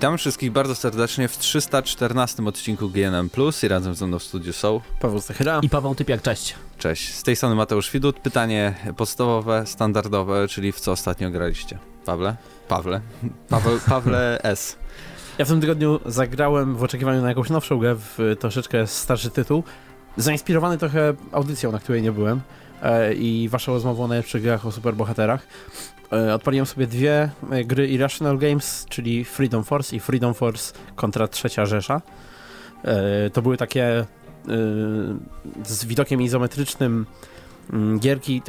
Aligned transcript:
Witam 0.00 0.18
wszystkich 0.18 0.52
bardzo 0.52 0.74
serdecznie 0.74 1.28
w 1.28 1.38
314 1.38 2.44
odcinku 2.44 2.88
GNM 2.90 3.30
Plus 3.30 3.64
i 3.64 3.68
razem 3.68 3.94
ze 3.94 4.06
mną 4.06 4.18
w 4.18 4.22
studiu 4.22 4.52
są 4.52 4.80
Paweł 5.00 5.20
Stachyra 5.20 5.60
i 5.62 5.68
Paweł 5.68 5.94
Typiak, 5.94 6.22
cześć. 6.22 6.54
Cześć, 6.78 7.14
z 7.14 7.22
tej 7.22 7.36
strony 7.36 7.54
Mateusz 7.54 7.90
Widut. 7.90 8.20
Pytanie 8.20 8.74
podstawowe, 8.96 9.66
standardowe, 9.66 10.48
czyli 10.48 10.72
w 10.72 10.80
co 10.80 10.92
ostatnio 10.92 11.30
graliście? 11.30 11.78
Pawle? 12.04 12.36
Pawle? 12.68 13.00
Paweł, 13.48 13.78
Pawle 13.88 14.42
S. 14.42 14.76
Ja 15.38 15.44
w 15.44 15.48
tym 15.48 15.60
tygodniu 15.60 16.00
zagrałem 16.06 16.76
w 16.76 16.82
oczekiwaniu 16.82 17.22
na 17.22 17.28
jakąś 17.28 17.50
nowszą 17.50 17.78
grę, 17.78 17.96
w 17.96 18.36
troszeczkę 18.38 18.86
starszy 18.86 19.30
tytuł, 19.30 19.64
zainspirowany 20.16 20.78
trochę 20.78 21.14
audycją, 21.32 21.72
na 21.72 21.78
której 21.78 22.02
nie 22.02 22.12
byłem 22.12 22.40
i 23.16 23.48
waszą 23.48 23.72
rozmową 23.72 24.04
o 24.04 24.08
najlepszych 24.08 24.42
grach 24.42 24.66
o 24.66 24.72
superbohaterach. 24.72 25.46
E, 26.12 26.34
odpaliłem 26.34 26.66
sobie 26.66 26.86
dwie 26.86 27.30
e, 27.50 27.64
gry 27.64 27.88
Irrational 27.88 28.38
Games, 28.38 28.86
czyli 28.88 29.24
Freedom 29.24 29.64
Force 29.64 29.96
i 29.96 30.00
Freedom 30.00 30.34
Force 30.34 30.74
kontra 30.96 31.28
Trzecia 31.28 31.66
Rzesza. 31.66 32.02
E, 32.84 33.30
to 33.30 33.42
były 33.42 33.56
takie 33.56 34.04
z 35.64 35.84
widokiem 35.84 36.22
izometrycznym 36.22 37.06
mm, 37.72 37.98
gierki, 37.98 38.42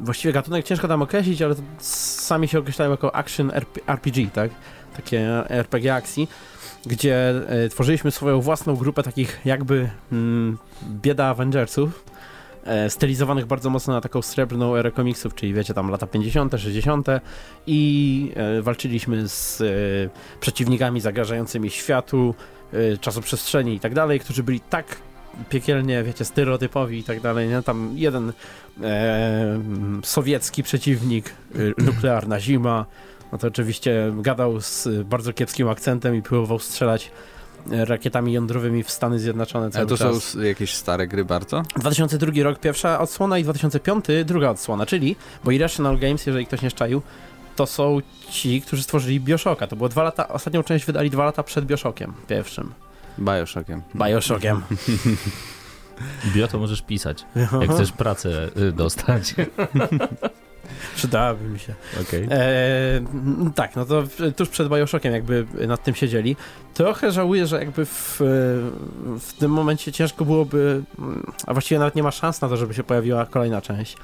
właściwie 0.00 0.32
gatunek 0.32 0.64
ciężko 0.64 0.88
tam 0.88 1.02
określić, 1.02 1.42
ale 1.42 1.54
sami 1.78 2.48
się 2.48 2.58
określają 2.58 2.90
jako 2.90 3.14
action 3.14 3.52
RPG, 3.86 4.26
tak? 4.26 4.50
Takie 4.96 5.50
RPG 5.50 5.94
akcji, 5.94 6.28
gdzie 6.86 7.34
tworzyliśmy 7.70 8.10
swoją 8.10 8.40
własną 8.40 8.76
grupę 8.76 9.02
takich 9.02 9.40
jakby 9.44 9.90
mm, 10.12 10.58
bieda 10.90 11.26
Avengersów, 11.26 12.04
e, 12.10 12.13
stylizowanych 12.88 13.46
bardzo 13.46 13.70
mocno 13.70 13.94
na 13.94 14.00
taką 14.00 14.22
srebrną 14.22 14.76
erę 14.76 14.90
komiksów, 14.90 15.34
czyli 15.34 15.54
wiecie, 15.54 15.74
tam 15.74 15.90
lata 15.90 16.06
50., 16.06 16.52
60. 16.56 17.06
i 17.66 18.32
e, 18.36 18.62
walczyliśmy 18.62 19.28
z 19.28 19.60
e, 19.60 19.64
przeciwnikami 20.40 21.00
zagrażającymi 21.00 21.70
światu, 21.70 22.34
e, 22.72 22.98
czasoprzestrzeni 22.98 23.74
i 23.74 23.80
tak 23.80 23.94
dalej, 23.94 24.20
którzy 24.20 24.42
byli 24.42 24.60
tak 24.60 24.96
piekielnie, 25.48 26.02
wiecie, 26.02 26.24
stereotypowi 26.24 26.98
i 26.98 27.04
tak 27.04 27.20
dalej, 27.20 27.48
nie? 27.48 27.62
Tam 27.62 27.92
jeden 27.94 28.32
e, 28.82 29.60
sowiecki 30.02 30.62
przeciwnik, 30.62 31.30
e, 31.78 31.82
nuklearna 31.82 32.40
zima, 32.40 32.86
no 33.32 33.38
to 33.38 33.46
oczywiście 33.46 34.12
gadał 34.16 34.60
z 34.60 34.88
bardzo 35.04 35.32
kiepskim 35.32 35.68
akcentem 35.68 36.16
i 36.16 36.22
próbował 36.22 36.58
strzelać 36.58 37.10
rakietami 37.70 38.32
jądrowymi 38.32 38.82
w 38.82 38.90
Stany 38.90 39.18
Zjednoczone 39.18 39.70
cały 39.70 39.84
A 39.84 39.88
to 39.88 39.96
czas. 39.96 40.22
są 40.24 40.40
jakieś 40.40 40.74
stare 40.74 41.06
gry 41.06 41.24
bardzo? 41.24 41.62
2002 41.76 42.42
rok 42.42 42.58
pierwsza 42.58 43.00
odsłona 43.00 43.38
i 43.38 43.42
2005 43.42 44.04
druga 44.24 44.50
odsłona, 44.50 44.86
czyli, 44.86 45.16
bo 45.44 45.50
Irrational 45.50 45.98
Games, 45.98 46.26
jeżeli 46.26 46.46
ktoś 46.46 46.62
nie 46.62 46.70
szczaił, 46.70 47.02
to 47.56 47.66
są 47.66 47.98
ci, 48.30 48.62
którzy 48.62 48.82
stworzyli 48.82 49.20
Bioshocka. 49.20 49.66
To 49.66 49.76
było 49.76 49.88
dwa 49.88 50.02
lata, 50.02 50.28
ostatnią 50.28 50.62
część 50.62 50.84
wydali 50.86 51.10
dwa 51.10 51.24
lata 51.24 51.42
przed 51.42 51.66
Bioshockiem 51.66 52.12
pierwszym. 52.28 52.72
Bioshockiem. 53.18 53.82
Bioshockiem. 53.94 54.62
Bio 56.34 56.48
to 56.48 56.58
możesz 56.58 56.82
pisać, 56.82 57.24
jak 57.60 57.70
chcesz 57.70 57.92
pracę 57.92 58.48
y, 58.56 58.72
dostać. 58.72 59.34
Przydałaby 60.96 61.48
mi 61.48 61.58
się. 61.58 61.74
Okay. 62.02 62.28
E, 62.30 63.00
tak, 63.54 63.76
no 63.76 63.84
to 63.84 64.02
tuż 64.36 64.48
przed 64.48 64.68
Bioshockiem 64.68 65.12
jakby 65.12 65.46
nad 65.66 65.84
tym 65.84 65.94
siedzieli. 65.94 66.36
Trochę 66.74 67.12
żałuję, 67.12 67.46
że 67.46 67.58
jakby 67.58 67.84
w, 67.84 68.16
w 69.20 69.32
tym 69.38 69.50
momencie 69.50 69.92
ciężko 69.92 70.24
byłoby, 70.24 70.82
a 71.46 71.52
właściwie 71.52 71.78
nawet 71.78 71.94
nie 71.94 72.02
ma 72.02 72.10
szans 72.10 72.40
na 72.40 72.48
to, 72.48 72.56
żeby 72.56 72.74
się 72.74 72.84
pojawiła 72.84 73.26
kolejna 73.26 73.60
część. 73.60 73.96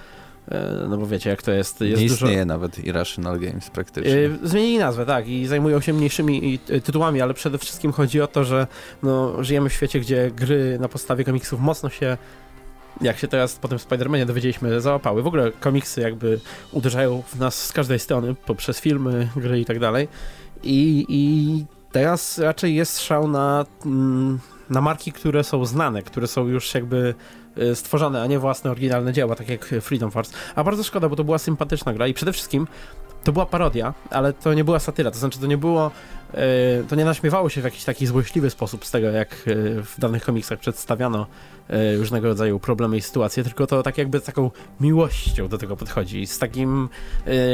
E, 0.48 0.86
no 0.88 0.96
bo 0.96 1.06
wiecie, 1.06 1.30
jak 1.30 1.42
to 1.42 1.52
jest. 1.52 1.80
jest 1.80 2.00
nie 2.00 2.06
istnieje 2.06 2.36
dużo... 2.36 2.46
nawet 2.46 2.78
Irrational 2.78 3.40
Games 3.40 3.70
praktycznie. 3.70 4.12
E, 4.12 4.48
zmienili 4.48 4.78
nazwę, 4.78 5.06
tak, 5.06 5.28
i 5.28 5.46
zajmują 5.46 5.80
się 5.80 5.92
mniejszymi 5.92 6.58
tytułami, 6.58 7.20
ale 7.20 7.34
przede 7.34 7.58
wszystkim 7.58 7.92
chodzi 7.92 8.20
o 8.20 8.26
to, 8.26 8.44
że 8.44 8.66
no, 9.02 9.44
żyjemy 9.44 9.68
w 9.68 9.72
świecie, 9.72 10.00
gdzie 10.00 10.30
gry 10.30 10.78
na 10.80 10.88
podstawie 10.88 11.24
komiksów 11.24 11.60
mocno 11.60 11.90
się 11.90 12.16
jak 13.00 13.18
się 13.18 13.28
teraz 13.28 13.56
po 13.56 13.68
tym 13.68 13.78
Spider-Manie 13.78 14.26
dowiedzieliśmy, 14.26 14.80
załapały. 14.80 15.22
W 15.22 15.26
ogóle 15.26 15.52
komiksy 15.52 16.00
jakby 16.00 16.40
uderzają 16.72 17.22
w 17.22 17.38
nas 17.38 17.64
z 17.66 17.72
każdej 17.72 17.98
strony, 17.98 18.34
poprzez 18.46 18.80
filmy, 18.80 19.28
gry 19.36 19.60
i 19.60 19.64
tak 19.64 19.78
dalej. 19.78 20.08
I, 20.62 21.06
i 21.08 21.64
teraz 21.92 22.38
raczej 22.38 22.74
jest 22.74 23.00
szał 23.00 23.28
na, 23.28 23.66
mm, 23.86 24.38
na 24.70 24.80
marki, 24.80 25.12
które 25.12 25.44
są 25.44 25.64
znane, 25.64 26.02
które 26.02 26.26
są 26.26 26.46
już 26.46 26.74
jakby 26.74 27.14
y, 27.58 27.74
stworzone, 27.74 28.22
a 28.22 28.26
nie 28.26 28.38
własne 28.38 28.70
oryginalne 28.70 29.12
dzieła, 29.12 29.36
tak 29.36 29.48
jak 29.48 29.64
Freedom 29.80 30.10
Force. 30.10 30.32
A 30.54 30.64
bardzo 30.64 30.82
szkoda, 30.82 31.08
bo 31.08 31.16
to 31.16 31.24
była 31.24 31.38
sympatyczna 31.38 31.92
gra 31.92 32.06
i 32.06 32.14
przede 32.14 32.32
wszystkim 32.32 32.66
to 33.24 33.32
była 33.32 33.46
parodia, 33.46 33.94
ale 34.10 34.32
to 34.32 34.54
nie 34.54 34.64
była 34.64 34.78
satyra, 34.78 35.10
to 35.10 35.18
znaczy 35.18 35.38
to 35.38 35.46
nie 35.46 35.58
było, 35.58 35.90
to 36.88 36.96
nie 36.96 37.04
naśmiewało 37.04 37.48
się 37.48 37.60
w 37.60 37.64
jakiś 37.64 37.84
taki 37.84 38.06
złośliwy 38.06 38.50
sposób 38.50 38.84
z 38.84 38.90
tego, 38.90 39.10
jak 39.10 39.28
e, 39.32 39.36
w 39.82 39.94
danych 39.98 40.24
komiksach 40.24 40.58
przedstawiano 40.58 41.26
e, 41.68 41.96
różnego 41.96 42.28
rodzaju 42.28 42.60
problemy 42.60 42.96
i 42.96 43.00
sytuacje, 43.00 43.44
tylko 43.44 43.66
to 43.66 43.82
tak 43.82 43.98
jakby 43.98 44.20
z 44.20 44.24
taką 44.24 44.50
miłością 44.80 45.48
do 45.48 45.58
tego 45.58 45.76
podchodzi, 45.76 46.26
z 46.26 46.38
takim 46.38 46.88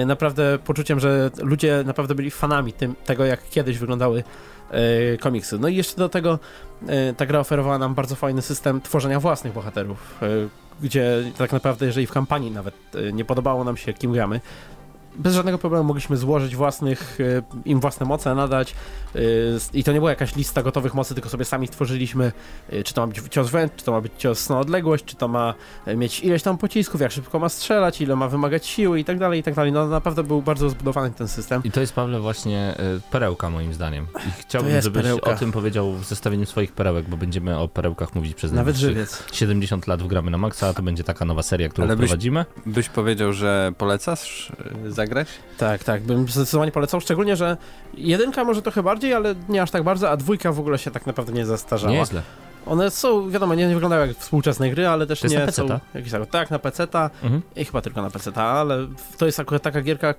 naprawdę 0.06 0.58
poczuciem, 0.64 1.00
że 1.00 1.30
ludzie 1.42 1.82
naprawdę 1.86 2.14
byli 2.14 2.30
fanami 2.30 2.72
tym, 2.72 2.94
tego, 3.04 3.24
jak 3.24 3.48
kiedyś 3.50 3.78
wyglądały 3.78 4.24
komiksy. 5.20 5.58
No 5.58 5.68
i 5.68 5.76
jeszcze 5.76 5.96
do 5.96 6.08
tego 6.08 6.38
ta 7.16 7.26
gra 7.26 7.40
oferowała 7.40 7.78
nam 7.78 7.94
bardzo 7.94 8.16
fajny 8.16 8.42
system 8.42 8.80
tworzenia 8.80 9.20
własnych 9.20 9.52
bohaterów, 9.52 10.20
gdzie 10.82 11.22
tak 11.38 11.52
naprawdę, 11.52 11.86
jeżeli 11.86 12.06
w 12.06 12.12
kampanii 12.12 12.50
nawet 12.50 12.74
nie 13.12 13.24
podobało 13.24 13.64
nam 13.64 13.76
się, 13.76 13.92
kim 13.92 14.12
gramy, 14.12 14.40
bez 15.18 15.34
żadnego 15.34 15.58
problemu 15.58 15.84
mogliśmy 15.84 16.16
złożyć 16.16 16.56
własnych, 16.56 17.18
e, 17.20 17.42
im 17.64 17.80
własne 17.80 18.06
moce, 18.06 18.34
nadać 18.34 18.74
e, 19.14 19.18
i 19.72 19.84
to 19.84 19.92
nie 19.92 19.98
była 19.98 20.10
jakaś 20.10 20.36
lista 20.36 20.62
gotowych 20.62 20.94
mocy, 20.94 21.14
tylko 21.14 21.28
sobie 21.28 21.44
sami 21.44 21.66
stworzyliśmy, 21.66 22.32
e, 22.70 22.82
czy 22.82 22.94
to 22.94 23.06
ma 23.06 23.12
być 23.12 23.22
cios 23.30 23.50
wręcz, 23.50 23.72
czy 23.76 23.84
to 23.84 23.92
ma 23.92 24.00
być 24.00 24.12
cios 24.18 24.48
na 24.48 24.60
odległość, 24.60 25.04
czy 25.04 25.16
to 25.16 25.28
ma 25.28 25.54
mieć 25.96 26.20
ileś 26.20 26.42
tam 26.42 26.58
pocisków, 26.58 27.00
jak 27.00 27.12
szybko 27.12 27.38
ma 27.38 27.48
strzelać, 27.48 28.00
ile 28.00 28.16
ma 28.16 28.28
wymagać 28.28 28.66
siły 28.66 29.00
i 29.00 29.04
tak 29.04 29.18
dalej, 29.18 29.40
i 29.40 29.42
tak 29.42 29.54
dalej. 29.54 29.72
No 29.72 29.88
naprawdę 29.88 30.22
był 30.22 30.42
bardzo 30.42 30.70
zbudowany 30.70 31.10
ten 31.10 31.28
system. 31.28 31.62
I 31.64 31.70
to 31.70 31.80
jest, 31.80 31.92
Pawle, 31.92 32.20
właśnie 32.20 32.74
perełka 33.10 33.50
moim 33.50 33.74
zdaniem. 33.74 34.06
I 34.28 34.30
chciałbym, 34.40 34.80
żebyś 34.80 35.02
perełka. 35.02 35.30
o 35.30 35.36
tym 35.36 35.52
powiedział 35.52 35.92
w 35.92 36.04
zestawieniu 36.04 36.46
swoich 36.46 36.72
perełek, 36.72 37.08
bo 37.08 37.16
będziemy 37.16 37.58
o 37.58 37.68
perełkach 37.68 38.14
mówić 38.14 38.34
przez 38.34 38.52
Nawet 38.52 38.76
żywiec. 38.76 39.22
70 39.32 39.86
lat 39.86 40.02
w 40.02 40.06
Gramy 40.06 40.30
na 40.30 40.38
Maxa, 40.38 40.74
to 40.74 40.82
będzie 40.82 41.04
taka 41.04 41.24
nowa 41.24 41.42
seria, 41.42 41.68
którą 41.68 41.86
Ale 41.86 41.96
byś, 41.96 42.06
prowadzimy. 42.06 42.44
Byś 42.66 42.88
powiedział, 42.88 43.32
że 43.32 43.72
polecasz 43.78 44.52
zagrać? 45.06 45.28
Tak, 45.58 45.84
tak, 45.84 46.02
bym 46.02 46.28
zdecydowanie 46.28 46.72
polecał, 46.72 47.00
szczególnie, 47.00 47.36
że 47.36 47.56
jedynka 47.94 48.44
może 48.44 48.62
trochę 48.62 48.82
bardziej, 48.82 49.14
ale 49.14 49.34
nie 49.48 49.62
aż 49.62 49.70
tak 49.70 49.82
bardzo, 49.82 50.10
a 50.10 50.16
dwójka 50.16 50.52
w 50.52 50.60
ogóle 50.60 50.78
się 50.78 50.90
tak 50.90 51.06
naprawdę 51.06 51.32
nie 51.32 51.46
zastarzała. 51.46 51.92
Nieźle. 51.92 52.22
One 52.66 52.90
są, 52.90 53.30
wiadomo, 53.30 53.54
nie, 53.54 53.66
nie 53.68 53.74
wyglądają 53.74 54.06
jak 54.06 54.16
współczesne 54.16 54.70
gry, 54.70 54.88
ale 54.88 55.06
też 55.06 55.22
nie 55.22 55.52
są 55.52 55.68
jakieś 55.94 56.12
tak, 56.12 56.26
tak, 56.30 56.50
na 56.50 56.58
PC-ta 56.58 57.10
mhm. 57.22 57.42
i 57.56 57.64
chyba 57.64 57.80
tylko 57.80 58.02
na 58.02 58.10
PC-ta, 58.10 58.42
ale 58.42 58.86
to 59.18 59.26
jest 59.26 59.40
akurat 59.40 59.62
taka 59.62 59.82
gierka, 59.82 60.14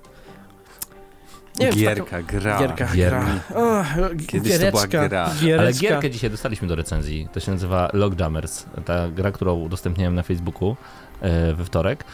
nie 1.58 1.72
gierka, 1.72 2.16
wiem, 2.16 2.26
gra. 2.26 2.58
Gierka, 2.58 2.86
gra. 2.94 3.26
Oh, 3.54 3.84
Kiedyś 4.26 4.52
giereczka, 4.52 4.80
to 4.80 4.88
była 4.88 5.08
gra. 5.08 5.30
Giereczka. 5.40 5.62
Ale 5.62 5.72
gierkę 5.72 6.10
dzisiaj 6.10 6.30
dostaliśmy 6.30 6.68
do 6.68 6.74
recenzji. 6.74 7.28
To 7.32 7.40
się 7.40 7.52
nazywa 7.52 7.90
Lockjammers. 7.92 8.66
Ta 8.84 9.08
gra, 9.08 9.32
którą 9.32 9.54
udostępniałem 9.54 10.14
na 10.14 10.22
Facebooku. 10.22 10.76
E, 11.20 11.54
we 11.54 11.64
wtorek. 11.64 12.04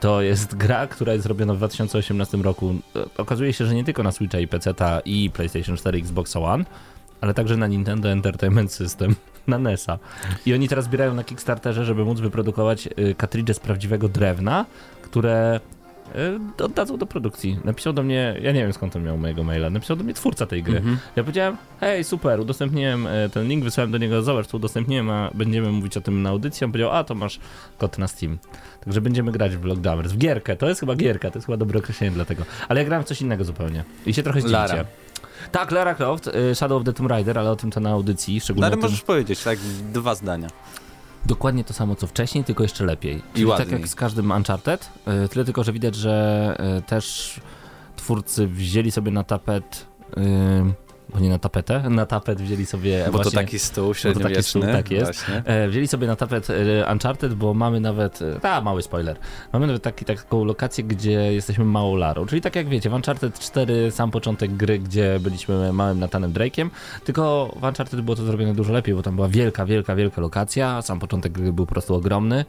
To 0.00 0.22
jest 0.22 0.54
gra, 0.56 0.86
która 0.86 1.12
jest 1.12 1.22
zrobiona 1.22 1.54
w 1.54 1.56
2018 1.56 2.38
roku. 2.38 2.74
E, 2.96 3.04
okazuje 3.16 3.52
się, 3.52 3.66
że 3.66 3.74
nie 3.74 3.84
tylko 3.84 4.02
na 4.02 4.12
Switcha 4.12 4.38
i 4.38 4.48
PC 4.48 4.74
i 5.04 5.30
PlayStation 5.30 5.76
4, 5.76 5.98
Xbox 5.98 6.36
One, 6.36 6.64
ale 7.20 7.34
także 7.34 7.56
na 7.56 7.66
Nintendo 7.66 8.08
Entertainment 8.08 8.72
System, 8.72 9.14
na 9.46 9.58
NESa. 9.58 9.98
I 10.46 10.54
oni 10.54 10.68
teraz 10.68 10.84
zbierają 10.84 11.14
na 11.14 11.24
Kickstarterze, 11.24 11.84
żeby 11.84 12.04
móc 12.04 12.20
wyprodukować 12.20 12.88
kartridże 13.16 13.54
z 13.54 13.60
prawdziwego 13.60 14.08
drewna, 14.08 14.66
które 15.02 15.60
E, 15.64 15.71
oddadzą 16.58 16.96
do 16.96 17.06
produkcji. 17.06 17.58
Napisał 17.64 17.92
do 17.92 18.02
mnie, 18.02 18.36
ja 18.42 18.52
nie 18.52 18.62
wiem 18.62 18.72
skąd 18.72 18.96
on 18.96 19.02
miał 19.02 19.18
mojego 19.18 19.44
maila, 19.44 19.70
napisał 19.70 19.96
do 19.96 20.04
mnie 20.04 20.14
twórca 20.14 20.46
tej 20.46 20.62
gry. 20.62 20.76
Mhm. 20.76 20.98
Ja 21.16 21.22
powiedziałem, 21.22 21.56
hej, 21.80 22.04
super, 22.04 22.40
udostępniłem 22.40 23.06
e, 23.06 23.28
ten 23.28 23.48
link, 23.48 23.64
wysłałem 23.64 23.92
do 23.92 23.98
niego, 23.98 24.22
zobacz, 24.22 24.46
to 24.46 24.56
udostępniłem, 24.56 25.10
a 25.10 25.30
będziemy 25.34 25.72
mówić 25.72 25.96
o 25.96 26.00
tym 26.00 26.22
na 26.22 26.30
audycji. 26.30 26.64
On 26.64 26.72
powiedział, 26.72 26.90
a 26.90 27.04
to 27.04 27.14
masz 27.14 27.40
kod 27.78 27.98
na 27.98 28.08
Steam. 28.08 28.38
Także 28.84 29.00
będziemy 29.00 29.32
grać 29.32 29.56
w 29.56 29.60
Blockdowers, 29.60 30.12
w 30.12 30.18
gierkę, 30.18 30.56
to 30.56 30.68
jest 30.68 30.80
chyba 30.80 30.96
gierka, 30.96 31.30
to 31.30 31.38
jest 31.38 31.46
chyba 31.46 31.56
dobre 31.56 31.78
określenie 31.78 32.10
dla 32.10 32.24
tego. 32.24 32.44
Ale 32.68 32.80
ja 32.80 32.86
grałem 32.86 33.04
w 33.04 33.08
coś 33.08 33.20
innego 33.22 33.44
zupełnie 33.44 33.84
i 34.06 34.14
się 34.14 34.22
trochę 34.22 34.40
zdziwicie. 34.40 34.58
Lara. 34.58 34.84
Tak, 35.52 35.70
Lara 35.70 35.94
Croft, 35.94 36.28
e, 36.28 36.54
Shadow 36.54 36.78
of 36.80 36.84
the 36.84 36.92
Tomb 36.92 37.10
Raider, 37.10 37.38
ale 37.38 37.50
o 37.50 37.56
tym 37.56 37.70
to 37.70 37.80
na 37.80 37.90
audycji, 37.90 38.40
szczególnie 38.40 38.66
Ale 38.66 38.76
tym... 38.76 38.80
możesz 38.80 39.02
powiedzieć, 39.02 39.42
tak, 39.42 39.58
dwa 39.92 40.14
zdania 40.14 40.48
dokładnie 41.26 41.64
to 41.64 41.74
samo 41.74 41.96
co 41.96 42.06
wcześniej, 42.06 42.44
tylko 42.44 42.62
jeszcze 42.62 42.84
lepiej. 42.84 43.22
Czyli 43.34 43.46
I 43.46 43.50
tak 43.56 43.70
jak 43.70 43.88
z 43.88 43.94
każdym 43.94 44.30
Uncharted, 44.30 44.88
e, 45.06 45.28
tyle 45.28 45.44
tylko, 45.44 45.64
że 45.64 45.72
widać, 45.72 45.94
że 45.94 46.56
e, 46.58 46.82
też 46.82 47.40
twórcy 47.96 48.46
wzięli 48.46 48.90
sobie 48.90 49.10
na 49.10 49.24
tapet 49.24 49.86
bo 51.14 51.20
nie 51.20 51.30
na 51.30 51.38
tapetę. 51.38 51.90
Na 51.90 52.06
tapet 52.06 52.42
wzięli 52.42 52.66
sobie 52.66 53.02
Bo 53.06 53.12
właśnie... 53.12 53.30
to 53.30 53.36
taki 53.36 53.58
stół 53.58 53.88
taki 53.88 54.00
średniowieczny. 54.00 54.42
stół, 54.42 54.62
tak 54.62 54.90
jest. 54.90 55.04
Właśnie. 55.04 55.42
E, 55.44 55.68
wzięli 55.68 55.88
sobie 55.88 56.06
na 56.06 56.16
tapet 56.16 56.48
e, 56.50 56.92
Uncharted, 56.92 57.34
bo 57.34 57.54
mamy 57.54 57.80
nawet, 57.80 58.22
e, 58.22 58.40
ta 58.40 58.60
mały 58.60 58.82
spoiler, 58.82 59.16
mamy 59.52 59.66
nawet 59.66 59.82
taki, 59.82 60.04
taką 60.04 60.44
lokację, 60.44 60.84
gdzie 60.84 61.32
jesteśmy 61.32 61.64
małą 61.64 61.96
Larą, 61.96 62.26
czyli 62.26 62.40
tak 62.40 62.56
jak 62.56 62.68
wiecie, 62.68 62.90
w 62.90 62.94
Uncharted 62.94 63.38
4 63.38 63.90
sam 63.90 64.10
początek 64.10 64.56
gry, 64.56 64.78
gdzie 64.78 65.20
byliśmy 65.20 65.72
małym 65.72 65.98
Nathanem 65.98 66.32
Drake'iem, 66.32 66.70
tylko 67.04 67.54
w 67.56 67.64
Uncharted 67.64 68.00
było 68.00 68.16
to 68.16 68.24
zrobione 68.24 68.54
dużo 68.54 68.72
lepiej, 68.72 68.94
bo 68.94 69.02
tam 69.02 69.14
była 69.16 69.28
wielka, 69.28 69.66
wielka, 69.66 69.96
wielka 69.96 70.20
lokacja, 70.20 70.82
sam 70.82 70.98
początek 70.98 71.32
gry 71.32 71.52
był 71.52 71.66
po 71.66 71.72
prostu 71.72 71.94
ogromny, 71.94 72.44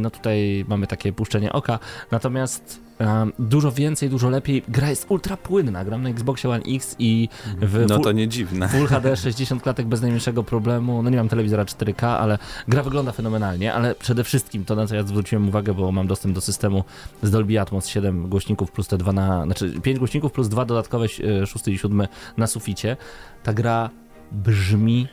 no 0.00 0.10
tutaj 0.10 0.64
mamy 0.68 0.86
takie 0.86 1.12
puszczenie 1.12 1.52
oka, 1.52 1.78
natomiast 2.10 2.81
e, 3.02 3.26
dużo 3.38 3.72
więcej, 3.72 4.08
dużo 4.10 4.30
lepiej, 4.30 4.62
gra 4.68 4.90
jest 4.90 5.06
ultra 5.08 5.36
płynna, 5.36 5.84
gram 5.84 6.02
na 6.02 6.08
Xboxie 6.08 6.50
One 6.50 6.62
X 6.68 6.96
i 6.98 7.28
w 7.56 7.84
No 7.88 7.96
full- 7.96 8.04
to 8.04 8.12
nie 8.12 8.28
dziwne. 8.28 8.68
Full 8.68 8.86
HD 8.86 9.16
60 9.16 9.62
klatek 9.62 9.86
bez 9.86 10.00
najmniejszego 10.00 10.44
problemu. 10.44 11.02
No 11.02 11.10
nie 11.10 11.16
mam 11.16 11.28
telewizora 11.28 11.64
4K, 11.64 12.06
ale 12.06 12.38
gra 12.68 12.82
wygląda 12.82 13.12
fenomenalnie, 13.12 13.74
ale 13.74 13.94
przede 13.94 14.24
wszystkim 14.24 14.64
to 14.64 14.74
na 14.74 14.86
co 14.86 14.94
ja 14.94 15.02
zwróciłem 15.02 15.48
uwagę, 15.48 15.74
bo 15.74 15.92
mam 15.92 16.06
dostęp 16.06 16.34
do 16.34 16.40
systemu 16.40 16.84
z 17.22 17.30
Dolby 17.30 17.60
Atmos 17.60 17.86
7 17.86 18.28
głośników 18.28 18.70
plus 18.72 18.88
te 18.88 18.98
dwa 18.98 19.12
na, 19.12 19.44
znaczy 19.44 19.80
5 19.82 19.98
głośników 19.98 20.32
plus 20.32 20.48
dwa 20.48 20.64
dodatkowe, 20.64 21.06
e, 21.42 21.46
szósty 21.46 21.72
i 21.72 21.78
siódmy 21.78 22.08
na 22.36 22.46
suficie. 22.46 22.96
Ta 23.42 23.52
gra 23.52 23.90
brzmi 24.32 25.08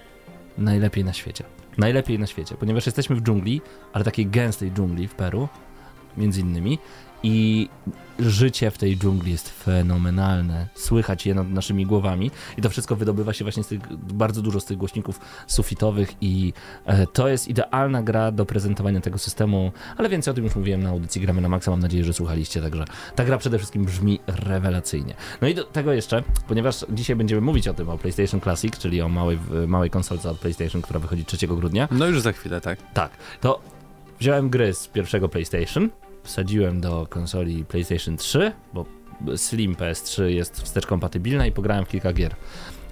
najlepiej 0.58 1.04
na 1.06 1.14
świecie. 1.14 1.44
Najlepiej 1.78 2.20
na 2.20 2.28
świecie, 2.28 2.56
ponieważ 2.60 2.86
jesteśmy 2.86 3.16
w 3.16 3.22
dżungli, 3.22 3.62
ale 3.94 4.04
takiej 4.06 4.28
gęstej 4.28 4.72
dżungli 4.72 5.08
w 5.08 5.16
Peru, 5.16 5.48
między 6.18 6.42
innymi. 6.42 6.80
I 7.24 7.70
życie 8.20 8.72
w 8.72 8.78
tej 8.78 8.98
dżungli 8.98 9.32
jest 9.32 9.50
fenomenalne. 9.50 10.68
Słychać 10.76 11.26
je 11.26 11.36
nad 11.36 11.50
naszymi 11.50 11.86
głowami 11.86 12.32
i 12.58 12.62
to 12.62 12.70
wszystko 12.70 12.96
wydobywa 12.96 13.34
się 13.34 13.46
właśnie 13.46 13.64
z 13.64 13.68
tych, 13.68 13.96
bardzo 14.14 14.42
dużo 14.42 14.60
z 14.60 14.66
tych 14.66 14.78
głośników 14.78 15.20
sufitowych 15.48 16.14
i 16.22 16.54
e, 16.86 17.08
to 17.08 17.28
jest 17.28 17.48
idealna 17.48 18.04
gra 18.04 18.32
do 18.32 18.46
prezentowania 18.46 19.02
tego 19.02 19.18
systemu, 19.18 19.72
ale 19.98 20.10
więcej 20.10 20.32
o 20.32 20.36
tym 20.36 20.44
już 20.44 20.56
mówiłem 20.56 20.84
na 20.84 20.90
audycji 20.90 21.22
Gramy 21.22 21.42
na 21.42 21.50
Maxa, 21.50 21.72
mam 21.72 21.80
nadzieję, 21.80 22.04
że 22.04 22.14
słuchaliście, 22.14 22.62
także 22.62 22.86
ta 23.16 23.26
gra 23.26 23.38
przede 23.38 23.58
wszystkim 23.58 23.86
brzmi 23.86 24.20
rewelacyjnie. 24.28 25.14
No 25.42 25.48
i 25.48 25.56
do 25.56 25.64
tego 25.64 25.94
jeszcze, 25.94 26.24
ponieważ 26.48 26.86
dzisiaj 26.90 27.16
będziemy 27.16 27.42
mówić 27.42 27.68
o 27.68 27.74
tym, 27.74 27.90
o 27.90 27.98
PlayStation 27.98 28.42
Classic, 28.42 28.78
czyli 28.78 29.02
o 29.02 29.10
małej, 29.10 29.40
małej 29.68 29.90
konsolce 29.90 30.30
od 30.30 30.40
PlayStation, 30.40 30.82
która 30.82 31.00
wychodzi 31.00 31.26
3 31.26 31.48
grudnia, 31.48 31.88
No 31.92 32.06
już 32.06 32.22
za 32.22 32.32
chwilę, 32.32 32.62
tak. 32.62 32.80
tak, 32.94 33.12
to 33.42 33.79
wziąłem 34.20 34.50
gry 34.50 34.74
z 34.74 34.88
pierwszego 34.88 35.30
PlayStation, 35.30 35.90
wsadziłem 36.24 36.82
do 36.82 37.08
konsoli 37.10 37.66
PlayStation 37.66 38.18
3, 38.18 38.52
bo 38.74 38.86
Slim 39.36 39.76
PS3 39.76 40.24
jest 40.24 40.62
wstecz 40.62 40.86
kompatybilna 40.86 41.48
i 41.48 41.52
pograłem 41.52 41.86
w 41.86 41.88
kilka 41.88 42.14
gier. 42.14 42.36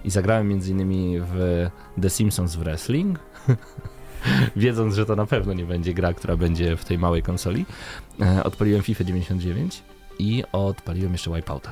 I 0.06 0.10
zagrałem 0.10 0.52
m.in. 0.52 1.22
w 1.26 1.68
The 2.02 2.10
Simpsons 2.10 2.56
Wrestling, 2.56 3.20
wiedząc, 4.56 4.96
że 4.96 5.06
to 5.06 5.16
na 5.16 5.26
pewno 5.26 5.54
nie 5.54 5.66
będzie 5.66 5.94
gra, 5.94 6.14
która 6.14 6.38
będzie 6.38 6.78
w 6.78 6.86
tej 6.86 7.00
małej 7.00 7.22
konsoli. 7.24 7.66
E, 8.22 8.44
Odpaliłem 8.44 8.82
FIFA 8.82 9.04
99 9.04 9.84
i 10.20 10.44
odpaliłem 10.52 11.12
jeszcze 11.12 11.36
Wipeouta. 11.36 11.72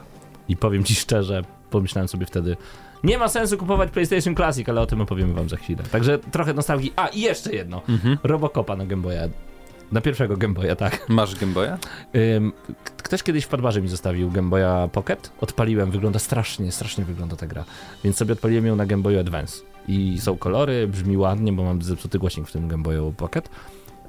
I 0.49 0.57
powiem 0.57 0.83
ci 0.83 0.95
szczerze, 0.95 1.41
pomyślałem 1.69 2.07
sobie 2.07 2.25
wtedy, 2.25 2.57
nie 3.05 3.17
ma 3.17 3.27
sensu 3.27 3.57
kupować 3.57 3.91
PlayStation 3.91 4.35
Classic, 4.35 4.69
ale 4.69 4.81
o 4.81 4.85
tym 4.85 5.01
opowiemy 5.01 5.33
wam 5.33 5.49
za 5.49 5.57
chwilę. 5.57 5.83
Także 5.91 6.19
trochę 6.19 6.53
nostalgii. 6.53 6.93
A, 6.95 7.07
i 7.07 7.21
jeszcze 7.21 7.53
jedno. 7.53 7.81
Mhm. 7.89 8.17
Robocopa 8.23 8.75
na 8.75 8.85
Game 8.85 9.01
Boya. 9.01 9.29
Na 9.91 10.01
pierwszego 10.01 10.37
Game 10.37 10.53
Boya, 10.53 10.75
tak. 10.75 11.09
Masz 11.09 11.35
Game 11.35 11.53
Boya? 11.53 11.77
Ym, 12.15 12.53
ktoś 12.97 13.23
kiedyś 13.23 13.43
w 13.43 13.47
Padbarze 13.47 13.81
mi 13.81 13.87
zostawił 13.87 14.31
Game 14.31 14.49
Boya 14.49 14.87
Pocket. 14.91 15.31
Odpaliłem, 15.41 15.91
wygląda 15.91 16.19
strasznie, 16.19 16.71
strasznie 16.71 17.05
wygląda 17.05 17.35
ta 17.35 17.47
gra. 17.47 17.63
Więc 18.03 18.17
sobie 18.17 18.33
odpaliłem 18.33 18.65
ją 18.65 18.75
na 18.75 18.85
Game 18.85 19.03
Boyu 19.03 19.19
Advance. 19.19 19.61
I 19.87 20.17
są 20.19 20.37
kolory, 20.37 20.87
brzmi 20.87 21.17
ładnie, 21.17 21.53
bo 21.53 21.63
mam 21.63 21.81
zepsuty 21.81 22.19
głośnik 22.19 22.47
w 22.47 22.51
tym 22.51 22.67
Game 22.67 22.83
Boyu 22.83 23.13
Pocket. 23.17 23.49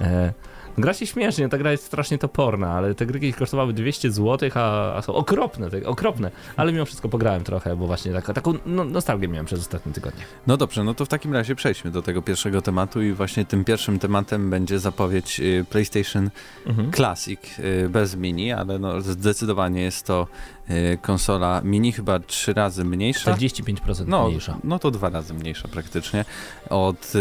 E, 0.00 0.32
gra 0.78 0.94
się 0.94 1.06
śmiesznie, 1.06 1.48
ta 1.48 1.58
gra 1.58 1.72
jest 1.72 1.84
strasznie 1.84 2.18
toporna, 2.18 2.72
ale 2.72 2.94
te 2.94 3.06
gry 3.06 3.20
kiedyś 3.20 3.36
kosztowały 3.36 3.72
200 3.72 4.10
zł, 4.12 4.50
a, 4.54 4.94
a 4.94 5.02
są 5.02 5.14
okropne, 5.14 5.70
te, 5.70 5.86
okropne. 5.86 6.30
Ale 6.56 6.72
mimo 6.72 6.84
wszystko 6.84 7.08
pograłem 7.08 7.44
trochę, 7.44 7.76
bo 7.76 7.86
właśnie 7.86 8.12
tak, 8.12 8.26
taką 8.34 8.54
no, 8.66 8.84
nostalgię 8.84 9.28
miałem 9.28 9.46
przez 9.46 9.60
ostatnie 9.60 9.92
tygodnie. 9.92 10.22
No 10.46 10.56
dobrze, 10.56 10.84
no 10.84 10.94
to 10.94 11.04
w 11.04 11.08
takim 11.08 11.32
razie 11.32 11.54
przejdźmy 11.54 11.90
do 11.90 12.02
tego 12.02 12.22
pierwszego 12.22 12.62
tematu 12.62 13.02
i 13.02 13.12
właśnie 13.12 13.44
tym 13.44 13.64
pierwszym 13.64 13.98
tematem 13.98 14.50
będzie 14.50 14.78
zapowiedź 14.78 15.40
y, 15.40 15.64
PlayStation 15.70 16.30
Mhm. 16.66 16.92
Classic 16.92 17.40
y, 17.58 17.88
bez 17.88 18.16
mini, 18.16 18.52
ale 18.52 18.78
no 18.78 19.00
zdecydowanie 19.00 19.82
jest 19.82 20.06
to 20.06 20.26
y, 20.70 20.98
konsola 21.02 21.60
mini 21.64 21.92
chyba 21.92 22.18
trzy 22.20 22.52
razy 22.54 22.84
mniejsza. 22.84 23.32
45% 23.34 24.04
No, 24.06 24.28
mniejsza. 24.28 24.58
no 24.64 24.78
to 24.78 24.90
dwa 24.90 25.08
razy 25.10 25.34
mniejsza 25.34 25.68
praktycznie 25.68 26.24
od 26.70 27.12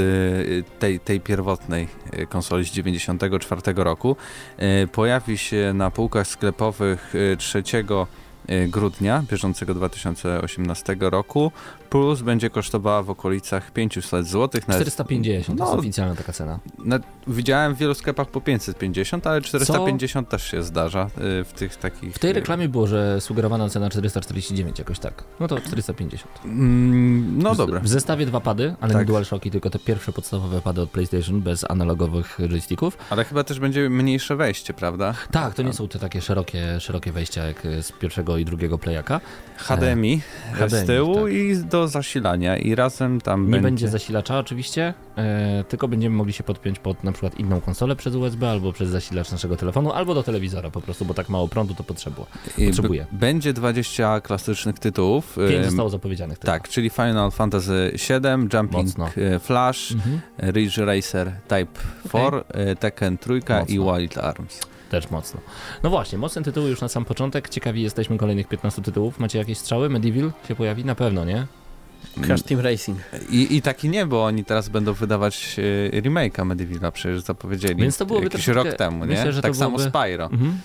tej, 0.79 0.99
tej 0.99 1.19
pierwotnej 1.19 1.87
konsoli 2.29 2.65
z 2.65 2.71
94 2.71 3.44
roku. 3.83 4.15
Y, 4.83 4.87
Pojawi 4.87 5.37
się 5.37 5.71
na 5.73 5.91
półkach 5.91 6.27
sklepowych 6.27 7.15
y, 7.15 7.37
3 7.37 7.59
y, 7.59 8.07
grudnia 8.67 9.23
bieżącego 9.31 9.73
2018 9.73 10.97
roku, 10.99 11.51
plus 11.89 12.21
będzie 12.21 12.49
kosztowała 12.49 13.03
w 13.03 13.09
okolicach 13.09 13.71
500 13.71 14.27
zł. 14.27 14.61
Nawet, 14.67 14.81
450 14.81 15.59
to 15.59 15.65
no, 15.65 15.71
jest 15.71 15.79
oficjalna 15.79 16.15
taka 16.15 16.33
cena. 16.33 16.59
na, 16.85 16.99
widziałem 17.27 17.75
w 17.75 17.77
wielu 17.77 17.93
sklepach 17.93 18.27
po 18.27 18.41
550, 18.41 19.27
ale 19.27 19.41
450 19.41 20.29
też 20.29 20.43
się 20.51 20.63
zdarza 20.63 21.05
y, 21.05 21.43
w 21.43 21.53
tych 21.53 21.75
takich... 21.75 22.15
W 22.15 22.19
tej 22.19 22.31
y, 22.31 22.33
reklamie 22.33 22.69
było, 22.69 22.87
że 22.87 23.21
sugerowana 23.21 23.69
cena 23.69 23.89
449 23.89 24.79
jakoś 24.79 24.99
tak. 24.99 25.23
No 25.39 25.47
to 25.47 25.61
450. 25.61 26.31
Mm, 26.45 27.43
no 27.43 27.55
dobra. 27.55 27.79
W 27.79 27.87
zestawie 27.87 28.25
dwa 28.25 28.39
pady, 28.41 28.75
ale 28.81 28.93
Tak. 28.93 29.01
nie 29.01 29.05
DualShocki, 29.05 29.51
tylko 29.51 29.69
te 29.69 29.79
pierwsze 29.79 30.11
podstawowe 30.11 30.61
pady 30.61 30.81
od 30.81 30.89
PlayStation 30.89 31.41
bez 31.41 31.71
analogowych 31.71 32.37
joysticków. 32.49 32.97
Ale 33.09 33.25
chyba 33.25 33.43
też 33.43 33.59
będzie 33.59 33.89
mniejsze 33.89 34.35
wejście, 34.35 34.73
prawda? 34.73 35.13
Tak, 35.31 35.53
to 35.53 35.63
nie 35.63 35.73
są 35.73 35.87
te 35.87 35.99
takie 35.99 36.21
szerokie, 36.21 36.79
szerokie 36.79 37.11
wejścia 37.11 37.47
jak 37.47 37.61
z 37.81 37.91
pierwszego 37.91 38.34
i 38.37 38.45
drugiego 38.45 38.77
playaka. 38.77 39.21
HDMI, 39.57 40.21
HDMI, 40.53 40.69
z 40.69 40.85
tyłu 40.87 41.15
tak. 41.15 41.33
i 41.33 41.55
do 41.57 41.87
zasilania 41.87 42.57
i 42.57 42.75
razem 42.75 43.21
tam 43.21 43.51
Nie 43.51 43.59
będzie 43.59 43.87
zasilacza 43.89 44.39
oczywiście, 44.39 44.93
e, 45.17 45.63
tylko 45.69 45.87
będziemy 45.87 46.15
mogli 46.15 46.33
się 46.33 46.43
podpiąć 46.43 46.79
pod 46.79 47.03
na 47.03 47.11
przykład 47.11 47.39
inną 47.39 47.61
konsolę 47.61 47.95
przez 47.95 48.15
USB 48.15 48.49
albo 48.49 48.73
przez 48.73 48.89
zasilacz 48.89 49.31
naszego 49.31 49.57
telefonu, 49.57 49.91
albo 49.91 50.13
do 50.13 50.23
telewizora 50.23 50.71
po 50.71 50.81
prostu, 50.81 51.05
bo 51.05 51.13
tak 51.13 51.29
mało 51.29 51.47
prądu 51.47 51.73
to 51.75 51.83
potrzebuje. 51.83 52.27
i 52.57 52.67
potrzebuje. 52.67 53.05
Będzie 53.11 53.53
20 53.53 54.21
klasycznych 54.21 54.79
tytułów. 54.79 55.35
Pięć 55.35 55.51
Ym, 55.51 55.63
zostało 55.65 55.89
zapowiedzianych. 55.89 56.37
tylko. 56.39 56.51
Tak, 56.51 56.69
czyli 56.69 56.89
Final 56.89 57.31
Fantasy 57.31 57.91
VII, 58.09 58.29
Jumping 58.53 58.71
Mocno. 58.85 59.09
e, 59.17 59.39
Flash, 59.39 59.91
Mhm. 59.91 60.19
Ridge 60.53 60.77
Racer 60.77 61.31
Type 61.47 61.79
4, 62.09 62.43
e, 62.47 62.75
Tekken 62.75 63.17
Trójka 63.17 63.61
i 63.61 63.79
Mocno. 63.79 63.97
Wild 63.97 64.17
Arms. 64.17 64.59
Też 64.89 65.11
mocno. 65.11 65.39
No 65.83 65.89
właśnie, 65.89 66.17
mocne 66.17 66.41
tytuły 66.41 66.69
już 66.69 66.81
na 66.81 66.87
sam 66.87 67.05
początek. 67.05 67.49
Ciekawi 67.49 67.81
jesteśmy 67.81 68.17
kolejnych 68.17 68.47
15 68.47 68.81
tytułów. 68.81 69.19
Macie 69.19 69.39
jakieś 69.39 69.57
strzały? 69.57 69.89
Medieval 69.89 70.31
się 70.47 70.55
pojawi? 70.55 70.85
Na 70.85 70.95
pewno, 70.95 71.25
nie? 71.25 71.47
Crash 72.21 72.41
Team 72.43 72.59
Racing. 72.61 72.99
I, 73.29 73.55
I 73.55 73.61
taki 73.61 73.89
nie, 73.89 74.05
bo 74.05 74.25
oni 74.25 74.45
teraz 74.45 74.69
będą 74.69 74.93
wydawać 74.93 75.55
e, 75.93 76.01
remake'a 76.01 76.45
Medievala, 76.45 76.91
przecież 76.91 77.21
zapowiedzieli 77.21 77.75
Więc 77.75 77.97
to 77.97 78.05
byłoby 78.05 78.25
jakiś 78.25 78.47
rok 78.47 78.73
temu, 78.73 79.05
nie? 79.05 79.15
myślę, 79.15 79.33
że 79.33 79.41
tak 79.41 79.51
to 79.51 79.57
samo 79.57 79.77
byłoby- 79.77 79.89
Spyro. 79.89 80.25
Mhm. 80.25 80.57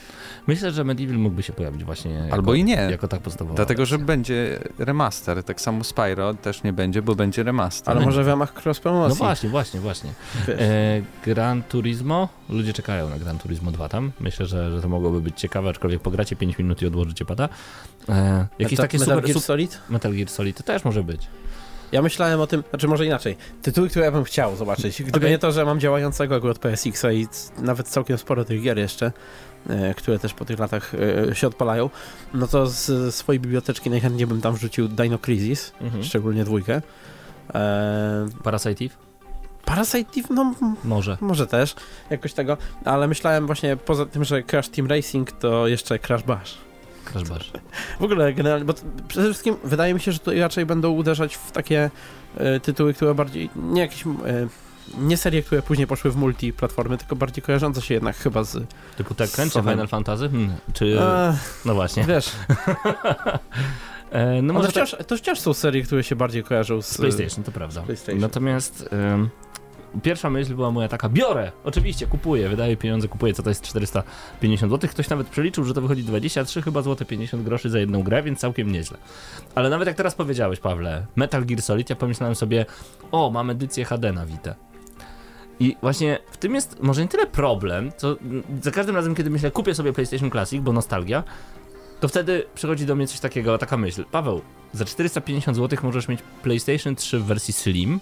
Myślę, 0.46 0.70
że 0.72 0.84
Medieval 0.84 1.16
mógłby 1.16 1.42
się 1.42 1.52
pojawić 1.52 1.84
właśnie 1.84 2.10
jako, 2.10 2.32
Albo 2.34 2.54
i 2.54 2.64
nie. 2.64 2.74
jako 2.90 3.08
tak 3.08 3.20
podstawowa 3.20 3.56
Dlatego, 3.56 3.86
że 3.86 3.96
wersja. 3.98 4.06
będzie 4.06 4.58
remaster. 4.78 5.44
Tak 5.44 5.60
samo 5.60 5.84
Spyro 5.84 6.34
też 6.34 6.62
nie 6.62 6.72
będzie, 6.72 7.02
bo 7.02 7.14
będzie 7.14 7.42
remaster. 7.42 7.96
Ale 7.96 8.06
może 8.06 8.24
w 8.24 8.26
ramach 8.28 8.66
cross 8.66 8.80
promocji. 8.80 9.18
No 9.18 9.24
właśnie, 9.24 9.48
właśnie, 9.50 9.80
właśnie. 9.80 10.10
E, 10.48 11.02
Gran 11.24 11.62
Turismo. 11.62 12.28
Ludzie 12.48 12.72
czekają 12.72 13.10
na 13.10 13.18
Gran 13.18 13.38
Turismo 13.38 13.70
2 13.70 13.88
tam. 13.88 14.12
Myślę, 14.20 14.46
że, 14.46 14.70
że 14.70 14.82
to 14.82 14.88
mogłoby 14.88 15.20
być 15.20 15.40
ciekawe, 15.40 15.70
aczkolwiek 15.70 16.00
pogracie 16.02 16.36
5 16.36 16.58
minut 16.58 16.82
i 16.82 16.86
odłożycie 16.86 17.24
pada. 17.24 17.48
E, 18.08 18.46
jakieś 18.58 18.78
Metal, 18.78 18.84
takie 18.88 18.98
Metal 18.98 19.16
super, 19.16 19.30
Gear. 19.30 19.40
Solid? 19.42 19.78
Metal 19.90 20.12
Gear 20.14 20.28
Solid 20.28 20.56
to 20.56 20.62
też 20.62 20.84
może 20.84 21.02
być. 21.02 21.26
Ja 21.92 22.02
myślałem 22.02 22.40
o 22.40 22.46
tym, 22.46 22.62
znaczy 22.70 22.88
może 22.88 23.06
inaczej. 23.06 23.36
Tytuły, 23.62 23.88
które 23.88 24.04
ja 24.04 24.12
bym 24.12 24.24
chciał 24.24 24.56
zobaczyć. 24.56 25.02
Gdyby 25.02 25.18
Okej. 25.18 25.30
nie 25.30 25.38
to, 25.38 25.52
że 25.52 25.64
mam 25.64 25.80
działającego 25.80 26.34
akurat 26.34 26.58
PSX-a 26.58 27.12
i 27.12 27.28
nawet 27.58 27.88
całkiem 27.88 28.18
sporo 28.18 28.44
tych 28.44 28.62
gier 28.62 28.78
jeszcze, 28.78 29.12
e, 29.68 29.94
które 29.94 30.18
też 30.18 30.34
po 30.34 30.44
tych 30.44 30.58
latach 30.58 30.92
e, 31.30 31.34
się 31.34 31.46
odpalają, 31.46 31.90
no 32.34 32.46
to 32.46 32.66
z 32.66 33.14
swojej 33.14 33.40
biblioteczki 33.40 33.90
najchętniej 33.90 34.26
bym 34.26 34.40
tam 34.40 34.54
wrzucił 34.54 34.88
Dino 34.88 35.18
Crisis, 35.18 35.72
Mhm. 35.80 36.04
szczególnie 36.04 36.44
dwójkę. 36.44 36.82
E, 37.54 38.26
Parasite 38.44 38.84
Eve? 38.84 38.94
Parasite 39.64 40.20
Eve, 40.20 40.34
no 40.34 40.54
Może. 40.84 41.16
może 41.20 41.46
też, 41.46 41.74
jakoś 42.10 42.32
tego, 42.32 42.56
ale 42.84 43.08
myślałem 43.08 43.46
właśnie 43.46 43.76
poza 43.76 44.06
tym, 44.06 44.24
że 44.24 44.42
Crash 44.42 44.68
Team 44.68 44.88
Racing 44.88 45.32
to 45.32 45.66
jeszcze 45.68 45.98
Crash 45.98 46.22
Bash. 46.22 46.58
W 48.00 48.04
ogóle 48.04 48.32
generalnie, 48.32 48.64
bo 48.64 48.74
przede 49.08 49.26
wszystkim 49.26 49.56
wydaje 49.64 49.94
mi 49.94 50.00
się, 50.00 50.12
że 50.12 50.18
to 50.18 50.30
raczej 50.34 50.66
będą 50.66 50.90
uderzać 50.90 51.36
w 51.36 51.50
takie 51.50 51.90
e, 52.36 52.60
tytuły, 52.60 52.94
które 52.94 53.14
bardziej, 53.14 53.50
nie 53.56 53.80
jakieś, 53.80 54.06
e, 54.06 54.08
nie 54.98 55.16
serie, 55.16 55.42
które 55.42 55.62
później 55.62 55.86
poszły 55.86 56.10
w 56.10 56.16
multiplatformy, 56.16 56.98
tylko 56.98 57.16
bardziej 57.16 57.42
kojarzące 57.42 57.82
się 57.82 57.94
jednak 57.94 58.16
chyba 58.16 58.44
z... 58.44 58.66
Typu 58.96 59.14
Tekken 59.14 59.44
czy 59.48 59.50
Sowem. 59.54 59.74
Final 59.74 59.88
Fantasy? 59.88 60.28
Hmm. 60.28 60.52
Czy... 60.72 61.00
E, 61.00 61.36
No 61.64 61.74
właśnie. 61.74 62.04
wiesz, 62.04 62.30
E, 64.10 64.42
no 64.42 64.52
może 64.52 64.72
tak- 64.72 64.86
wciąż, 64.88 65.06
to 65.06 65.16
wciąż 65.16 65.40
są 65.40 65.54
serie, 65.54 65.82
które 65.82 66.04
się 66.04 66.16
bardziej 66.16 66.44
kojarzą 66.44 66.82
z, 66.82 66.88
z 66.88 66.96
PlayStation, 66.96 67.44
to 67.44 67.52
prawda. 67.52 67.82
PlayStation. 67.82 68.20
Natomiast 68.20 68.88
pierwsza 70.02 70.30
myśl 70.30 70.54
była 70.54 70.70
moja 70.70 70.88
taka, 70.88 71.08
biorę, 71.08 71.52
oczywiście, 71.64 72.06
kupuję, 72.06 72.48
wydaję 72.48 72.76
pieniądze, 72.76 73.08
kupuję, 73.08 73.34
co 73.34 73.42
to 73.42 73.48
jest 73.48 73.62
450 73.62 74.72
zł. 74.72 74.90
Ktoś 74.90 75.08
nawet 75.08 75.28
przeliczył, 75.28 75.64
że 75.64 75.74
to 75.74 75.80
wychodzi 75.80 76.02
23 76.02 76.62
chyba 76.62 76.82
złote 76.82 77.04
50 77.04 77.42
groszy 77.42 77.70
za 77.70 77.78
jedną 77.78 78.02
grę, 78.02 78.22
więc 78.22 78.38
całkiem 78.38 78.72
nieźle. 78.72 78.98
Ale 79.54 79.70
nawet 79.70 79.86
jak 79.86 79.96
teraz 79.96 80.14
powiedziałeś, 80.14 80.60
Pawle, 80.60 81.06
Metal 81.16 81.44
Gear 81.44 81.62
Solid, 81.62 81.90
ja 81.90 81.96
pomyślałem 81.96 82.34
sobie, 82.34 82.66
o, 83.12 83.30
mam 83.30 83.50
edycję 83.50 83.84
HD 83.84 84.12
na 84.12 84.26
Vita. 84.26 84.54
I 85.60 85.76
właśnie 85.82 86.18
w 86.30 86.36
tym 86.36 86.54
jest 86.54 86.82
może 86.82 87.02
nie 87.02 87.08
tyle 87.08 87.26
problem, 87.26 87.92
co 87.96 88.16
za 88.62 88.70
każdym 88.70 88.96
razem, 88.96 89.14
kiedy 89.14 89.30
myślę, 89.30 89.50
kupię 89.50 89.74
sobie 89.74 89.92
PlayStation 89.92 90.30
Classic, 90.30 90.62
bo 90.62 90.72
nostalgia, 90.72 91.24
to 92.00 92.08
wtedy 92.08 92.44
przychodzi 92.54 92.86
do 92.86 92.94
mnie 92.96 93.06
coś 93.06 93.20
takiego, 93.20 93.58
taka 93.58 93.76
myśl. 93.76 94.04
Paweł, 94.10 94.40
za 94.72 94.84
450 94.84 95.56
zł 95.56 95.78
możesz 95.82 96.08
mieć 96.08 96.20
PlayStation 96.42 96.96
3 96.96 97.18
w 97.18 97.24
wersji 97.24 97.54
Slim 97.54 98.00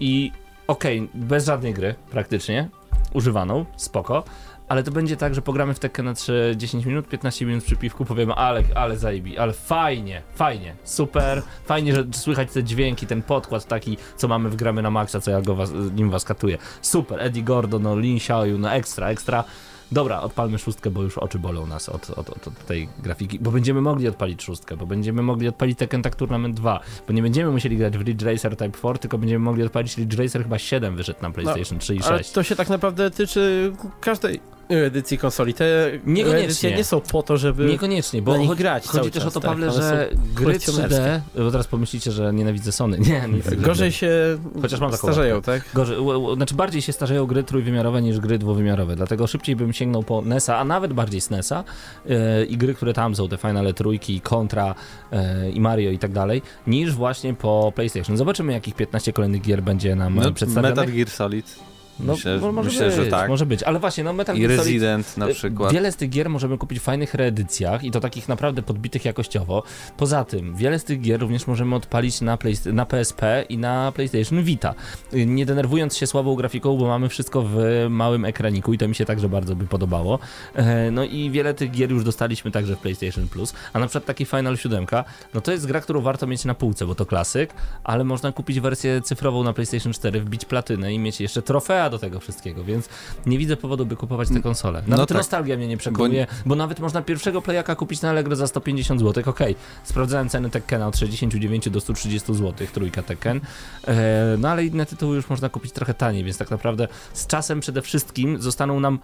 i 0.00 0.32
okej, 0.68 1.08
bez 1.14 1.46
żadnej 1.46 1.74
gry 1.74 1.94
praktycznie, 2.10 2.68
używaną, 3.14 3.64
spoko, 3.76 4.24
ale 4.68 4.82
to 4.82 4.90
będzie 4.90 5.16
tak, 5.16 5.34
że 5.34 5.42
pogramy 5.42 5.74
w 5.74 5.78
Tekken 5.78 6.04
na 6.04 6.14
3 6.14 6.54
10 6.56 6.86
minut, 6.86 7.08
15 7.08 7.46
minut 7.46 7.64
przy 7.64 7.76
piwku, 7.76 8.04
powiemy, 8.04 8.34
ale, 8.34 8.62
ale 8.74 8.96
zajebi, 8.96 9.38
ale 9.38 9.52
fajnie, 9.52 10.22
fajnie, 10.34 10.74
super, 10.84 11.42
fajnie, 11.64 11.94
że 11.94 12.04
słychać 12.12 12.52
te 12.52 12.64
dźwięki, 12.64 13.06
ten 13.06 13.22
podkład 13.22 13.66
taki, 13.66 13.96
co 14.16 14.28
mamy 14.28 14.48
w 14.50 14.56
gramy 14.56 14.82
na 14.82 14.90
maksa, 14.90 15.20
co 15.20 15.30
ja 15.30 15.40
go 15.40 15.54
was, 15.54 15.72
nim 15.94 16.10
was 16.10 16.24
katuję. 16.24 16.58
Super, 16.82 17.20
Eddie 17.22 17.42
Gordon, 17.42 17.82
no 17.82 17.98
Lin 17.98 18.16
Xiaoyu, 18.16 18.58
no 18.58 18.72
ekstra, 18.72 19.08
ekstra. 19.08 19.44
Dobra, 19.92 20.20
odpalmy 20.20 20.58
szóstkę, 20.58 20.90
bo 20.90 21.02
już 21.02 21.18
oczy 21.18 21.38
bolą 21.38 21.66
nas 21.66 21.88
od, 21.88 22.10
od, 22.10 22.30
od, 22.30 22.48
od 22.48 22.66
tej 22.66 22.88
grafiki, 23.02 23.38
bo 23.38 23.50
będziemy 23.50 23.80
mogli 23.80 24.08
odpalić 24.08 24.42
szóstkę, 24.42 24.76
bo 24.76 24.86
będziemy 24.86 25.22
mogli 25.22 25.48
odpalić 25.48 25.78
Tekken 25.78 26.02
Tag 26.02 26.16
Tournament 26.16 26.56
2, 26.56 26.80
bo 27.06 27.12
nie 27.12 27.22
będziemy 27.22 27.50
musieli 27.50 27.76
grać 27.76 27.98
w 27.98 28.00
Ridge 28.00 28.22
Racer 28.22 28.56
Type 28.56 28.78
4, 28.78 28.98
tylko 28.98 29.18
będziemy 29.18 29.44
mogli 29.44 29.62
odpalić 29.62 29.96
Ridge 29.96 30.18
Racer 30.18 30.42
chyba 30.42 30.58
7 30.58 30.96
wyszedł 30.96 31.22
na 31.22 31.30
PlayStation 31.30 31.78
3 31.78 31.94
i 31.94 31.98
6. 31.98 32.08
Ale 32.08 32.24
to 32.24 32.42
się 32.42 32.56
tak 32.56 32.68
naprawdę 32.68 33.10
tyczy 33.10 33.72
każdej 34.00 34.40
edycji 34.68 35.18
konsoli. 35.18 35.54
Te 35.54 35.90
Niekoniecznie. 36.06 36.44
edycje 36.44 36.76
nie 36.76 36.84
są 36.84 37.00
po 37.00 37.22
to, 37.22 37.36
żeby 37.36 37.64
Niekoniecznie, 37.64 38.22
bo 38.22 38.32
na 38.32 38.38
nich 38.38 38.48
chodzi, 38.48 38.58
grać 38.62 38.82
chodzi 38.86 38.98
cały 38.98 39.10
też 39.10 39.22
czas, 39.22 39.36
o 39.36 39.40
to, 39.40 39.40
tak, 39.40 39.50
Pawle, 39.50 39.68
one 39.68 39.76
że 39.76 40.08
gry 40.12 40.24
3D, 40.26 40.44
kolekcjonerskie. 40.44 41.22
bo 41.36 41.50
teraz 41.50 41.66
pomyślicie, 41.66 42.12
że 42.12 42.32
nienawidzę 42.32 42.72
Sony. 42.72 42.98
Nie, 42.98 43.42
takiego. 43.44 43.62
gorzej 43.62 43.92
się 43.92 44.38
Chociaż 44.62 44.80
mam 44.80 44.90
taką 44.90 45.02
starzeją, 45.06 45.42
tak? 45.42 45.62
Gorzej, 45.74 45.98
u- 45.98 46.22
u- 46.22 46.34
znaczy 46.34 46.54
bardziej 46.54 46.82
się 46.82 46.92
starzeją 46.92 47.26
gry 47.26 47.42
trójwymiarowe 47.44 48.02
niż 48.02 48.20
gry 48.20 48.38
dwuwymiarowe, 48.38 48.96
dlatego 48.96 49.26
szybciej 49.26 49.56
bym 49.56 49.72
sięgnął 49.72 50.02
po 50.02 50.22
NES-a, 50.22 50.58
a 50.58 50.64
nawet 50.64 50.92
bardziej 50.92 51.20
SNES-a 51.20 51.64
yy, 52.06 52.16
i 52.44 52.56
gry, 52.56 52.74
które 52.74 52.94
tam 52.94 53.14
są, 53.14 53.28
te 53.28 53.36
Finale 53.36 53.74
trójki, 53.74 54.20
Contra 54.20 54.74
yy, 55.12 55.50
i 55.50 55.60
Mario 55.60 55.90
i 55.90 55.98
tak 55.98 56.12
dalej, 56.12 56.42
niż 56.66 56.92
właśnie 56.94 57.34
po 57.34 57.72
PlayStation. 57.74 58.16
Zobaczymy, 58.16 58.52
jakich 58.52 58.74
15 58.74 59.12
kolejnych 59.12 59.42
gier 59.42 59.62
będzie 59.62 59.94
nam 59.96 60.14
no, 60.14 60.32
przedstawionych. 60.32 60.76
Metal 60.78 60.94
Gear 60.94 61.10
Solid. 61.10 61.58
No, 62.00 62.12
myślę, 62.12 62.38
mo- 62.38 62.52
może 62.52 62.70
myślę 62.70 62.86
być, 62.86 62.96
że 62.96 63.06
tak. 63.06 63.28
Może 63.28 63.46
być, 63.46 63.62
ale 63.62 63.78
właśnie, 63.78 64.04
no 64.04 64.12
Metal 64.12 64.36
I 64.36 64.40
Gear 64.40 64.50
Solid 64.50 64.64
Resident 64.82 65.16
na 65.16 65.28
Y, 65.28 65.34
przykład. 65.34 65.72
Wiele 65.72 65.92
z 65.92 65.96
tych 65.96 66.10
gier 66.10 66.30
możemy 66.30 66.58
kupić 66.58 66.78
w 66.78 66.82
fajnych 66.82 67.14
reedycjach 67.14 67.84
i 67.84 67.90
to 67.90 68.00
takich 68.00 68.28
naprawdę 68.28 68.62
podbitych 68.62 69.04
jakościowo. 69.04 69.62
Poza 69.96 70.24
tym, 70.24 70.54
wiele 70.56 70.78
z 70.78 70.84
tych 70.84 71.00
gier 71.00 71.20
również 71.20 71.46
możemy 71.46 71.74
odpalić 71.74 72.20
na, 72.20 72.36
play, 72.36 72.54
na 72.72 72.86
PSP 72.86 73.44
i 73.48 73.58
na 73.58 73.92
PlayStation 73.92 74.42
Vita. 74.42 74.74
Y, 75.14 75.26
Nie 75.26 75.46
denerwując 75.46 75.96
się 75.96 76.06
słabą 76.06 76.34
grafiką, 76.34 76.76
bo 76.76 76.86
mamy 76.88 77.08
wszystko 77.08 77.42
w 77.42 77.56
małym 77.90 78.24
ekraniku 78.24 78.72
i 78.74 78.78
to 78.78 78.88
mi 78.88 78.94
się 78.94 79.04
także 79.04 79.28
bardzo 79.28 79.56
by 79.56 79.66
podobało. 79.66 80.18
E, 80.54 80.90
No 80.90 81.04
i 81.04 81.30
wiele 81.30 81.54
tych 81.54 81.70
gier 81.70 81.90
już 81.90 82.04
dostaliśmy 82.04 82.50
także 82.50 82.76
w 82.76 82.78
PlayStation 82.78 83.28
Plus, 83.28 83.54
a 83.72 83.78
na 83.78 83.86
przykład 83.86 84.04
taki 84.04 84.24
Final 84.24 84.56
7, 84.56 84.86
no 85.34 85.40
to 85.40 85.52
jest 85.52 85.66
gra, 85.66 85.80
którą 85.80 86.00
warto 86.00 86.26
mieć 86.26 86.44
na 86.44 86.54
półce, 86.54 86.86
bo 86.86 86.94
to 86.94 87.06
klasyk, 87.06 87.50
ale 87.84 88.04
można 88.04 88.32
kupić 88.32 88.60
wersję 88.60 89.00
cyfrową 89.02 89.44
na 89.44 89.52
PlayStation 89.52 89.92
4, 89.92 90.20
wbić 90.20 90.44
platynę 90.44 90.92
i 90.94 90.98
mieć 90.98 91.20
jeszcze 91.20 91.42
trofea 91.42 91.87
do 91.90 91.98
tego 91.98 92.20
wszystkiego, 92.20 92.64
więc 92.64 92.88
nie 93.26 93.38
widzę 93.38 93.56
powodu, 93.56 93.86
by 93.86 93.96
kupować 93.96 94.28
te 94.28 94.40
konsole. 94.40 94.82
No 94.86 94.90
Nawet 94.96 95.08
tak. 95.08 95.18
nostalgia 95.18 95.56
mnie 95.56 95.68
nie 95.68 95.76
przekonuje, 95.76 96.26
bo... 96.46 96.54
nawet 96.54 96.80
można 96.80 97.02
pierwszego 97.02 97.42
playaka 97.42 97.74
kupić 97.74 98.02
na 98.02 98.10
Allegro 98.10 98.36
za 98.36 98.46
150 98.46 99.00
zł. 99.00 99.24
Okej, 99.26 99.56
sprawdzałem 99.84 100.28
ceny 100.28 100.50
Tekkena 100.50 100.86
od 100.86 100.96
69 100.96 101.70
do 101.70 101.80
130 101.80 102.34
zł, 102.34 102.66
trójka 102.72 103.02
Tekken. 103.02 103.40
E, 103.86 104.36
no 104.38 104.48
ale 104.48 104.64
inne 104.64 104.86
tytuły 104.86 105.16
już 105.16 105.28
można 105.30 105.48
kupić 105.48 105.72
trochę 105.72 105.94
taniej, 105.94 106.24
więc 106.24 106.38
tak 106.38 106.50
naprawdę 106.50 106.88
z 107.12 107.26
czasem 107.26 107.60
przede 107.60 107.82
wszystkim 107.82 108.42
zostaną 108.42 108.80
nam 108.80 108.98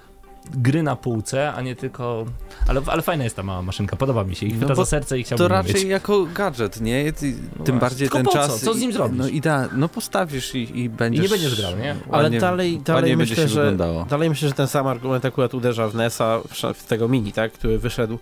gry 0.50 0.82
na 0.82 0.96
półce, 0.96 1.52
a 1.52 1.60
nie 1.62 1.76
tylko... 1.76 2.24
Ale, 2.68 2.80
ale 2.86 3.02
fajna 3.02 3.24
jest 3.24 3.36
ta 3.36 3.42
mała 3.42 3.62
maszynka, 3.62 3.96
podoba 3.96 4.24
mi 4.24 4.36
się 4.36 4.46
i 4.46 4.48
No 4.52 4.56
chwyta 4.56 4.74
bo 4.74 4.84
za 4.84 4.90
serce 4.90 5.18
i 5.18 5.24
chciałbym 5.24 5.44
To 5.48 5.54
raczej 5.54 5.74
mieć. 5.74 5.84
jako 5.84 6.26
gadżet, 6.34 6.80
nie? 6.80 7.12
Ty, 7.12 7.26
No 7.32 7.36
tym 7.36 7.48
właśnie. 7.64 7.72
bardziej 7.80 8.08
Tylko 8.08 8.16
ten 8.18 8.24
po 8.24 8.30
co? 8.32 8.38
czas. 8.38 8.60
Co 8.60 8.74
z 8.74 8.80
nim 8.80 8.92
zrobisz? 8.92 9.18
No 9.18 9.28
idea, 9.28 9.68
no 9.76 9.88
postawisz 9.88 10.54
i, 10.54 10.78
i 10.80 10.88
będziesz. 10.88 11.20
I 11.20 11.22
nie 11.22 11.28
będziesz 11.28 11.60
grał, 11.60 11.76
nie? 11.76 11.96
Ale 12.10 12.22
ładnie- 12.22 12.40
dalej, 12.40 12.78
dalej 12.78 13.16
myślę, 13.16 13.36
się 13.36 13.48
że 13.48 13.60
wyglądało. 13.60 14.04
dalej 14.04 14.28
myślę, 14.30 14.48
że 14.48 14.54
ten 14.54 14.66
sam 14.68 14.86
argument 14.86 15.24
akurat 15.24 15.54
uderza 15.54 15.88
w 15.88 15.94
NES-a, 15.94 16.38
w- 16.38 16.74
w 16.78 16.86
tego 16.86 17.08
mini, 17.08 17.32
tak, 17.32 17.52
który 17.52 17.78
wyszedł. 17.78 18.18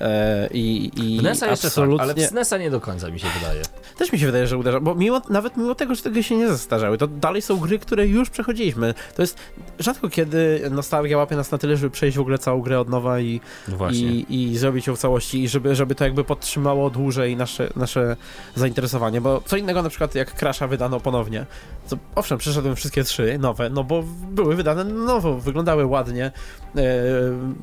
E, 0.00 0.48
I, 0.52 0.90
i 0.96 1.14
jeszcze 1.16 1.46
tak, 1.46 1.50
absolutnie... 1.50 2.02
ale 2.02 2.14
w 2.14 2.20
SNES-a 2.20 2.58
nie 2.58 2.70
do 2.70 2.80
końca 2.80 3.10
mi 3.10 3.20
się 3.20 3.28
wydaje. 3.40 3.62
Też 3.98 4.12
mi 4.12 4.18
się 4.18 4.26
wydaje, 4.26 4.46
że 4.46 4.58
uderza, 4.58 4.80
bo 4.80 4.94
mimo, 4.94 5.22
nawet 5.30 5.56
mimo 5.56 5.74
tego, 5.74 5.94
że 5.94 6.02
te 6.02 6.10
gry 6.10 6.22
się 6.22 6.36
nie 6.36 6.48
zestarzały, 6.48 6.98
to 6.98 7.06
dalej 7.06 7.42
są 7.42 7.56
gry, 7.56 7.78
które 7.78 8.06
już 8.06 8.30
przechodziliśmy. 8.30 8.94
To 9.16 9.22
jest 9.22 9.38
rzadko 9.78 10.08
kiedy 10.08 10.62
nostalgia 10.70 11.18
łapie 11.18 11.36
nas 11.36 11.50
na 11.50 11.58
tyle, 11.58 11.76
żeby 11.76 11.90
przejść 11.90 12.16
w 12.16 12.20
ogóle 12.20 12.38
całą 12.38 12.60
grę 12.60 12.80
od 12.80 12.88
nowa 12.88 13.20
i, 13.20 13.40
No 13.68 13.90
i, 13.90 14.26
i 14.28 14.58
zrobić 14.58 14.86
ją 14.86 14.96
w 14.96 14.98
całości 14.98 15.42
i 15.42 15.48
żeby, 15.48 15.74
żeby 15.74 15.94
to 15.94 16.04
jakby 16.04 16.24
podtrzymało 16.24 16.90
dłużej 16.90 17.36
nasze, 17.36 17.68
nasze 17.76 18.16
zainteresowanie, 18.54 19.20
bo 19.20 19.42
co 19.46 19.56
innego 19.56 19.82
na 19.82 19.88
przykład 19.88 20.14
jak 20.14 20.34
Crasha 20.34 20.66
wydano 20.66 21.00
ponownie, 21.00 21.46
to 21.88 21.96
owszem, 22.14 22.38
przeszedłem 22.38 22.76
wszystkie 22.76 23.04
trzy 23.04 23.38
nowe, 23.38 23.70
no 23.70 23.84
bo 23.84 24.04
były 24.30 24.56
wydane 24.56 24.84
nowo, 24.84 25.34
wyglądały 25.34 25.86
ładnie, 25.86 26.32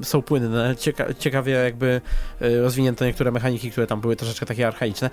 są 0.01 0.21
płynne, 0.21 0.75
cieka 0.75 1.13
ciekawie 1.19 1.53
jakby 1.53 2.01
e, 2.41 2.61
rozwinięte 2.61 3.05
niektóre 3.05 3.31
mechaniki, 3.31 3.71
które 3.71 3.87
tam 3.87 4.01
były 4.01 4.15
troszeczkę 4.15 4.45
takie 4.45 4.67
archaiczne, 4.67 5.09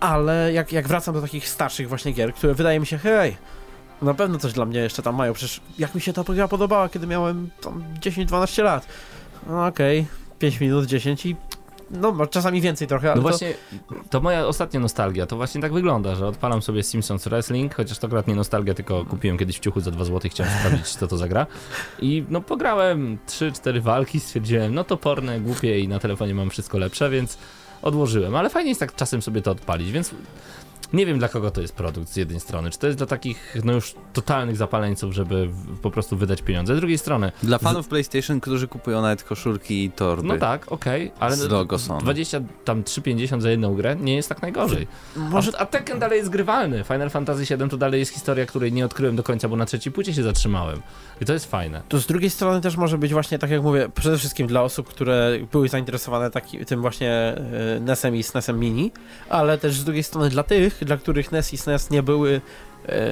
ale 0.00 0.52
jak, 0.52 0.72
jak 0.72 0.88
wracam 0.88 1.14
do 1.14 1.22
takich 1.22 1.48
starszych 1.48 1.88
właśnie 1.88 2.12
gier, 2.12 2.34
które 2.34 2.54
wydaje 2.54 2.80
mi 2.80 2.86
się, 2.86 2.98
hej, 2.98 3.36
na 4.02 4.14
pewno 4.14 4.38
coś 4.38 4.52
dla 4.52 4.64
mnie 4.64 4.80
jeszcze 4.80 5.02
tam 5.02 5.14
mają, 5.14 5.32
przecież 5.32 5.60
jak 5.78 5.94
mi 5.94 6.00
się 6.00 6.12
ta 6.12 6.24
gra 6.24 6.48
podobała, 6.48 6.88
kiedy 6.88 7.06
miałem 7.06 7.50
tam 7.60 7.84
10-12 8.00 8.62
lat. 8.62 8.86
No 9.46 9.66
okej, 9.66 10.06
5 10.38 10.60
minut, 10.60 10.86
10 10.86 11.26
i 11.26 11.36
no 11.90 12.26
czasami 12.26 12.60
więcej 12.60 12.88
trochę, 12.88 13.12
ale 13.12 13.16
No 13.16 13.22
to, 13.22 13.28
właśnie, 13.28 13.54
to 14.10 14.20
moja 14.20 14.46
ostatnia 14.46 14.80
nostalgia, 14.80 15.26
to 15.26 15.36
właśnie 15.36 15.60
tak 15.60 15.72
wygląda, 15.72 16.14
że 16.14 16.26
odpalam 16.26 16.62
sobie 16.62 16.82
Simpsons 16.82 17.24
Wrestling, 17.24 17.74
chociaż 17.74 17.98
to 17.98 18.06
akurat 18.06 18.28
nie 18.28 18.34
nostalgia, 18.34 18.74
tylko 18.74 19.04
kupiłem 19.04 19.38
kiedyś 19.38 19.56
w 19.56 19.60
ciuchu 19.60 19.80
za 19.80 19.90
2 19.90 20.04
zł, 20.04 20.30
chciałem 20.30 20.52
sprawdzić, 20.52 20.86
co 20.86 21.06
to 21.06 21.16
za 21.16 21.28
gra. 21.28 21.46
I 21.98 22.24
no 22.28 22.40
pograłem 22.40 23.18
3-4 23.28 23.80
walki, 23.80 24.20
stwierdziłem, 24.20 24.74
no 24.74 24.84
to 24.84 24.96
porne, 24.96 25.40
głupie 25.40 25.80
i 25.80 25.88
na 25.88 25.98
telefonie 25.98 26.34
mam 26.34 26.50
wszystko 26.50 26.78
lepsze, 26.78 27.10
więc 27.10 27.38
odłożyłem. 27.82 28.36
Ale 28.36 28.50
fajnie 28.50 28.68
jest 28.68 28.80
tak 28.80 28.94
czasem 28.94 29.22
sobie 29.22 29.42
to 29.42 29.50
odpalić, 29.50 29.92
więc 29.92 30.14
nie 30.92 31.06
wiem 31.06 31.18
dla 31.18 31.28
kogo 31.28 31.50
to 31.50 31.60
jest 31.60 31.74
produkt 31.74 32.08
z 32.08 32.16
jednej 32.16 32.40
strony. 32.40 32.70
Czy 32.70 32.78
to 32.78 32.86
jest 32.86 32.98
dla 32.98 33.06
takich 33.06 33.56
no 33.64 33.72
już 33.72 33.94
totalnych 34.12 34.56
zapaleńców, 34.56 35.14
żeby 35.14 35.48
po 35.82 35.90
prostu 35.90 36.16
wydać 36.16 36.42
pieniądze. 36.42 36.76
Z 36.76 36.78
drugiej 36.78 36.98
strony, 36.98 37.32
Dla 37.42 37.58
fanów 37.58 37.88
PlayStation, 37.88 38.40
którzy 38.40 38.68
kupują 38.68 39.02
nawet 39.02 39.22
koszulki 39.22 39.84
i 39.84 39.90
torby. 39.90 40.28
no 40.28 40.36
tak, 40.38 40.72
okej, 40.72 41.12
ale 41.20 41.36
Z 41.36 41.50
logo 41.50 41.78
Sony. 41.78 42.00
20 42.00 42.40
tam 42.64 42.82
3,50 42.82 43.40
za 43.40 43.50
jedną 43.50 43.74
grę 43.74 43.96
nie 44.00 44.16
jest 44.16 44.28
tak 44.28 44.42
najgorzej. 44.42 44.86
może 45.16 45.52
A, 45.58 45.60
a 45.60 45.66
Tekken 45.66 45.98
dalej 45.98 46.18
jest 46.18 46.30
grywalny. 46.30 46.84
Final 46.84 47.10
Fantasy 47.10 47.56
VII 47.56 47.68
to 47.68 47.76
dalej 47.76 48.00
jest 48.00 48.12
historia, 48.12 48.46
której 48.46 48.72
nie 48.72 48.84
odkryłem 48.84 49.16
do 49.16 49.22
końca, 49.22 49.48
bo 49.48 49.56
na 49.56 49.66
trzeciej 49.66 49.92
płycie 49.92 50.14
się 50.14 50.22
zatrzymałem. 50.22 50.82
I 51.20 51.24
to 51.24 51.32
jest 51.32 51.50
fajne. 51.50 51.82
to 51.88 51.98
z 51.98 52.06
drugiej 52.06 52.30
strony 52.30 52.60
też 52.60 52.76
może 52.76 52.98
być 52.98 53.12
właśnie, 53.12 53.38
tak 53.38 53.50
jak 53.50 53.62
mówię, 53.62 53.88
przede 53.94 54.18
wszystkim 54.18 54.46
dla 54.46 54.62
osób, 54.62 54.88
które 54.88 55.38
były 55.52 55.68
zainteresowane 55.68 56.30
taki, 56.30 56.64
tym 56.66 56.80
właśnie 56.80 57.12
e, 57.12 57.80
NES-em 57.80 58.16
i 58.16 58.22
SNES-em 58.22 58.58
Mini, 58.58 58.92
ale 59.28 59.58
też 59.58 59.74
z 59.74 59.84
drugiej 59.84 60.02
strony 60.02 60.28
dla 60.30 60.42
tych, 60.42 60.77
dla 60.84 60.96
których 60.96 61.32
NES 61.32 61.52
i 61.52 61.58
SNES 61.58 61.90
nie 61.90 62.02
były 62.02 62.30
e, 62.34 62.40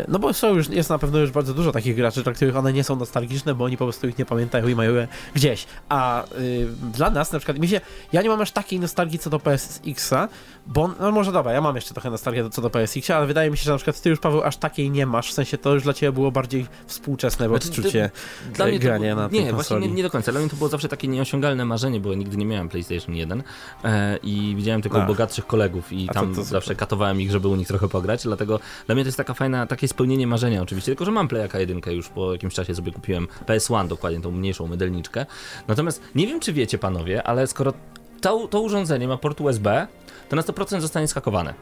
no 0.09 0.19
bo 0.19 0.33
są 0.33 0.55
już, 0.55 0.69
jest 0.69 0.91
na 0.91 0.99
pewno 0.99 1.19
już 1.19 1.31
bardzo 1.31 1.55
dużo 1.55 1.73
takich 1.73 1.97
graczy, 1.97 2.23
dla 2.23 2.33
których 2.33 2.57
one 2.57 2.73
nie 2.73 2.85
są 2.85 2.97
nostalgiczne, 2.97 3.55
bo 3.55 3.65
oni 3.65 3.77
po 3.77 3.85
prostu 3.85 4.09
ich 4.09 4.19
nie 4.19 4.25
pamiętają 4.25 4.69
i 4.69 4.75
mają 4.75 4.95
je 4.95 5.09
gdzieś. 5.35 5.67
A 5.89 6.25
y, 6.25 6.67
dla 6.93 7.11
nas 7.11 7.33
na 7.33 7.39
przykład, 7.39 7.59
mi 7.59 7.69
się, 7.69 7.81
ja 8.13 8.23
nie 8.23 8.29
mam 8.29 8.41
aż 8.41 8.51
takiej 8.51 8.81
nostalgii 8.81 9.19
co 9.19 9.31
do 9.31 9.39
PSX-a, 9.39 10.29
bo, 10.67 10.91
no 11.01 11.13
może 11.13 11.33
dobra, 11.33 11.53
ja 11.53 11.61
mam 11.61 11.77
jeszcze 11.77 11.95
trochę 11.95 12.11
nostalgii 12.11 12.51
co 12.51 12.63
do 12.63 12.71
PSX-a, 12.71 13.17
ale 13.17 13.27
wydaje 13.27 13.51
mi 13.51 13.57
się, 13.57 13.65
że 13.65 13.71
na 13.71 13.77
przykład 13.77 14.01
ty 14.01 14.11
już, 14.11 14.21
Paweł, 14.21 14.43
aż 14.43 14.57
takiej 14.57 14.91
nie 14.91 15.07
masz, 15.07 15.31
w 15.31 15.33
sensie 15.33 15.59
to 15.59 15.75
już 15.75 15.83
dla 15.83 15.93
ciebie 15.93 16.13
było 16.13 16.31
bardziej 16.33 16.67
współczesne 16.87 17.49
Znaczy, 17.49 17.69
odczucie. 17.69 18.11
Dla 18.55 18.67
mnie 18.67 18.79
to, 18.79 18.83
granie 18.85 19.15
na 19.15 19.29
tej 19.29 19.45
Nie, 19.45 19.53
właśnie 19.53 19.79
nie, 19.79 19.89
nie 19.89 20.03
do 20.03 20.11
końca. 20.11 20.33
Dla 20.33 20.41
mnie 20.41 20.51
to 20.51 20.57
było 20.57 20.69
zawsze 20.69 20.89
takie 20.89 21.09
nieosiągalne 21.09 21.65
marzenie, 21.65 22.01
bo 22.01 22.15
nigdy 22.15 22.37
nie 22.37 22.47
miałem 22.47 22.69
PlayStation 22.69 23.15
1 23.15 23.43
e, 23.85 24.17
i 24.23 24.55
widziałem 24.57 24.83
tylko 24.83 25.01
Ach. 25.01 25.07
bogatszych 25.07 25.47
kolegów 25.47 25.93
i 25.93 26.07
to- 26.07 26.15
tam 26.15 26.29
to 26.29 26.35
super. 26.35 26.45
zawsze 26.45 26.75
katowałem 26.75 27.21
ich, 27.21 27.31
żeby 27.31 27.49
u 27.49 27.57
nich 27.57 27.69
trochę 27.69 27.89
pograć, 27.89 28.23
dlatego 28.23 28.61
dla 28.87 28.95
mnie 28.95 29.05
to 29.05 29.09
jest 29.09 29.19
taka 29.19 29.35
fajna, 29.35 29.66
takie 29.67 29.89
spełnienie 29.89 30.27
marzenia 30.27 30.63
oczywiście, 30.63 30.93
tylko 30.93 31.05
że 31.05 31.11
mam 31.11 31.29
Playaka 31.29 31.61
1 31.61 31.81
już 31.87 32.09
po 32.09 32.33
jakimś 32.33 32.55
czasie 32.55 32.75
sobie 32.75 32.93
kupiłem 32.93 33.29
PS1 33.47 33.89
dokładnie, 33.89 34.21
tą 34.21 34.31
mniejszą 34.31 34.67
mydelniczkę. 34.67 35.27
Natomiast 35.69 36.03
nie 36.15 36.27
wiem, 36.27 36.41
czy 36.41 36.53
wiecie 36.53 36.79
panowie, 36.79 37.23
ale 37.23 37.47
skoro 37.47 37.73
to, 38.21 38.49
to 38.49 38.61
urządzenie 38.61 39.09
ma 39.09 39.17
port 39.17 39.41
USB, 39.41 39.87
to 40.29 40.37
na 40.37 40.43
100% 40.43 40.81
zostanie 40.81 41.09
skakowane. 41.09 41.55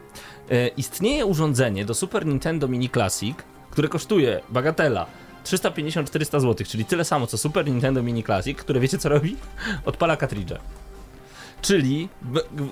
E, 0.51 0.67
istnieje 0.67 1.25
urządzenie 1.25 1.85
do 1.85 1.93
Super 1.93 2.25
Nintendo 2.25 2.67
Mini 2.67 2.89
Classic, 2.89 3.37
które 3.71 3.87
kosztuje, 3.87 4.41
bagatela, 4.49 5.05
350-400 5.45 6.39
zł, 6.39 6.67
czyli 6.67 6.85
tyle 6.85 7.05
samo 7.05 7.27
co 7.27 7.37
Super 7.37 7.65
Nintendo 7.65 8.03
Mini 8.03 8.23
Classic, 8.23 8.57
które 8.57 8.79
wiecie 8.79 8.97
co 8.97 9.09
robi? 9.09 9.35
Odpala 9.85 10.17
cartridge. 10.17 10.53
Czyli 11.65 12.09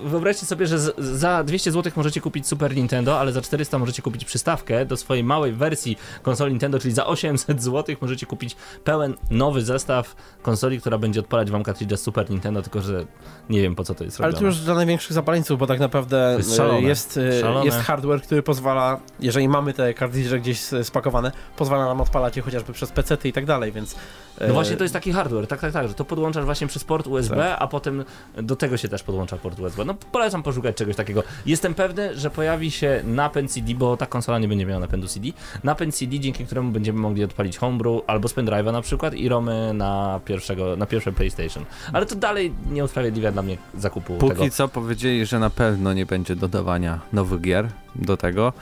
wyobraźcie 0.04 0.46
sobie, 0.46 0.66
że 0.66 0.78
za 0.98 1.44
200 1.44 1.72
zł 1.72 1.92
możecie 1.96 2.20
kupić 2.20 2.46
Super 2.46 2.76
Nintendo, 2.76 3.20
ale 3.20 3.32
za 3.32 3.40
400 3.42 3.78
możecie 3.78 4.02
kupić 4.02 4.24
przystawkę 4.24 4.86
do 4.86 4.96
swojej 4.96 5.24
małej 5.24 5.52
wersji 5.52 5.96
konsoli 6.22 6.52
Nintendo, 6.52 6.78
czyli 6.78 6.94
za 6.94 7.06
800 7.06 7.62
zł 7.62 7.96
możecie 8.00 8.26
kupić 8.26 8.56
pełen 8.84 9.14
nowy 9.30 9.62
zestaw 9.62 10.16
konsoli, 10.42 10.80
która 10.80 10.98
będzie 10.98 11.20
odpalać 11.20 11.50
wam 11.50 11.64
cartridge 11.64 11.98
Super 11.98 12.30
Nintendo, 12.30 12.62
tylko 12.62 12.80
że 12.80 13.06
nie 13.50 13.62
wiem 13.62 13.74
po 13.74 13.84
co 13.84 13.94
to 13.94 14.04
jest 14.04 14.18
robione. 14.18 14.32
Ale 14.32 14.40
to 14.40 14.46
już 14.46 14.56
dla 14.58 14.74
największych 14.74 15.12
zapaleńców, 15.12 15.58
bo 15.58 15.66
tak 15.66 15.80
naprawdę 15.80 16.34
jest, 16.36 16.60
jest, 16.80 17.16
e, 17.16 17.64
jest, 17.64 17.78
hardware, 17.78 18.22
który 18.22 18.42
pozwala, 18.42 19.00
jeżeli 19.20 19.48
mamy 19.48 19.72
te 19.72 19.94
cartridge 19.94 20.34
gdzieś 20.34 20.60
spakowane, 20.82 21.32
pozwala 21.56 21.84
nam 21.84 22.00
odpalać 22.00 22.36
je 22.36 22.42
chociażby 22.42 22.72
przez 22.72 22.92
PC 22.92 23.16
i 23.24 23.32
tak 23.32 23.46
dalej, 23.46 23.72
więc... 23.72 23.96
No 24.48 24.54
właśnie 24.54 24.76
to 24.76 24.84
jest 24.84 24.94
taki 24.94 25.12
hardware, 25.12 25.46
tak, 25.46 25.60
tak, 25.60 25.72
tak, 25.72 25.88
że 25.88 25.94
to 25.94 26.04
podłączasz 26.04 26.44
właśnie 26.44 26.66
przez 26.66 26.84
port 26.84 27.06
USB, 27.06 27.36
tak. 27.36 27.56
a 27.58 27.66
potem 27.66 28.04
do 28.36 28.56
tego 28.56 28.76
się 28.76 28.83
też 28.88 29.02
podłącza 29.02 29.36
port 29.36 29.60
USB. 29.60 29.84
No 29.84 29.94
polecam 30.12 30.42
poszukać 30.42 30.76
czegoś 30.76 30.96
takiego. 30.96 31.22
Jestem 31.46 31.74
pewny, 31.74 32.16
że 32.18 32.30
pojawi 32.30 32.70
się 32.70 33.00
napęd 33.04 33.50
CD, 33.50 33.74
bo 33.74 33.96
ta 33.96 34.06
konsola 34.06 34.38
nie 34.38 34.48
będzie 34.48 34.66
miała 34.66 34.80
napędu 34.80 35.08
CD. 35.08 35.28
Napęd 35.64 35.94
CD, 35.94 36.18
dzięki 36.18 36.46
któremu 36.46 36.72
będziemy 36.72 36.98
mogli 36.98 37.24
odpalić 37.24 37.58
homebrew 37.58 38.02
albo 38.06 38.28
z 38.28 38.34
pendrive'a 38.34 38.72
na 38.72 38.82
przykład 38.82 39.14
i 39.14 39.28
romy 39.28 39.74
na 39.74 40.20
pierwszego, 40.24 40.76
na 40.76 40.86
pierwsze 40.86 41.12
PlayStation. 41.12 41.64
Ale 41.92 42.06
to 42.06 42.14
dalej 42.14 42.52
nie 42.70 42.84
usprawiedliwia 42.84 43.32
dla 43.32 43.42
mnie 43.42 43.58
zakupu 43.78 44.16
Póki 44.16 44.34
tego. 44.34 44.50
co 44.50 44.68
powiedzieli, 44.68 45.26
że 45.26 45.38
na 45.38 45.50
pewno 45.50 45.92
nie 45.92 46.06
będzie 46.06 46.36
dodawania 46.36 47.00
nowych 47.12 47.40
gier 47.40 47.68
do 47.96 48.16
tego 48.16 48.52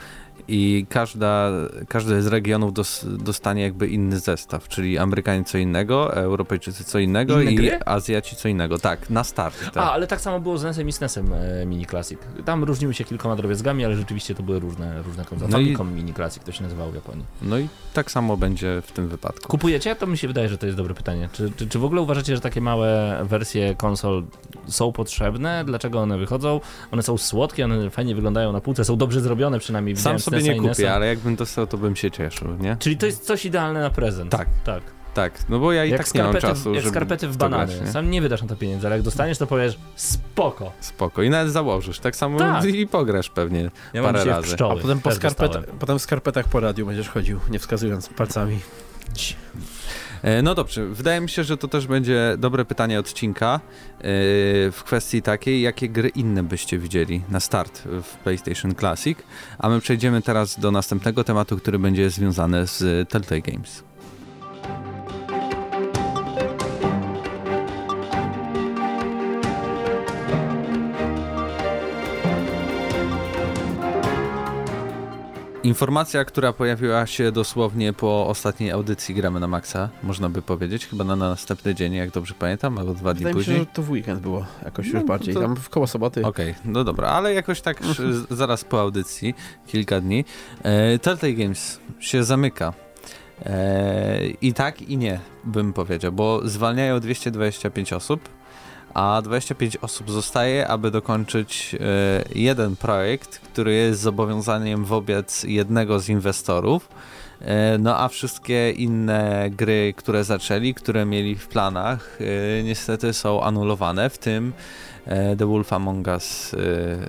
i 0.47 0.85
każda, 0.89 1.51
każdy 1.87 2.21
z 2.21 2.27
regionów 2.27 2.73
dos, 2.73 3.05
dostanie 3.19 3.61
jakby 3.61 3.87
inny 3.87 4.19
zestaw, 4.19 4.67
czyli 4.67 4.97
Amerykanie 4.97 5.43
co 5.43 5.57
innego, 5.57 6.15
Europejczycy 6.15 6.83
co 6.83 6.99
innego 6.99 7.41
Inne 7.41 7.51
i 7.51 7.55
gry? 7.55 7.79
Azjaci 7.85 8.35
co 8.35 8.47
innego. 8.47 8.77
Tak, 8.77 9.09
na 9.09 9.23
start. 9.23 9.59
Tak. 9.65 9.77
A, 9.77 9.91
ale 9.91 10.07
tak 10.07 10.21
samo 10.21 10.39
było 10.39 10.57
z 10.57 10.63
NES-em 10.63 10.89
i 10.89 10.91
SNES-em 10.91 11.33
e, 11.33 11.65
Mini 11.65 11.85
Classic. 11.85 12.19
Tam 12.45 12.63
różniły 12.63 12.93
się 12.93 13.03
kilkoma 13.03 13.35
drobiazgami, 13.35 13.85
ale 13.85 13.95
rzeczywiście 13.95 14.35
to 14.35 14.43
były 14.43 14.59
różne, 14.59 15.01
różne 15.01 15.25
konsole. 15.25 15.51
No 15.51 15.57
Famicom 15.57 15.91
i... 15.91 15.93
Mini 15.93 16.13
Classic 16.13 16.43
to 16.43 16.51
się 16.51 16.63
nazywało 16.63 16.91
w 16.91 16.95
Japonii. 16.95 17.25
No 17.41 17.59
i 17.59 17.67
tak 17.93 18.11
samo 18.11 18.37
będzie 18.37 18.81
w 18.85 18.91
tym 18.91 19.07
wypadku. 19.07 19.47
Kupujecie? 19.47 19.95
To 19.95 20.07
mi 20.07 20.17
się 20.17 20.27
wydaje, 20.27 20.49
że 20.49 20.57
to 20.57 20.65
jest 20.65 20.77
dobre 20.77 20.93
pytanie. 20.93 21.29
Czy, 21.33 21.51
czy, 21.51 21.67
czy 21.67 21.79
w 21.79 21.85
ogóle 21.85 22.01
uważacie, 22.01 22.35
że 22.35 22.41
takie 22.41 22.61
małe 22.61 23.19
wersje 23.23 23.75
konsol 23.75 24.23
są 24.67 24.91
potrzebne? 24.91 25.63
Dlaczego 25.65 26.01
one 26.01 26.17
wychodzą? 26.17 26.61
One 26.91 27.03
są 27.03 27.17
słodkie, 27.17 27.65
one 27.65 27.89
fajnie 27.89 28.15
wyglądają 28.15 28.51
na 28.51 28.61
półce, 28.61 28.85
są 28.85 28.97
dobrze 28.97 29.21
zrobione 29.21 29.59
przynajmniej. 29.59 29.97
Sam 29.97 30.19
sobie 30.19 30.32
nie 30.41 30.55
kupię, 30.55 30.93
ale 30.93 31.07
jakbym 31.07 31.35
dostał, 31.35 31.67
to 31.67 31.77
bym 31.77 31.95
się 31.95 32.11
cieszył, 32.11 32.47
nie? 32.59 32.77
Czyli 32.79 32.97
to 32.97 33.05
jest 33.05 33.25
coś 33.25 33.45
idealne 33.45 33.79
na 33.79 33.89
prezent. 33.89 34.31
Tak. 34.31 34.47
Tak. 34.63 34.83
Tak, 35.13 35.49
no 35.49 35.59
bo 35.59 35.73
ja 35.73 35.85
i 35.85 35.89
jak 35.89 36.03
tak 36.03 36.13
nie 36.15 36.23
mam 36.23 36.35
czasu, 36.35 36.73
Jak 36.73 36.85
skarpety 36.85 37.27
w 37.27 37.37
banany. 37.37 37.65
Grać, 37.65 37.81
nie? 37.85 37.91
Sam 37.91 38.11
nie 38.11 38.21
wydasz 38.21 38.41
na 38.41 38.47
to 38.47 38.55
pieniędzy, 38.55 38.87
ale 38.87 38.95
jak 38.95 39.05
dostaniesz, 39.05 39.37
to 39.37 39.47
powiesz 39.47 39.77
spoko. 39.95 40.71
Spoko. 40.79 41.23
I 41.23 41.29
nawet 41.29 41.53
założysz. 41.53 41.99
Tak 41.99 42.15
samo 42.15 42.39
tak. 42.39 42.65
i 42.65 42.87
pograsz 42.87 43.29
pewnie 43.29 43.71
ja 43.93 44.03
parę 44.03 44.23
razy. 44.25 44.55
A 44.55 44.75
potem 44.75 44.99
po 44.99 45.11
skarpet, 45.11 45.51
potem 45.79 45.99
w 45.99 46.01
skarpetach 46.01 46.47
po 46.47 46.59
radiu 46.59 46.85
będziesz 46.85 47.09
chodził, 47.09 47.39
nie 47.49 47.59
wskazując 47.59 48.09
palcami. 48.09 48.59
E, 50.23 50.41
no 50.41 50.55
dobrze, 50.55 50.85
wydaje 50.85 51.21
mi 51.21 51.29
się, 51.29 51.43
że 51.43 51.57
to 51.57 51.67
też 51.67 51.87
będzie 51.87 52.35
dobre 52.37 52.65
pytanie 52.65 52.99
odcinka 52.99 53.55
e, 53.55 54.01
w 54.71 54.81
kwestii 54.85 55.21
takiej, 55.21 55.61
jakie 55.61 55.89
gry 55.89 56.09
inne 56.09 56.43
byście 56.43 56.77
widzieli 56.77 57.21
na 57.29 57.39
start 57.39 57.81
w 58.03 58.17
PlayStation 58.23 58.75
Classic, 58.75 59.17
a 59.59 59.69
my 59.69 59.79
przejdziemy 59.79 60.21
teraz 60.21 60.59
do 60.59 60.71
następnego 60.71 61.23
tematu, 61.23 61.57
który 61.57 61.79
będzie 61.79 62.09
związany 62.09 62.67
z 62.67 63.09
Telltale 63.09 63.41
Games. 63.41 63.83
Informacja, 75.63 76.25
która 76.25 76.53
pojawiła 76.53 77.05
się 77.05 77.31
dosłownie 77.31 77.93
po 77.93 78.27
ostatniej 78.27 78.71
audycji 78.71 79.15
Gramy 79.15 79.39
na 79.39 79.47
Maxa, 79.47 79.89
można 80.03 80.29
by 80.29 80.41
powiedzieć, 80.41 80.85
chyba 80.85 81.03
na 81.03 81.15
następny 81.15 81.75
dzień, 81.75 81.93
jak 81.93 82.11
dobrze 82.11 82.33
pamiętam, 82.39 82.77
albo 82.77 82.93
dwa 82.93 83.13
dni 83.13 83.33
później. 83.33 83.57
Mi 83.57 83.63
się, 83.63 83.69
że 83.69 83.75
to 83.75 83.81
w 83.81 83.89
weekend 83.89 84.19
było 84.21 84.45
jakoś 84.65 84.93
no, 84.93 84.99
już 84.99 85.07
bardziej, 85.07 85.33
to... 85.33 85.39
tam 85.39 85.55
w 85.55 85.69
koło 85.69 85.87
soboty. 85.87 86.25
Okej, 86.25 86.51
okay, 86.51 86.61
no 86.65 86.83
dobra, 86.83 87.09
ale 87.09 87.33
jakoś 87.33 87.61
tak 87.61 87.79
zaraz 88.29 88.63
po 88.63 88.81
audycji, 88.81 89.35
kilka 89.67 90.01
dni, 90.01 90.25
e, 90.63 90.99
Telltale 90.99 91.33
Games 91.33 91.79
się 91.99 92.23
zamyka. 92.23 92.73
E, 93.45 94.27
I 94.41 94.53
tak 94.53 94.81
i 94.81 94.97
nie, 94.97 95.19
bym 95.43 95.73
powiedział, 95.73 96.11
bo 96.11 96.41
zwalniają 96.43 96.99
225 96.99 97.93
osób, 97.93 98.29
a 98.93 99.21
25 99.21 99.77
osób 99.77 100.11
zostaje, 100.11 100.67
aby 100.67 100.91
dokończyć 100.91 101.75
e, 101.75 102.23
jeden 102.35 102.75
projekt, 102.75 103.39
który 103.39 103.73
jest 103.73 104.01
zobowiązaniem 104.01 104.85
wobec 104.85 105.43
jednego 105.43 105.99
z 105.99 106.09
inwestorów. 106.09 106.89
E, 107.41 107.77
no 107.77 107.99
a 107.99 108.07
wszystkie 108.07 108.71
inne 108.71 109.49
gry, 109.51 109.93
które 109.97 110.23
zaczęli, 110.23 110.73
które 110.73 111.05
mieli 111.05 111.35
w 111.35 111.47
planach, 111.47 112.19
e, 112.21 112.63
niestety 112.63 113.13
są 113.13 113.43
anulowane, 113.43 114.09
w 114.09 114.17
tym 114.17 114.53
The 115.37 115.45
Wolf 115.45 115.73
Among 115.73 116.07
Us 116.07 116.55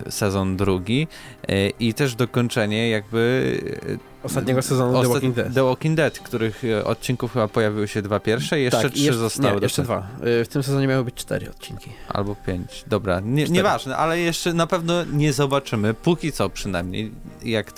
sezon 0.09 0.57
drugi 0.57 1.09
i 1.81 1.95
też 1.95 2.15
dokończenie 2.15 2.91
jakby 2.91 3.59
Ostatniego 4.25 4.63
sezonu 4.63 5.03
The 5.03 5.09
Walking 5.09 5.35
Dead. 5.35 5.55
The 5.55 5.65
Walking 5.65 5.97
Dead, 5.97 6.19
których 6.19 6.65
e, 6.65 6.85
odcinków 6.85 7.33
chyba 7.33 7.49
pojawiły 7.49 7.89
się 7.89 8.03
dwa 8.03 8.21
pierwsze 8.21 8.61
i 8.61 8.63
jeszcze 8.63 8.83
tak, 8.83 8.93
trzy 8.93 9.03
jeszcze, 9.03 9.19
zostały. 9.19 9.57
Nie, 9.57 9.63
jeszcze 9.63 9.83
dwa. 9.83 10.09
E, 10.41 10.45
w 10.45 10.49
tym 10.49 10.63
sezonie 10.63 10.87
miały 10.87 11.05
być 11.05 11.15
cztery 11.15 11.51
odcinki. 11.51 11.91
Albo 12.09 12.37
pięć. 12.47 12.85
Dobra, 12.87 13.21
nie, 13.21 13.45
nieważne, 13.45 13.97
ale 13.97 14.21
jeszcze 14.21 14.53
na 14.53 14.67
pewno 14.67 15.05
nie 15.05 15.33
zobaczymy, 15.33 15.95
póki 15.95 16.33
co 16.33 16.49
przynajmniej, 16.49 17.13
jak 17.43 17.73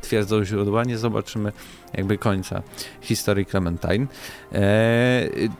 twierdzą 0.00 0.44
źródła, 0.44 0.84
nie 0.84 0.98
zobaczymy 0.98 1.52
jakby 1.94 2.18
końca 2.18 2.62
historii 3.00 3.46
Clementine. 3.46 4.06
Eee, 4.52 5.50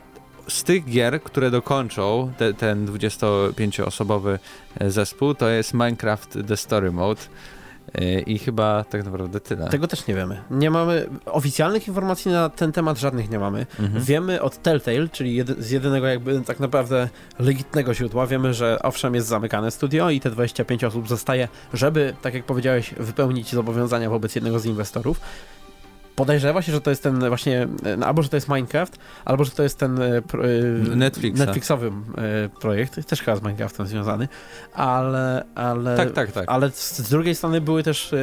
z 0.49 0.65
tych 0.65 0.85
gier, 0.85 1.23
które 1.23 1.51
dokończą 1.51 2.33
te, 2.39 2.55
ten 2.55 2.87
25-osobowy 2.87 4.39
zespół, 4.81 5.35
to 5.35 5.49
jest 5.49 5.75
Minecraft 5.75 6.39
The 6.49 6.57
Story 6.57 6.93
Mode. 6.93 7.21
E, 7.95 8.21
I 8.21 8.39
chyba 8.39 8.85
tak 8.85 9.05
naprawdę 9.05 9.41
tyle. 9.41 9.69
Tego 9.69 9.89
też 9.89 10.07
nie 10.07 10.15
wiemy. 10.15 10.43
Nie 10.51 10.71
mamy 10.71 11.07
oficjalnych 11.27 11.89
informacji 11.89 12.33
na 12.33 12.49
ten 12.49 12.73
temat, 12.73 12.99
żadnych 12.99 13.31
nie 13.31 13.39
mamy. 13.39 13.67
Mhm. 13.81 14.05
Wiemy 14.05 14.43
od 14.43 14.63
Telltale, 14.63 15.09
czyli 15.09 15.35
jedy, 15.35 15.55
z 15.59 15.71
jedynego 15.71 16.07
jakby 16.07 16.41
tak 16.41 16.61
naprawdę 16.61 17.09
legitnego 17.39 17.95
źródła, 17.95 18.27
wiemy, 18.27 18.55
że 18.55 18.79
owszem 18.83 19.15
jest 19.15 19.27
zamykane 19.27 19.71
studio 19.71 20.11
i 20.11 20.21
te 20.21 20.31
25 20.31 20.85
osób 20.85 21.09
zostaje, 21.09 21.49
żeby, 21.75 22.15
tak 22.23 22.35
jak 22.35 22.45
powiedziałeś, 22.45 22.95
wypełnić 22.95 23.53
zobowiązania 23.53 24.11
wobec 24.11 24.35
jednego 24.35 24.59
z 24.59 24.67
inwestorów 24.67 25.21
podejrzewa 26.23 26.63
się, 26.63 26.73
że 26.73 26.81
to 26.81 26.91
jest 26.91 27.03
ten 27.03 27.29
właśnie, 27.29 27.69
e, 28.01 28.07
albo 28.07 28.23
że 28.23 28.29
to 28.29 28.37
jest 28.37 28.49
Minecraft, 28.49 28.99
albo 29.25 29.45
że 29.45 29.51
to 29.51 29.63
jest 29.63 29.79
ten 29.79 30.03
e, 30.03 30.23
pro, 30.23 30.43
Netflixa. 30.97 31.39
Netflixowy 31.39 31.93
projekt, 32.61 33.09
też 33.09 33.23
chyba 33.23 33.37
z 33.37 33.43
Minecraftem 33.43 33.87
związany, 33.87 34.29
ale, 34.75 35.45
ale, 35.55 35.97
tak, 35.97 36.13
tak, 36.13 36.33
tak. 36.33 36.45
ale 36.47 36.71
z 36.71 37.11
drugiej 37.11 37.35
strony 37.35 37.61
były 37.61 37.83
też 37.83 38.15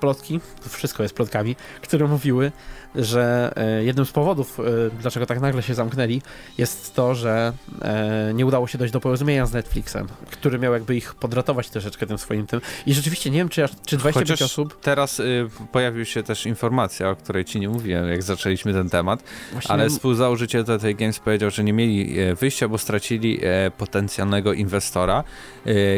plotki, 0.00 0.40
wszystko 0.68 1.02
jest 1.02 1.14
plotkami, 1.14 1.56
które 1.82 2.06
mówiły, 2.06 2.52
że 2.94 3.52
e, 3.56 3.84
jednym 3.84 4.06
z 4.06 4.12
powodów, 4.12 4.60
e, 4.60 4.62
dlaczego 5.00 5.26
tak 5.26 5.40
nagle 5.40 5.62
się 5.62 5.74
zamknęli, 5.74 6.22
jest 6.58 6.94
to, 6.94 7.14
że 7.14 7.52
e, 7.82 8.32
nie 8.34 8.46
udało 8.46 8.66
się 8.66 8.78
dojść 8.78 8.92
do 8.92 9.00
porozumienia 9.00 9.46
z 9.46 9.52
Netflixem, 9.52 10.06
który 10.30 10.58
miał 10.58 10.72
jakby 10.72 10.96
ich 10.96 11.14
podratować 11.14 11.70
troszeczkę 11.70 12.06
tym 12.06 12.18
swoim 12.18 12.46
tym. 12.46 12.60
I 12.86 12.94
rzeczywiście 12.94 13.30
nie 13.30 13.38
wiem, 13.38 13.48
czy, 13.48 13.66
czy 13.86 13.96
25 13.96 14.30
Chociaż 14.30 14.42
osób. 14.42 14.80
Teraz 14.80 15.20
y, 15.20 15.48
pojawił 15.72 16.04
się 16.04 16.22
też 16.22 16.46
informacja, 16.46 17.10
o 17.10 17.16
której 17.16 17.44
ci 17.44 17.60
nie 17.60 17.68
mówiłem, 17.68 18.08
jak 18.08 18.22
zaczęliśmy 18.22 18.72
ten 18.72 18.90
temat, 18.90 19.22
Właśnie 19.52 19.70
ale 19.70 19.88
współzałożyciel 19.88 20.64
tej 20.80 20.94
Games 20.94 21.18
powiedział, 21.18 21.50
że 21.50 21.64
nie 21.64 21.72
mieli 21.72 22.16
wyjścia, 22.34 22.68
bo 22.68 22.78
stracili 22.78 23.40
potencjalnego 23.78 24.52
inwestora, 24.52 25.24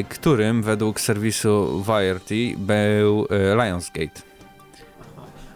którym 0.08 0.62
według 0.62 1.00
serwisu 1.00 1.82
Variety 1.82 2.54
był 2.58 3.26
Lionsgate. 3.56 4.29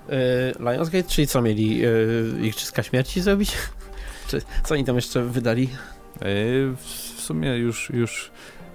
Yy, 0.08 0.72
Lionsgate, 0.72 1.08
czyli 1.08 1.26
co 1.26 1.42
mieli 1.42 1.78
yy, 1.78 2.34
Igrzyska 2.42 2.82
Śmierci 2.82 3.20
zrobić? 3.20 3.52
Czy 4.28 4.42
co 4.64 4.74
oni 4.74 4.84
tam 4.84 4.96
jeszcze 4.96 5.22
wydali? 5.22 5.62
Yy, 5.62 6.76
w 6.76 7.20
sumie 7.20 7.56
już, 7.56 7.90
już 7.90 8.30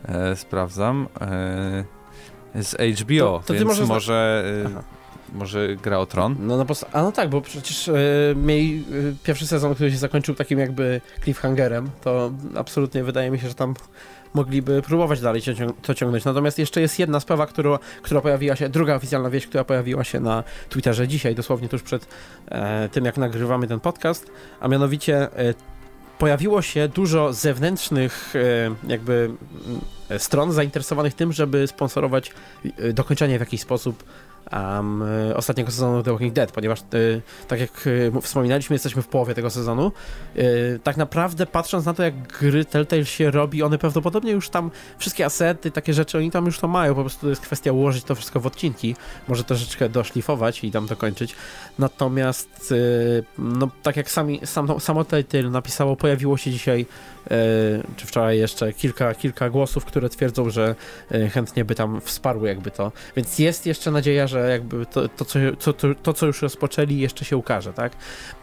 e, 0.06 0.36
sprawdzam. 0.36 1.08
E, 1.22 1.84
z 2.56 3.00
HBO, 3.00 3.40
to, 3.40 3.44
to 3.46 3.54
więc 3.54 3.66
może, 3.66 3.86
może, 3.86 4.44
e, 4.66 5.38
może 5.38 5.76
gra 5.76 6.00
o 6.00 6.06
tron? 6.06 6.36
No, 6.40 6.58
no, 6.58 6.66
a 6.94 7.02
no 7.02 7.12
tak, 7.12 7.30
bo 7.30 7.42
przecież 7.42 7.88
e, 7.88 7.94
mieli 8.36 8.86
pierwszy 9.24 9.48
sezon, 9.48 9.76
który 9.76 9.92
się 9.92 9.98
zakończył 9.98 10.36
takim 10.36 10.60
jakby 10.60 11.02
cliffhangerem, 11.24 11.90
to 12.02 12.32
absolutnie 12.56 13.04
wydaje 13.04 13.32
mi 13.32 13.40
się, 13.40 13.48
że 13.48 13.56
tam 13.56 13.74
mogliby 14.34 14.82
próbować 14.82 15.22
dalej 15.22 15.42
to 15.82 15.94
ciągnąć. 15.94 16.26
Natomiast 16.26 16.60
jeszcze 16.60 16.82
jest 16.82 17.00
jedna 17.00 17.20
sprawa, 17.20 17.48
która, 17.48 17.80
która 18.02 18.22
pojawiła 18.22 18.56
się, 18.56 18.70
druga 18.70 18.96
oficjalna 18.96 19.30
wieść, 19.30 19.48
która 19.48 19.64
pojawiła 19.64 20.04
się 20.04 20.20
na 20.20 20.44
Twitterze 20.70 21.08
dzisiaj, 21.08 21.36
dosłownie 21.36 21.70
tuż 21.70 21.84
przed 21.84 22.08
e, 22.48 22.90
tym, 22.90 23.06
jak 23.06 23.18
nagrywamy 23.18 23.68
ten 23.68 23.80
podcast, 23.80 24.32
a 24.60 24.68
mianowicie 24.68 25.38
e, 25.38 25.54
pojawiło 26.20 26.62
się 26.62 26.88
dużo 26.88 27.34
zewnętrznych 27.34 28.34
e, 28.36 28.90
jakby 28.92 29.32
stron 30.18 30.52
zainteresowanych 30.52 31.14
tym, 31.14 31.34
żeby 31.34 31.68
sponsorować 31.68 32.32
e, 32.78 32.94
dokończenie 32.94 33.38
w 33.38 33.40
jakiś 33.40 33.62
sposób 33.62 34.04
um, 34.52 35.04
ostatniego 35.36 35.72
sezonu 35.72 36.04
The 36.04 36.12
Walking 36.12 36.34
Dead, 36.34 36.52
ponieważ 36.52 36.80
y, 36.94 37.22
tak 37.48 37.60
jak 37.60 37.88
y, 37.88 38.12
wspominaliśmy, 38.22 38.74
jesteśmy 38.74 39.02
w 39.02 39.08
połowie 39.08 39.34
tego 39.34 39.50
sezonu. 39.50 39.92
Y, 40.38 40.80
tak 40.84 40.98
naprawdę 40.98 41.46
patrząc 41.46 41.86
na 41.86 41.94
to, 41.94 42.04
jak 42.04 42.28
gry 42.28 42.66
Telltale 42.66 43.06
się 43.06 43.32
robi, 43.32 43.64
one 43.64 43.78
prawdopodobnie 43.78 44.32
już 44.32 44.50
tam 44.50 44.72
wszystkie 44.98 45.26
asety, 45.26 45.72
takie 45.72 45.94
rzeczy, 45.94 46.18
oni 46.18 46.32
tam 46.32 46.46
już 46.46 46.60
to 46.60 46.68
mają, 46.68 46.96
po 46.96 47.02
prostu 47.02 47.22
to 47.22 47.30
jest 47.30 47.42
kwestia 47.42 47.72
ułożyć 47.72 48.04
to 48.04 48.16
wszystko 48.16 48.40
w 48.40 48.48
odcinki, 48.48 48.96
może 49.28 49.44
troszeczkę 49.44 49.90
doszlifować 49.90 50.64
i 50.64 50.72
tam 50.72 50.88
dokończyć. 50.88 51.36
Natomiast, 51.80 52.74
no 53.38 53.70
tak 53.84 53.98
jak 53.98 54.12
sami, 54.12 54.40
sam, 54.46 54.80
samo 54.80 55.04
Telltale 55.04 55.50
napisało, 55.50 55.96
pojawiło 55.96 56.38
się 56.38 56.52
dzisiaj 56.52 56.86
czy 57.96 58.08
wczoraj 58.08 58.38
jeszcze 58.38 58.74
kilka, 58.74 59.16
kilka 59.16 59.50
głosów, 59.50 59.86
które 59.86 60.10
twierdzą, 60.10 60.50
że 60.50 60.76
chętnie 61.34 61.66
by 61.66 61.76
tam 61.76 62.02
wsparły 62.02 62.48
jakby 62.48 62.72
to. 62.72 62.92
Więc 63.16 63.40
jest 63.40 63.66
jeszcze 63.66 63.92
nadzieja, 63.92 64.28
że 64.28 64.50
jakby 64.50 64.86
to, 64.86 65.10
to, 65.10 65.26
co, 65.26 65.40
to, 65.74 65.96
to, 66.04 66.14
co 66.14 66.26
już 66.26 66.42
rozpoczęli, 66.42 66.98
jeszcze 66.98 67.26
się 67.26 67.38
ukaże, 67.38 67.74
tak? 67.74 67.94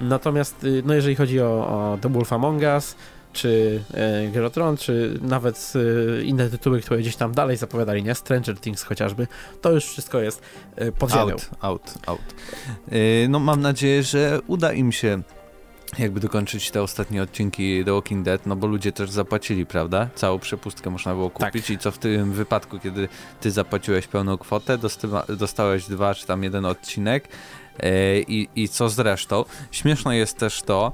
Natomiast, 0.00 0.64
y, 0.64 0.82
no 0.86 0.94
jeżeli 0.94 1.16
chodzi 1.16 1.40
o, 1.40 1.46
o 1.46 1.98
The 2.00 2.12
Wolf 2.12 2.32
Among 2.32 2.62
Us, 2.62 2.96
czy 3.32 3.82
e, 3.94 4.28
Gerotron, 4.28 4.76
czy 4.76 5.18
nawet 5.22 5.72
e, 6.18 6.22
inne 6.22 6.50
tytuły, 6.50 6.80
które 6.80 7.00
gdzieś 7.00 7.16
tam 7.16 7.32
dalej 7.32 7.56
zapowiadali, 7.56 8.02
nie? 8.02 8.14
Stranger 8.14 8.60
Things 8.60 8.82
chociażby, 8.82 9.26
to 9.60 9.72
już 9.72 9.84
wszystko 9.84 10.20
jest 10.20 10.42
e, 10.76 10.92
pod 10.92 11.10
ziemią. 11.10 11.22
Out, 11.22 11.50
out, 11.60 11.94
out. 12.06 12.20
E, 12.88 13.28
no 13.28 13.38
mam 13.38 13.60
nadzieję, 13.60 14.02
że 14.02 14.40
uda 14.46 14.72
im 14.72 14.92
się 14.92 15.22
jakby 15.98 16.20
dokończyć 16.20 16.70
te 16.70 16.82
ostatnie 16.82 17.22
odcinki 17.22 17.84
The 17.84 17.92
Walking 17.92 18.24
Dead, 18.24 18.46
no 18.46 18.56
bo 18.56 18.66
ludzie 18.66 18.92
też 18.92 19.10
zapłacili, 19.10 19.66
prawda? 19.66 20.08
Całą 20.14 20.38
przepustkę 20.38 20.90
można 20.90 21.14
było 21.14 21.30
kupić 21.30 21.66
tak. 21.66 21.76
i 21.76 21.78
co 21.78 21.90
w 21.90 21.98
tym 21.98 22.32
wypadku, 22.32 22.78
kiedy 22.78 23.08
ty 23.40 23.50
zapłaciłeś 23.50 24.06
pełną 24.06 24.38
kwotę, 24.38 24.78
dostałeś 25.28 25.86
dwa 25.86 26.14
czy 26.14 26.26
tam 26.26 26.42
jeden 26.42 26.64
odcinek 26.64 27.28
e, 27.80 28.20
i, 28.20 28.48
i 28.56 28.68
co 28.68 28.88
z 28.88 28.98
resztą. 28.98 29.44
Śmieszne 29.70 30.16
jest 30.16 30.36
też 30.36 30.62
to, 30.62 30.92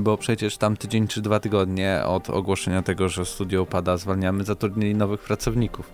bo 0.00 0.18
przecież 0.18 0.56
tam 0.56 0.76
tydzień 0.76 1.08
czy 1.08 1.22
dwa 1.22 1.40
tygodnie 1.40 2.02
od 2.06 2.30
ogłoszenia 2.30 2.82
tego, 2.82 3.08
że 3.08 3.26
studio 3.26 3.62
upada, 3.62 3.96
zwalniamy, 3.96 4.44
zatrudnili 4.44 4.94
nowych 4.94 5.20
pracowników. 5.20 5.90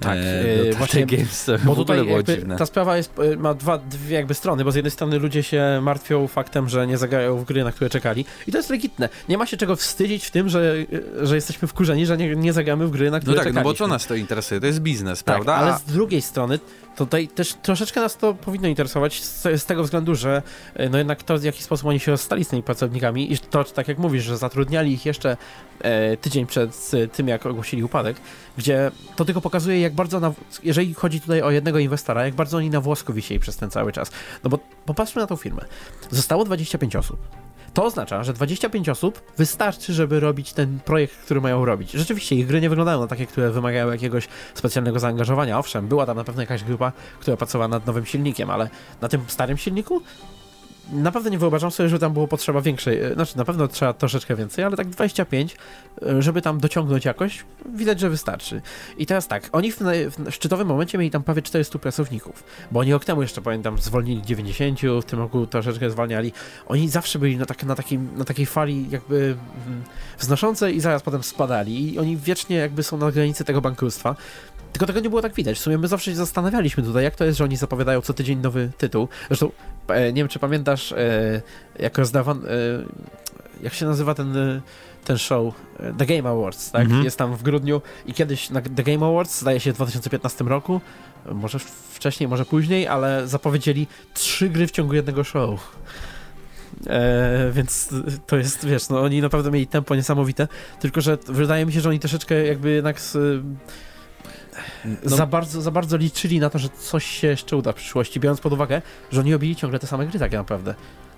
Tak, 0.00 0.18
e, 0.18 0.70
no 0.70 0.76
właśnie, 0.76 1.06
games, 1.06 1.50
bo 1.64 1.74
tutaj 1.74 1.98
ta 2.58 2.66
sprawa 2.66 2.96
jest, 2.96 3.12
e, 3.18 3.36
ma 3.36 3.54
dwa, 3.54 3.78
dwie 3.78 4.16
jakby 4.16 4.34
strony, 4.34 4.64
bo 4.64 4.72
z 4.72 4.74
jednej 4.74 4.90
strony 4.90 5.18
ludzie 5.18 5.42
się 5.42 5.80
martwią 5.82 6.28
faktem, 6.28 6.68
że 6.68 6.86
nie 6.86 6.98
zagrają 6.98 7.38
w 7.38 7.44
gry, 7.44 7.64
na 7.64 7.72
które 7.72 7.90
czekali 7.90 8.24
i 8.46 8.52
to 8.52 8.58
jest 8.58 8.70
legitne. 8.70 9.08
Nie 9.28 9.38
ma 9.38 9.46
się 9.46 9.56
czego 9.56 9.76
wstydzić 9.76 10.26
w 10.26 10.30
tym, 10.30 10.48
że, 10.48 10.76
e, 11.22 11.26
że 11.26 11.34
jesteśmy 11.34 11.68
wkurzeni, 11.68 12.06
że 12.06 12.16
nie, 12.16 12.36
nie 12.36 12.52
zagramy 12.52 12.86
w 12.86 12.90
gry, 12.90 13.10
na 13.10 13.20
które 13.20 13.32
No 13.32 13.36
tak, 13.36 13.46
czekaliśmy. 13.46 13.70
no 13.70 13.72
bo 13.72 13.78
co 13.78 13.86
nas 13.86 14.06
to 14.06 14.14
interesuje? 14.14 14.60
To 14.60 14.66
jest 14.66 14.80
biznes, 14.80 15.24
tak, 15.24 15.34
prawda? 15.34 15.54
ale 15.54 15.78
z 15.78 15.82
drugiej 15.82 16.22
strony 16.22 16.58
Tutaj 16.96 17.28
też 17.28 17.54
troszeczkę 17.54 18.00
nas 18.00 18.16
to 18.16 18.34
powinno 18.34 18.68
interesować 18.68 19.24
z, 19.24 19.42
z, 19.42 19.64
tego 19.64 19.84
względu, 19.84 20.14
że 20.14 20.42
no 20.90 20.98
jednak 20.98 21.22
to, 21.22 21.38
w 21.38 21.42
jaki 21.42 21.62
sposób 21.62 21.86
oni 21.86 22.00
się 22.00 22.10
rozstali 22.10 22.44
z 22.44 22.48
tymi 22.48 22.62
pracownikami 22.62 23.23
i 23.32 23.38
to, 23.38 23.64
tak 23.64 23.88
jak 23.88 23.98
mówisz, 23.98 24.24
że 24.24 24.36
zatrudniali 24.36 24.92
ich 24.92 25.06
jeszcze 25.06 25.36
e, 25.80 26.16
tydzień 26.16 26.46
przed 26.46 26.90
tym, 27.12 27.28
jak 27.28 27.46
ogłosili 27.46 27.84
upadek, 27.84 28.16
gdzie 28.58 28.90
to 29.16 29.24
tylko 29.24 29.40
pokazuje, 29.40 29.80
jak 29.80 29.94
bardzo, 29.94 30.20
na, 30.20 30.32
jeżeli 30.62 30.94
chodzi 30.94 31.20
tutaj 31.20 31.42
o 31.42 31.50
jednego 31.50 31.78
inwestora, 31.78 32.24
jak 32.24 32.34
bardzo 32.34 32.56
oni 32.56 32.70
na 32.70 32.80
włosku 32.80 33.12
wisieli 33.12 33.40
przez 33.40 33.56
ten 33.56 33.70
cały 33.70 33.92
czas. 33.92 34.10
No 34.44 34.50
bo 34.50 34.58
popatrzmy 34.86 35.22
na 35.22 35.26
tą 35.26 35.36
firmę. 35.36 35.64
Zostało 36.10 36.44
25 36.44 36.96
osób. 36.96 37.18
To 37.74 37.84
oznacza, 37.84 38.24
że 38.24 38.32
25 38.32 38.88
osób 38.88 39.20
wystarczy, 39.36 39.92
żeby 39.92 40.20
robić 40.20 40.52
ten 40.52 40.80
projekt, 40.84 41.16
który 41.16 41.40
mają 41.40 41.64
robić. 41.64 41.90
Rzeczywiście 41.90 42.36
ich 42.36 42.46
gry 42.46 42.60
nie 42.60 42.68
wyglądają 42.68 43.00
na 43.00 43.06
takie, 43.06 43.26
które 43.26 43.50
wymagają 43.50 43.92
jakiegoś 43.92 44.28
specjalnego 44.54 44.98
zaangażowania. 44.98 45.58
Owszem, 45.58 45.88
była 45.88 46.06
tam 46.06 46.16
na 46.16 46.24
pewno 46.24 46.42
jakaś 46.42 46.64
grupa, 46.64 46.92
która 47.20 47.36
pracowała 47.36 47.68
nad 47.68 47.86
nowym 47.86 48.06
silnikiem, 48.06 48.50
ale 48.50 48.70
na 49.00 49.08
tym 49.08 49.20
starym 49.26 49.56
silniku 49.56 50.02
naprawdę 50.92 51.30
nie 51.30 51.38
wyobrażam 51.38 51.70
sobie, 51.70 51.88
że 51.88 51.98
tam 51.98 52.12
było 52.12 52.28
potrzeba 52.28 52.60
większej, 52.60 53.00
e, 53.00 53.14
znaczy 53.14 53.36
na 53.36 53.44
pewno 53.44 53.68
trzeba 53.68 53.92
troszeczkę 53.92 54.36
więcej, 54.36 54.64
ale 54.64 54.76
tak 54.76 54.88
25, 54.88 55.56
e, 56.02 56.22
żeby 56.22 56.42
tam 56.42 56.60
dociągnąć 56.60 57.04
jakoś, 57.04 57.44
widać, 57.74 58.00
że 58.00 58.10
wystarczy. 58.10 58.62
I 58.98 59.06
teraz 59.06 59.28
tak, 59.28 59.48
oni 59.52 59.72
w, 59.72 59.78
w 60.18 60.30
szczytowym 60.30 60.68
momencie 60.68 60.98
mieli 60.98 61.10
tam 61.10 61.22
prawie 61.22 61.42
400 61.42 61.78
pracowników, 61.78 62.44
bo 62.72 62.80
oni 62.80 62.92
rok 62.92 63.04
temu 63.04 63.22
jeszcze, 63.22 63.42
pamiętam, 63.42 63.78
zwolnili 63.78 64.22
90, 64.22 64.80
w 65.02 65.04
tym 65.04 65.18
roku 65.18 65.46
troszeczkę 65.46 65.90
zwalniali. 65.90 66.32
Oni 66.66 66.88
zawsze 66.88 67.18
byli 67.18 67.36
na, 67.36 67.46
tak, 67.46 67.64
na, 67.64 67.74
takim, 67.74 68.08
na 68.16 68.24
takiej 68.24 68.46
fali 68.46 68.90
jakby 68.90 69.36
mm, 69.66 69.82
wznoszącej 70.18 70.76
i 70.76 70.80
zaraz 70.80 71.02
potem 71.02 71.22
spadali 71.22 71.94
i 71.94 71.98
oni 71.98 72.16
wiecznie 72.16 72.56
jakby 72.56 72.82
są 72.82 72.96
na 72.96 73.12
granicy 73.12 73.44
tego 73.44 73.60
bankructwa. 73.60 74.16
Tylko 74.74 74.86
tego 74.86 75.00
nie 75.00 75.10
było 75.10 75.22
tak 75.22 75.34
widać. 75.34 75.58
W 75.58 75.60
sumie 75.60 75.78
my 75.78 75.88
zawsze 75.88 76.10
się 76.10 76.16
zastanawialiśmy 76.16 76.82
tutaj, 76.82 77.04
jak 77.04 77.16
to 77.16 77.24
jest, 77.24 77.38
że 77.38 77.44
oni 77.44 77.56
zapowiadają 77.56 78.00
co 78.00 78.14
tydzień 78.14 78.38
nowy 78.38 78.70
tytuł. 78.78 79.08
Zresztą 79.28 79.50
e, 79.88 80.12
nie 80.12 80.22
wiem, 80.22 80.28
czy 80.28 80.38
pamiętasz, 80.38 80.92
e, 80.92 81.42
jak 81.78 81.98
rozdawano, 81.98 82.48
e, 82.48 82.52
jak 83.62 83.74
się 83.74 83.86
nazywa 83.86 84.14
ten, 84.14 84.60
ten 85.04 85.18
show, 85.18 85.54
The 85.98 86.06
Game 86.06 86.30
Awards, 86.30 86.70
tak? 86.70 86.82
Mhm. 86.82 87.04
Jest 87.04 87.18
tam 87.18 87.36
w 87.36 87.42
grudniu 87.42 87.82
i 88.06 88.14
kiedyś 88.14 88.50
na 88.50 88.60
The 88.60 88.82
Game 88.82 89.06
Awards, 89.06 89.40
zdaje 89.40 89.60
się 89.60 89.72
w 89.72 89.76
2015 89.76 90.44
roku, 90.44 90.80
może 91.32 91.58
wcześniej, 91.92 92.28
może 92.28 92.44
później, 92.44 92.88
ale 92.88 93.28
zapowiedzieli 93.28 93.86
trzy 94.14 94.48
gry 94.48 94.66
w 94.66 94.70
ciągu 94.70 94.94
jednego 94.94 95.24
show. 95.24 95.76
E, 96.86 97.50
więc 97.52 97.88
to 98.26 98.36
jest, 98.36 98.66
wiesz, 98.66 98.88
no 98.88 99.00
oni 99.00 99.20
naprawdę 99.20 99.50
mieli 99.50 99.66
tempo 99.66 99.94
niesamowite, 99.94 100.48
tylko 100.80 101.00
że 101.00 101.18
wydaje 101.26 101.66
mi 101.66 101.72
się, 101.72 101.80
że 101.80 101.88
oni 101.88 101.98
troszeczkę 101.98 102.46
jakby 102.46 102.70
jednak 102.70 103.00
z, 103.00 103.42
no. 104.84 105.16
za, 105.16 105.26
bardzo, 105.26 105.62
za 105.62 105.70
bardzo 105.70 105.96
liczyli 105.96 106.40
na 106.40 106.50
to, 106.50 106.58
że 106.58 106.68
coś 106.68 107.04
się 107.04 107.26
jeszcze 107.26 107.56
uda 107.56 107.72
w 107.72 107.74
przyszłości, 107.74 108.20
biorąc 108.20 108.40
pod 108.40 108.52
uwagę, 108.52 108.82
że 109.12 109.20
oni 109.20 109.32
robili 109.32 109.56
ciągle 109.56 109.78
te 109.78 109.86
same 109.86 110.06
gry 110.06 110.18
tak 110.18 110.32
naprawdę. 110.32 110.74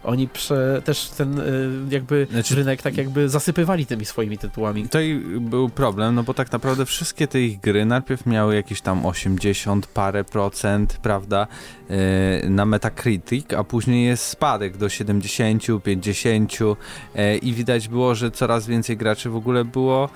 Oni 0.07 0.29
prze, 0.29 0.83
też 0.85 1.09
ten 1.09 1.39
y, 1.39 1.71
jakby 1.91 2.27
znaczy, 2.31 2.55
rynek 2.55 2.83
tak 2.83 2.97
jakby 2.97 3.29
zasypywali 3.29 3.87
tymi 3.87 4.05
swoimi 4.05 4.39
tytułami. 4.39 4.83
Tutaj 4.83 5.23
był 5.41 5.69
problem, 5.69 6.15
no 6.15 6.23
bo 6.23 6.35
tak 6.35 6.53
naprawdę 6.53 6.87
wszystkie 6.87 7.29
te 7.29 7.41
ich 7.41 7.61
gry 7.61 7.85
najpierw 7.85 8.27
miały 8.27 8.55
jakieś 8.55 8.81
tam 8.81 9.07
80 9.07 9.87
parę 9.87 10.25
procent, 10.25 10.99
prawda, 11.03 11.47
yy, 11.89 12.51
na 12.51 12.67
Metacritic, 12.67 13.53
a 13.53 13.65
później 13.65 14.07
jest 14.07 14.25
spadek 14.25 14.77
do 14.77 14.89
70, 14.89 15.63
50 15.85 16.61
yy, 16.61 17.37
i 17.37 17.53
widać 17.53 17.89
było, 17.89 18.15
że 18.15 18.31
coraz 18.31 18.67
więcej 18.67 18.97
graczy 18.97 19.31
w 19.31 19.37
ogóle 19.37 19.65
było 19.65 20.09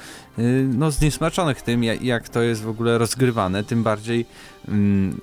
no 0.75 0.91
zniesmaczonych 0.91 1.63
tym, 1.63 1.85
jak, 1.85 2.29
to 2.29 2.43
jest 2.43 2.63
w 2.63 2.69
ogóle 2.69 2.99
rozgrywane, 2.99 3.65
tym 3.65 3.83
bardziej 3.83 4.27
mm, 4.69 5.21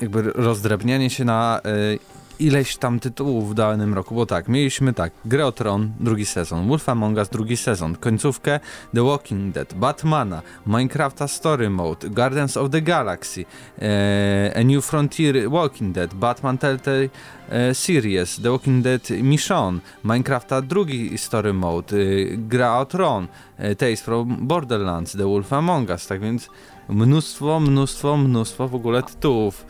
jakby 0.00 0.22
rozdrabnianie 0.22 1.10
się 1.10 1.24
na 1.24 1.60
y, 1.66 1.98
ileś 2.38 2.76
tam 2.76 3.00
tytułów 3.00 3.50
w 3.50 3.54
danym 3.54 3.94
roku, 3.94 4.14
bo 4.14 4.26
tak, 4.26 4.48
mieliśmy 4.48 4.92
tak, 4.92 5.12
Grę 5.24 5.46
o 5.46 5.52
Tron, 5.52 5.92
drugi 6.00 6.26
sezon, 6.26 6.68
Wolf 6.68 6.88
Among 6.88 7.18
Us, 7.18 7.28
drugi 7.28 7.56
sezon, 7.56 7.96
końcówkę 7.96 8.60
The 8.94 9.04
Walking 9.04 9.54
Dead, 9.54 9.74
Batmana, 9.74 10.42
Minecrafta 10.66 11.28
Story 11.28 11.70
Mode, 11.70 12.10
Guardians 12.10 12.56
of 12.56 12.70
the 12.70 12.82
Galaxy, 12.82 13.44
e, 13.82 14.52
A 14.56 14.64
New 14.64 14.84
Frontier 14.84 15.50
Walking 15.50 15.94
Dead, 15.94 16.14
Batman 16.14 16.58
Telltale 16.58 17.08
e, 17.48 17.74
Series, 17.74 18.40
The 18.42 18.50
Walking 18.50 18.84
Dead 18.84 19.10
Mission, 19.10 19.80
Minecrafta 20.04 20.62
drugi 20.62 21.18
Story 21.18 21.52
Mode, 21.52 21.96
e, 21.96 22.36
Gra 22.36 22.78
o 22.78 22.84
Tron, 22.84 23.28
e, 23.58 23.74
Tales 23.74 24.00
from 24.00 24.46
Borderlands, 24.46 25.12
The 25.12 25.24
Wolf 25.24 25.52
Among 25.52 25.90
Us, 25.90 26.06
tak 26.06 26.20
więc 26.20 26.48
mnóstwo, 26.88 27.60
mnóstwo, 27.60 28.16
mnóstwo 28.16 28.68
w 28.68 28.74
ogóle 28.74 29.02
tytułów. 29.02 29.66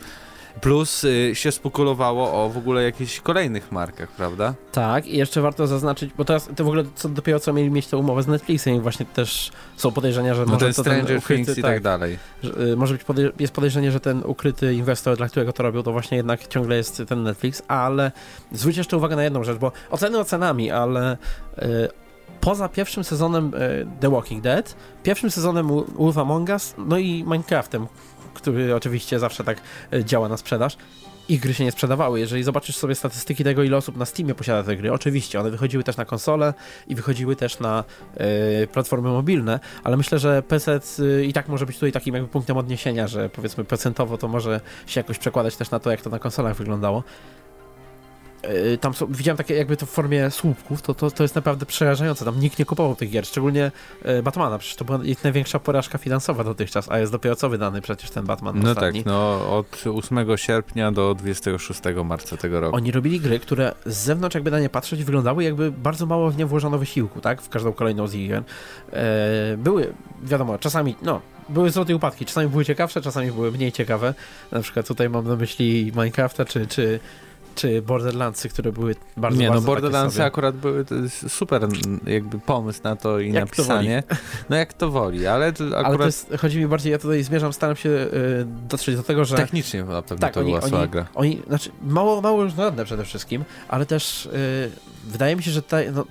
Plus 0.61 1.03
y, 1.03 1.31
się 1.33 1.51
spekulowało 1.51 2.45
o 2.45 2.49
w 2.49 2.57
ogóle 2.57 2.83
jakichś 2.83 3.19
kolejnych 3.19 3.71
markach, 3.71 4.11
prawda? 4.11 4.53
Tak, 4.71 5.07
i 5.07 5.17
jeszcze 5.17 5.41
warto 5.41 5.67
zaznaczyć, 5.67 6.13
bo 6.17 6.25
teraz 6.25 6.49
to 6.55 6.63
w 6.63 6.67
ogóle 6.67 6.83
co, 6.95 7.09
dopiero 7.09 7.39
co 7.39 7.53
mieli 7.53 7.71
mieć 7.71 7.87
tę 7.87 7.97
umowę 7.97 8.23
z 8.23 8.27
Netflixem 8.27 8.75
i 8.75 8.79
właśnie 8.79 9.05
też 9.05 9.51
są 9.75 9.91
podejrzenia, 9.91 10.35
że 10.35 10.45
no 10.45 10.53
może 10.53 10.73
to 10.73 10.81
Stranger 10.81 11.17
ukryty, 11.17 11.45
Things 11.45 11.57
i 11.57 11.61
tak, 11.61 11.71
tak 11.71 11.83
dalej. 11.83 12.17
Że, 12.43 12.53
y, 12.71 12.75
może 12.75 12.93
być 12.93 13.03
jest 13.39 13.53
podejrzenie, 13.53 13.91
że 13.91 13.99
ten 13.99 14.23
ukryty 14.25 14.73
inwestor, 14.73 15.17
dla 15.17 15.27
którego 15.27 15.53
to 15.53 15.63
robił, 15.63 15.83
to 15.83 15.91
właśnie 15.91 16.17
jednak 16.17 16.47
ciągle 16.47 16.75
jest 16.75 17.03
ten 17.07 17.23
Netflix, 17.23 17.63
ale 17.67 18.11
zwróć 18.51 18.77
jeszcze 18.77 18.97
uwagę 18.97 19.15
na 19.15 19.23
jedną 19.23 19.43
rzecz, 19.43 19.57
bo 19.57 19.71
oceny 19.91 20.19
ocenami, 20.19 20.71
ale 20.71 21.17
y, 21.57 22.03
poza 22.43 22.69
pierwszym 22.69 23.03
sezonem 23.03 23.53
y, 23.53 23.87
The 23.99 24.09
Walking 24.09 24.43
Dead, 24.43 24.75
pierwszym 25.03 25.31
sezonem 25.31 25.67
Wolf 25.95 26.17
Among 26.17 26.49
Us, 26.49 26.73
no 26.77 26.97
i 26.97 27.23
Minecraftem, 27.23 27.87
który 28.43 28.75
oczywiście 28.75 29.19
zawsze 29.19 29.43
tak 29.43 29.61
e, 29.93 30.05
działa 30.05 30.29
na 30.29 30.37
sprzedaż, 30.37 30.77
ich 31.29 31.41
gry 31.41 31.53
się 31.53 31.63
nie 31.63 31.71
sprzedawały. 31.71 32.19
Jeżeli 32.19 32.43
zobaczysz 32.43 32.75
sobie 32.75 32.95
statystyki 32.95 33.43
tego, 33.43 33.63
ile 33.63 33.77
osób 33.77 33.97
na 33.97 34.05
Steamie 34.05 34.35
posiada 34.35 34.63
te 34.63 34.75
gry, 34.77 34.91
oczywiście 34.91 35.39
one 35.39 35.51
wychodziły 35.51 35.83
też 35.83 35.97
na 35.97 36.05
konsole 36.05 36.53
i 36.87 36.95
wychodziły 36.95 37.35
też 37.35 37.59
na 37.59 37.83
y, 38.63 38.67
platformy 38.67 39.09
mobilne, 39.09 39.59
ale 39.83 39.97
myślę, 39.97 40.19
że 40.19 40.41
PC 40.41 40.79
y, 40.99 41.25
i 41.25 41.33
tak 41.33 41.47
może 41.47 41.65
być 41.65 41.75
tutaj 41.75 41.91
takim 41.91 42.13
jakby 42.13 42.29
punktem 42.29 42.57
odniesienia, 42.57 43.07
że 43.07 43.29
powiedzmy 43.29 43.63
procentowo 43.63 44.17
to 44.17 44.27
może 44.27 44.61
się 44.87 44.99
jakoś 44.99 45.17
przekładać 45.17 45.55
też 45.55 45.71
na 45.71 45.79
to, 45.79 45.91
jak 45.91 46.01
to 46.01 46.09
na 46.09 46.19
konsolach 46.19 46.55
wyglądało. 46.55 47.03
Y, 48.73 48.77
tam 48.77 48.93
są, 48.93 49.07
widziałem 49.09 49.37
takie 49.37 49.55
jakby 49.55 49.77
to 49.77 49.85
w 49.85 49.89
formie 49.89 50.31
słupków, 50.31 50.81
to, 50.81 50.93
to, 50.93 51.11
to 51.11 51.23
jest 51.23 51.35
naprawdę 51.35 51.65
przerażające. 51.65 52.25
Tam 52.25 52.39
nikt 52.39 52.59
nie 52.59 52.65
kupował 52.65 52.95
tych 52.95 53.09
gier, 53.09 53.25
szczególnie 53.25 53.71
y, 54.05 54.23
Batmana, 54.23 54.57
przecież 54.57 54.75
to 54.75 54.85
była 54.85 54.99
ich 55.03 55.23
największa 55.23 55.59
porażka 55.59 55.97
finansowa 55.97 56.43
dotychczas, 56.43 56.91
a 56.91 56.99
jest 56.99 57.11
dopiero 57.11 57.35
co 57.35 57.49
wydany 57.49 57.81
przecież 57.81 58.09
ten 58.09 58.25
Batman 58.25 58.59
No 58.59 58.69
ostatni. 58.69 59.03
tak, 59.03 59.11
no 59.13 59.49
od 59.57 59.83
8 59.97 60.37
sierpnia 60.37 60.91
do 60.91 61.15
26 61.15 61.81
marca 62.05 62.37
tego 62.37 62.59
roku. 62.59 62.75
Oni 62.75 62.91
robili 62.91 63.19
gry, 63.19 63.39
które 63.39 63.75
z 63.85 63.97
zewnątrz 63.97 64.35
jakby 64.35 64.51
na 64.51 64.59
nie 64.59 64.69
patrzeć 64.69 65.03
wyglądały 65.03 65.43
jakby 65.43 65.71
bardzo 65.71 66.05
mało 66.05 66.31
w 66.31 66.37
nie 66.37 66.45
włożono 66.45 66.77
wysiłku, 66.77 67.21
tak? 67.21 67.41
W 67.41 67.49
każdą 67.49 67.73
kolejną 67.73 68.07
z 68.07 68.13
gier. 68.13 68.43
E, 68.93 69.57
były, 69.57 69.93
wiadomo, 70.23 70.57
czasami, 70.57 70.95
no, 71.01 71.21
były 71.49 71.71
i 71.89 71.93
upadki. 71.93 72.25
Czasami 72.25 72.49
były 72.49 72.65
ciekawsze, 72.65 73.01
czasami 73.01 73.31
były 73.31 73.51
mniej 73.51 73.71
ciekawe. 73.71 74.13
Na 74.51 74.61
przykład 74.61 74.87
tutaj 74.87 75.09
mam 75.09 75.27
na 75.27 75.35
myśli 75.35 75.91
Minecrafta, 75.95 76.45
czy, 76.45 76.67
czy 76.67 76.99
czy 77.55 77.81
Borderlandsy, 77.81 78.49
które 78.49 78.71
były 78.71 78.95
bardzo 79.17 79.39
Nie, 79.39 79.47
no 79.47 79.53
bardzo 79.53 79.67
Borderlandsy 79.67 80.17
takie 80.17 80.27
akurat 80.27 80.55
były 80.55 80.85
to 80.85 80.95
super 81.27 81.67
jakby 82.05 82.39
pomysł 82.39 82.79
na 82.83 82.95
to 82.95 83.19
i 83.19 83.33
Jak 83.33 83.43
napisanie. 83.43 84.03
No 84.49 84.55
jak 84.55 84.73
to 84.73 84.91
woli, 84.91 85.27
ale 85.27 85.53
to 85.53 85.63
akurat 85.63 85.85
Ale 85.85 85.97
to 85.97 86.05
jest, 86.05 86.33
chodzi 86.39 86.59
mi 86.59 86.67
bardziej, 86.67 86.91
ja 86.91 86.97
tutaj 86.97 87.23
zmierzam, 87.23 87.53
staram 87.53 87.75
się 87.75 87.89
y, 87.89 88.09
dotrzeć 88.45 88.95
do 88.95 89.03
tego, 89.03 89.25
że 89.25 89.35
technicznie 89.35 89.83
na 89.83 90.01
pewno 90.01 90.17
tak, 90.17 90.33
to 90.33 90.39
oni, 90.39 90.49
była 90.49 90.79
oni, 90.79 90.89
gra. 90.89 91.05
oni, 91.15 91.41
znaczy 91.47 91.69
mało, 91.81 92.21
mało 92.21 92.43
różnorodne 92.43 92.85
przede 92.85 93.05
wszystkim, 93.05 93.43
ale 93.67 93.85
też 93.85 94.25
y, 94.25 94.71
wydaje 95.03 95.35
mi 95.35 95.43
się, 95.43 95.51
że 95.51 95.61
ta, 95.61 95.77
no, 95.93 96.05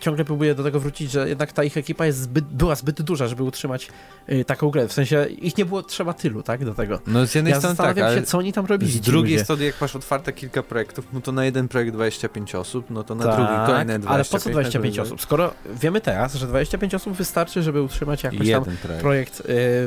ciągle 0.00 0.24
próbuję 0.24 0.54
do 0.54 0.62
tego 0.62 0.80
wrócić, 0.80 1.10
że 1.10 1.28
jednak 1.28 1.52
ta 1.52 1.64
ich 1.64 1.76
ekipa 1.76 2.06
jest 2.06 2.18
zbyt, 2.18 2.44
była 2.44 2.74
zbyt 2.74 3.02
duża, 3.02 3.26
żeby 3.28 3.42
utrzymać 3.42 3.88
y, 4.32 4.44
taką 4.44 4.70
grę. 4.70 4.88
W 4.88 4.92
sensie 4.92 5.26
ich 5.30 5.56
nie 5.58 5.64
było 5.64 5.82
trzeba 5.82 6.12
tylu, 6.14 6.42
tak, 6.42 6.64
do 6.64 6.74
tego. 6.74 7.00
No 7.06 7.26
z 7.26 7.34
jednej 7.34 7.50
Ja 7.50 7.58
strony 7.58 7.76
tak, 7.76 7.96
się, 7.96 8.22
co 8.22 8.38
oni 8.38 8.52
tam 8.52 8.66
robili. 8.66 8.92
z 8.92 9.00
drugiej 9.00 9.32
ludzie. 9.32 9.44
strony 9.44 9.64
jak 9.64 9.80
masz 9.80 9.96
otwarte 9.96 10.32
kilka 10.32 10.62
projektów, 10.62 11.06
no 11.12 11.20
to 11.20 11.32
na 11.32 11.44
jeden 11.44 11.68
projekt 11.68 11.92
25 11.92 12.54
osób, 12.54 12.86
no 12.90 13.04
to 13.04 13.14
na 13.14 13.24
Tak, 13.24 13.34
drugi 13.36 13.52
kolejne 13.66 13.98
25. 13.98 14.14
ale 14.14 14.24
po 14.24 14.38
co 14.38 14.50
25 14.50 14.96
na 14.96 15.02
osób? 15.02 15.20
Skoro 15.22 15.54
wiemy 15.80 16.00
teraz, 16.00 16.34
że 16.34 16.46
25 16.46 16.94
osób 16.94 17.14
wystarczy, 17.14 17.62
żeby 17.62 17.82
utrzymać 17.82 18.22
jakoś 18.24 18.38
tam 18.38 18.46
Jeden 18.46 18.76
projekt. 18.76 19.00
projekt 19.02 19.42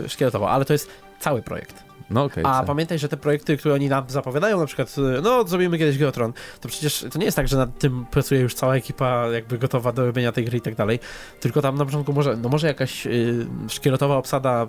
y, 0.05 0.09
szkieletowo, 0.09 0.49
ale 0.51 0.65
to 0.65 0.73
jest 0.73 0.89
cały 1.19 1.41
projekt. 1.41 1.83
No 2.13 2.23
okej. 2.23 2.43
A 2.47 2.59
co? 2.59 2.67
pamiętaj, 2.67 2.99
że 2.99 3.09
te 3.09 3.17
projekty, 3.17 3.57
które 3.57 3.73
oni 3.73 3.89
nam 3.89 4.03
zapowiadają, 4.07 4.59
na 4.59 4.65
przykład, 4.65 4.95
no 5.23 5.47
zrobimy 5.47 5.77
kiedyś 5.77 5.97
Geotron, 5.97 6.33
to 6.61 6.67
przecież 6.67 7.05
to 7.11 7.19
nie 7.19 7.25
jest 7.25 7.35
tak, 7.37 7.47
że 7.47 7.57
nad 7.57 7.79
tym 7.79 8.05
pracuje 8.11 8.41
już 8.41 8.53
cała 8.53 8.75
ekipa 8.75 9.27
jakby 9.27 9.57
gotowa 9.57 9.91
do 9.91 10.05
robienia 10.05 10.31
tej 10.31 10.45
gry 10.45 10.57
i 10.57 10.61
tak 10.61 10.75
dalej, 10.75 10.99
tylko 11.39 11.61
tam 11.61 11.77
na 11.77 11.85
początku 11.85 12.13
może, 12.13 12.37
no 12.37 12.49
może 12.49 12.67
jakaś 12.67 13.07
y, 13.07 13.45
szkieletowa 13.69 14.17
obsada 14.17 14.67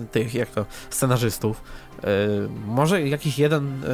y, 0.00 0.06
tych, 0.06 0.34
jak 0.34 0.50
to, 0.50 0.66
scenarzystów, 0.90 1.62
y, 1.98 2.06
może 2.66 3.02
jakiś 3.02 3.38
jeden 3.38 3.84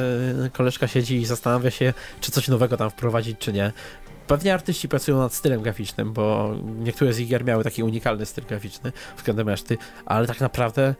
y, 0.45 0.49
koleżka 0.49 0.87
siedzi 0.87 1.15
i 1.15 1.25
zastanawia 1.25 1.71
się, 1.71 1.93
czy 2.21 2.31
coś 2.31 2.47
nowego 2.47 2.77
tam 2.77 2.89
wprowadzić, 2.89 3.37
czy 3.39 3.53
nie. 3.53 3.71
Pewnie 4.27 4.53
artyści 4.53 4.89
pracują 4.89 5.17
nad 5.17 5.33
stylem 5.33 5.61
graficznym, 5.61 6.13
bo 6.13 6.55
niektóre 6.79 7.13
z 7.13 7.19
ich 7.19 7.27
gier 7.27 7.45
miały 7.45 7.63
taki 7.63 7.83
unikalny 7.83 8.25
styl 8.25 8.45
graficzny 8.45 8.91
względem 9.17 9.49
reszty, 9.49 9.77
ale 10.05 10.27
tak 10.27 10.41
naprawdę 10.41 10.95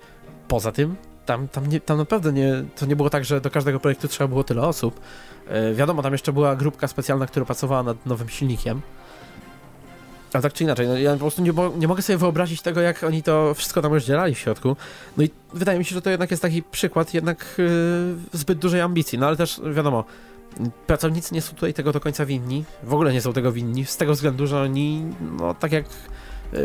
poza 0.47 0.71
tym 0.71 0.95
tam, 1.25 1.47
tam, 1.47 1.67
nie, 1.67 1.79
tam 1.79 1.97
naprawdę 1.97 2.33
nie, 2.33 2.63
to 2.75 2.85
nie 2.85 2.95
było 2.95 3.09
tak, 3.09 3.25
że 3.25 3.41
do 3.41 3.49
każdego 3.49 3.79
projektu 3.79 4.07
trzeba 4.07 4.27
było 4.27 4.43
tyle 4.43 4.61
osób. 4.61 4.99
E, 5.47 5.73
wiadomo, 5.73 6.01
tam 6.01 6.11
jeszcze 6.11 6.33
była 6.33 6.55
grupka 6.55 6.87
specjalna, 6.87 7.25
która 7.25 7.45
pracowała 7.45 7.83
nad 7.83 8.05
nowym 8.05 8.29
silnikiem. 8.29 8.81
Ale 10.33 10.43
tak 10.43 10.53
czy 10.53 10.63
inaczej, 10.63 10.87
no, 10.87 10.97
ja 10.97 11.13
po 11.13 11.19
prostu 11.19 11.41
nie, 11.41 11.53
nie 11.77 11.87
mogę 11.87 12.01
sobie 12.01 12.17
wyobrazić 12.17 12.61
tego, 12.61 12.81
jak 12.81 13.03
oni 13.03 13.23
to 13.23 13.53
wszystko 13.53 13.81
tam 13.81 13.93
rozdzielali 13.93 14.35
w 14.35 14.39
środku. 14.39 14.75
No 15.17 15.23
i 15.23 15.29
wydaje 15.53 15.79
mi 15.79 15.85
się, 15.85 15.95
że 15.95 16.01
to 16.01 16.09
jednak 16.09 16.31
jest 16.31 16.41
taki 16.41 16.63
przykład 16.63 17.13
jednak 17.13 17.55
e, 18.33 18.37
zbyt 18.37 18.59
dużej 18.59 18.81
ambicji. 18.81 19.19
No 19.19 19.27
ale 19.27 19.37
też 19.37 19.61
wiadomo, 19.73 20.03
pracownicy 20.87 21.33
nie 21.33 21.41
są 21.41 21.55
tutaj 21.55 21.73
tego 21.73 21.91
do 21.91 21.99
końca 21.99 22.25
winni. 22.25 22.63
W 22.83 22.93
ogóle 22.93 23.13
nie 23.13 23.21
są 23.21 23.33
tego 23.33 23.51
winni, 23.51 23.85
z 23.85 23.97
tego 23.97 24.13
względu, 24.13 24.47
że 24.47 24.61
oni, 24.61 25.05
no 25.39 25.53
tak 25.53 25.71
jak 25.71 25.85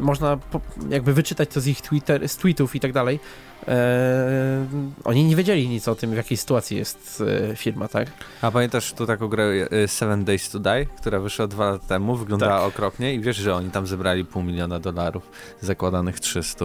można 0.03 0.37
po, 0.37 0.61
jakby 0.91 1.13
wyczytać 1.13 1.49
to 1.49 1.61
z 1.61 1.67
ich 1.67 1.81
Twitter, 1.81 2.29
z 2.29 2.37
tweetów 2.37 2.75
i 2.75 2.81
tak 2.81 2.93
dalej, 2.93 3.21
e, 3.69 4.67
oni 5.05 5.25
nie 5.25 5.37
wiedzieli 5.37 5.69
nic 5.69 5.89
o 5.89 5.95
tym, 5.95 6.11
w 6.11 6.17
jakiej 6.17 6.37
sytuacji 6.37 6.77
jest 6.77 7.23
e, 7.53 7.57
firma, 7.57 7.89
tak? 7.89 8.09
A 8.43 8.51
pamiętasz 8.51 8.93
tu 8.93 9.07
taką 9.07 9.29
grę 9.29 9.45
y, 9.73 9.89
Seven 9.89 10.25
Days 10.25 10.51
to 10.51 10.59
Die, 10.59 10.87
która 10.87 11.21
wyszła 11.21 11.47
dwa 11.47 11.71
lata 11.71 11.87
temu, 11.87 12.17
wyglądała 12.17 12.59
Tak. 12.59 12.69
okropnie 12.69 13.15
i 13.15 13.21
wiesz, 13.21 13.37
że 13.37 13.55
oni 13.55 13.71
tam 13.71 13.87
zebrali 13.87 14.25
pół 14.25 14.43
miliona 14.43 14.81
dolarów, 14.81 15.31
zakładanych 15.61 16.21
300 16.21 16.65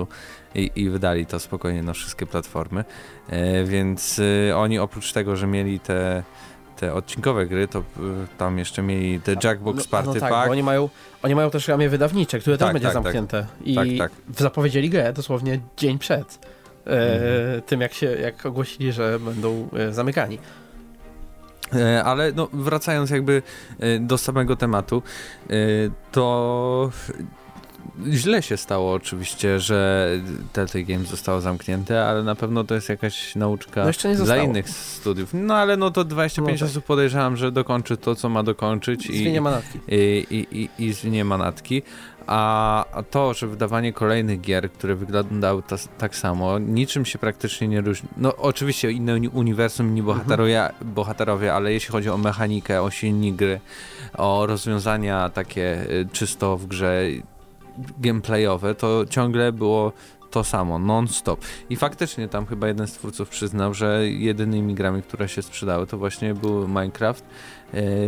i, 0.56 0.72
i 0.76 0.90
wydali 0.90 1.26
to 1.26 1.40
spokojnie 1.40 1.84
na 1.84 1.94
wszystkie 1.94 2.26
platformy, 2.26 2.86
e, 3.30 3.64
więc 3.64 4.20
y, 4.20 4.52
oni 4.56 4.80
oprócz 4.80 5.14
tego, 5.14 5.36
że 5.36 5.48
mieli 5.48 5.80
te 5.80 6.24
te 6.84 6.94
odcinkowe 6.94 7.46
gry, 7.46 7.68
to 7.68 7.80
y, 7.80 7.84
tam 8.38 8.58
jeszcze 8.60 8.82
mieli 8.82 9.20
The 9.22 9.36
Jackbox 9.44 9.78
no, 9.78 9.84
Party 9.92 10.08
no 10.08 10.20
tak, 10.20 10.30
Pack. 10.32 10.52
oni 10.52 10.64
mają, 10.64 10.90
oni 11.24 11.36
mają 11.36 11.50
też 11.50 11.68
ramię 11.68 11.90
wydawnicze, 11.90 12.40
które 12.40 12.58
też 12.58 12.66
Tak, 12.66 12.74
będzie 12.74 12.88
tak, 12.88 12.94
tak. 12.94 13.04
zamknięte. 13.04 13.46
I 13.66 13.76
Tak, 13.76 13.88
tak. 13.98 14.38
zapowiedzieli 14.40 14.90
grę 14.90 15.14
dosłownie 15.14 15.60
dzień 15.78 16.00
przed 16.00 16.40
e, 16.88 16.90
Mhm. 16.90 17.62
tym, 17.62 17.82
jak 17.82 17.94
się 17.94 18.06
jak 18.06 18.46
ogłosili, 18.46 18.92
że 18.92 19.20
będą 19.20 19.70
e, 19.78 19.94
zamykani. 19.94 20.40
E, 21.76 22.04
Ale 22.04 22.32
no, 22.32 22.48
wracając 22.54 23.10
jakby 23.10 23.42
e, 23.80 24.00
do 24.00 24.18
samego 24.18 24.56
tematu, 24.56 25.02
e, 25.50 25.54
to 26.12 26.92
źle 28.12 28.42
się 28.42 28.58
stało 28.58 28.94
oczywiście, 28.94 29.60
że 29.60 30.10
Telltale 30.54 30.84
Games 30.84 31.08
zostało 31.10 31.42
zamknięte, 31.42 32.06
ale 32.06 32.24
na 32.24 32.36
pewno 32.36 32.64
to 32.64 32.76
jest 32.76 32.90
jakaś 32.90 33.36
nauczka 33.36 33.86
No 33.86 34.26
dla 34.26 34.38
innych 34.38 34.70
studiów. 34.70 35.30
No 35.34 35.56
ale 35.56 35.78
no 35.78 35.92
to 35.92 36.04
25 36.04 36.62
No 36.62 36.68
tak. 36.68 36.72
osób 36.72 36.86
podejrzewam, 36.86 37.38
że 37.38 37.52
dokończy 37.52 37.98
to, 37.98 38.16
co 38.16 38.30
ma 38.30 38.44
dokończyć 38.44 39.06
i, 39.06 39.18
Zmienia 39.18 39.42
manatki. 39.42 39.80
i, 39.88 40.26
i, 40.30 40.62
i, 40.62 40.70
i 40.86 40.94
zwinie 40.94 41.26
manatki. 41.26 41.82
A 42.28 42.86
to, 43.12 43.34
że 43.34 43.48
wydawanie 43.48 43.94
kolejnych 43.94 44.42
gier, 44.42 44.72
które 44.72 44.96
wyglądały 44.96 45.64
ta, 45.64 45.76
tak 45.98 46.16
samo, 46.16 46.60
niczym 46.60 47.06
się 47.06 47.20
praktycznie 47.20 47.68
nie 47.68 47.82
różni. 47.82 48.10
No 48.18 48.36
oczywiście 48.36 48.92
inne 48.92 49.14
uni- 49.14 49.30
uniwersum, 49.34 49.88
inni 49.88 50.04
bohaterowie, 50.04 50.70
bohaterowie, 50.82 51.54
ale 51.54 51.74
jeśli 51.74 51.92
chodzi 51.92 52.10
o 52.10 52.18
mechanikę, 52.18 52.82
o 52.82 52.92
silnik 52.92 53.36
gry, 53.36 53.60
o 54.18 54.46
rozwiązania 54.46 55.30
takie 55.30 55.86
y, 55.92 56.08
czysto 56.14 56.58
w 56.58 56.66
grze 56.68 57.02
gameplayowe, 58.00 58.76
to 58.76 59.06
ciągle 59.10 59.52
było 59.52 59.92
to 60.32 60.44
samo, 60.44 60.80
non-stop. 60.80 61.46
I 61.70 61.76
faktycznie 61.76 62.28
tam 62.28 62.46
chyba 62.46 62.68
jeden 62.68 62.88
z 62.88 62.94
twórców 62.94 63.30
przyznał, 63.30 63.74
że 63.74 64.10
jedynymi 64.10 64.76
grami, 64.76 65.02
które 65.02 65.30
się 65.30 65.42
sprzedały, 65.42 65.88
to 65.88 65.98
właśnie 65.98 66.34
był 66.34 66.68
Minecraft, 66.68 67.26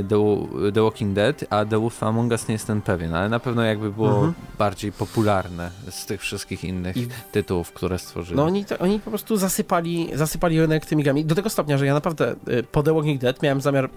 The, 0.10 0.72
The 0.72 0.82
Walking 0.84 1.14
Dead, 1.14 1.44
a 1.50 1.66
The 1.66 1.80
Wolf 1.80 2.04
Among 2.04 2.32
Us 2.32 2.48
nie 2.48 2.54
jestem 2.54 2.82
pewien, 2.82 3.14
ale 3.14 3.30
na 3.30 3.40
pewno 3.40 3.64
jakby 3.64 3.92
było 3.92 4.10
Mhm. 4.16 4.34
bardziej 4.58 4.92
popularne 4.92 5.72
z 5.90 6.06
tych 6.06 6.22
wszystkich 6.22 6.64
innych 6.64 6.98
I- 6.98 7.08
tytułów, 7.32 7.72
które 7.72 8.00
stworzyli. 8.00 8.38
No 8.38 8.44
oni, 8.46 8.66
to, 8.66 8.78
oni 8.78 9.00
po 9.00 9.10
prostu 9.10 9.38
zasypali, 9.38 10.10
zasypali 10.14 10.60
rynek 10.62 10.86
tymi 10.86 11.04
grami 11.04 11.26
do 11.26 11.36
tego 11.36 11.50
stopnia, 11.50 11.78
że 11.78 11.86
ja 11.86 11.94
naprawdę 11.94 12.36
y, 12.50 12.64
po 12.64 12.84
The 12.84 12.94
Walking 12.94 13.22
Dead 13.22 13.42
miałem 13.44 13.62
zamiar, 13.62 13.90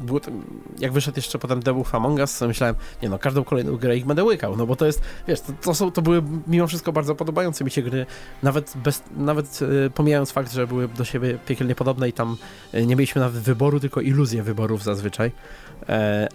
jak 0.78 0.92
wyszedł 0.92 1.18
jeszcze 1.18 1.38
potem 1.38 1.62
The 1.62 1.72
Wolf 1.74 1.94
Among 1.94 2.18
Us, 2.20 2.38
to 2.38 2.46
myślałem, 2.48 2.76
nie 3.02 3.08
no, 3.08 3.18
każdą 3.18 3.44
kolejną 3.44 3.76
grę 3.76 3.96
ich 3.96 4.06
będę 4.06 4.24
łykał, 4.24 4.56
no 4.56 4.66
bo 4.66 4.76
to 4.76 4.86
jest, 4.86 5.02
wiesz, 5.28 5.40
to, 5.40 5.52
to, 5.62 5.74
są, 5.74 5.90
to 5.92 6.02
były 6.02 6.22
mimo 6.46 6.66
wszystko 6.66 6.92
bardzo 6.92 7.14
podobające 7.14 7.64
mi 7.64 7.70
się 7.70 7.82
gry, 7.82 8.06
nawet, 8.42 8.72
bez, 8.84 9.02
nawet 9.16 9.62
y, 9.62 9.90
pomijając 9.94 10.30
fakt, 10.32 10.52
że 10.52 10.66
były 10.66 10.88
do 10.88 11.04
siebie 11.04 11.38
piekielnie 11.46 11.74
podobne 11.74 12.08
i 12.08 12.12
tam 12.12 12.36
nie 12.74 12.96
mieliśmy 12.96 13.20
nawet 13.20 13.42
wyboru, 13.42 13.80
tylko 13.80 14.00
iluzję 14.00 14.42
wyborów 14.42 14.82
zazwyczaj, 14.82 15.28
e, 15.28 15.32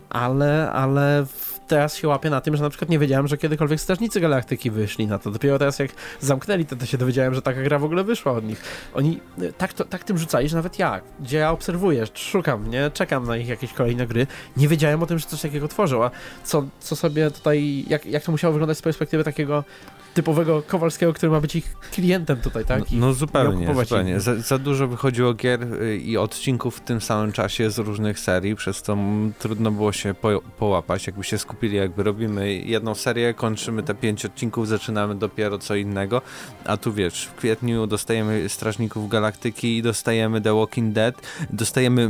ale, 0.10 0.72
ale 0.72 1.26
w- 1.26 1.60
teraz 1.68 1.96
się 1.96 2.08
łapię 2.08 2.30
na 2.30 2.42
tym, 2.42 2.56
że 2.58 2.64
na 2.64 2.70
przykład 2.70 2.90
nie 2.90 3.00
wiedziałem, 3.00 3.28
że 3.28 3.38
kiedykolwiek 3.38 3.80
Strażnicy 3.82 4.20
Galaktyki 4.20 4.72
wyszli 4.72 5.08
na 5.08 5.20
to. 5.20 5.32
Dopiero 5.32 5.60
teraz 5.60 5.80
jak 5.80 5.92
zamknęli 6.20 6.66
to, 6.66 6.76
to 6.76 6.86
się 6.86 6.98
dowiedziałem, 6.98 7.34
że 7.34 7.42
taka 7.42 7.62
gra 7.62 7.80
w 7.80 7.84
ogóle 7.84 8.04
wyszła 8.04 8.32
od 8.32 8.46
nich. 8.46 8.62
Oni 8.94 9.20
y, 9.42 9.54
tak, 9.54 9.74
to, 9.74 9.86
tak 9.86 10.04
tym 10.04 10.18
rzucali, 10.18 10.50
że 10.50 10.56
nawet 10.56 10.80
ja, 10.80 11.02
gdzie 11.20 11.38
ja 11.38 11.52
obserwuję, 11.52 12.04
szukam, 12.14 12.70
nie, 12.70 12.92
czekam 12.94 13.28
na 13.28 13.38
ich 13.38 13.48
jakieś 13.48 13.74
kolejne 13.74 14.08
gry, 14.08 14.28
nie 14.58 14.68
wiedziałem 14.68 15.04
o 15.04 15.06
tym, 15.06 15.20
że 15.20 15.26
coś 15.26 15.42
takiego 15.42 15.68
tworzą, 15.68 16.04
a 16.04 16.12
co, 16.44 16.66
co 16.80 16.96
sobie 16.96 17.32
tutaj, 17.32 17.86
jak, 17.88 18.06
jak 18.06 18.24
to 18.24 18.32
musiało 18.32 18.54
wyglądać 18.54 18.78
z 18.78 18.82
perspektywy 18.82 19.24
takiego 19.24 19.64
typowego 20.14 20.64
Kowalskiego, 20.68 21.14
który 21.14 21.32
ma 21.32 21.42
być 21.42 21.56
ich 21.56 21.76
klientem 21.92 22.38
tutaj, 22.38 22.66
tak? 22.66 22.92
I 22.92 22.96
No, 22.98 23.08
no 23.08 23.14
zupełnie, 23.14 23.66
kupować 23.66 23.88
zupełnie. 23.90 24.12
ich. 24.12 24.22
Za, 24.22 24.36
za 24.36 24.58
dużo 24.58 24.88
wychodziło 24.88 25.34
gier 25.34 25.74
y, 25.82 25.98
i 25.98 26.18
odcinków 26.18 26.78
w 26.78 26.80
tym 26.80 27.02
samym 27.02 27.32
czasie 27.32 27.72
z 27.72 27.78
różnych 27.80 28.20
serii, 28.20 28.56
przez 28.56 28.82
co 28.82 28.98
trudno 29.40 29.72
było 29.72 29.92
się 29.92 30.14
po, 30.14 30.42
połapać. 30.58 31.08
Jakby 31.08 31.24
się 31.24 31.38
kupili, 31.48 31.78
jakby 31.78 32.04
robimy 32.04 32.54
jedną 32.54 32.96
serię, 32.96 33.34
kończymy 33.34 33.84
te 33.84 33.96
pięć 33.96 34.26
odcinków, 34.26 34.68
zaczynamy 34.68 35.16
dopiero 35.16 35.58
co 35.58 35.76
innego, 35.76 36.22
a 36.66 36.78
tu 36.78 36.94
wiesz, 36.94 37.26
w 37.26 37.36
kwietniu 37.36 37.88
dostajemy 37.88 38.50
Strażników 38.50 39.10
Galaktyki, 39.10 39.82
dostajemy 39.82 40.42
The 40.42 40.54
Walking 40.54 40.94
Dead, 40.94 41.16
dostajemy, 41.50 42.02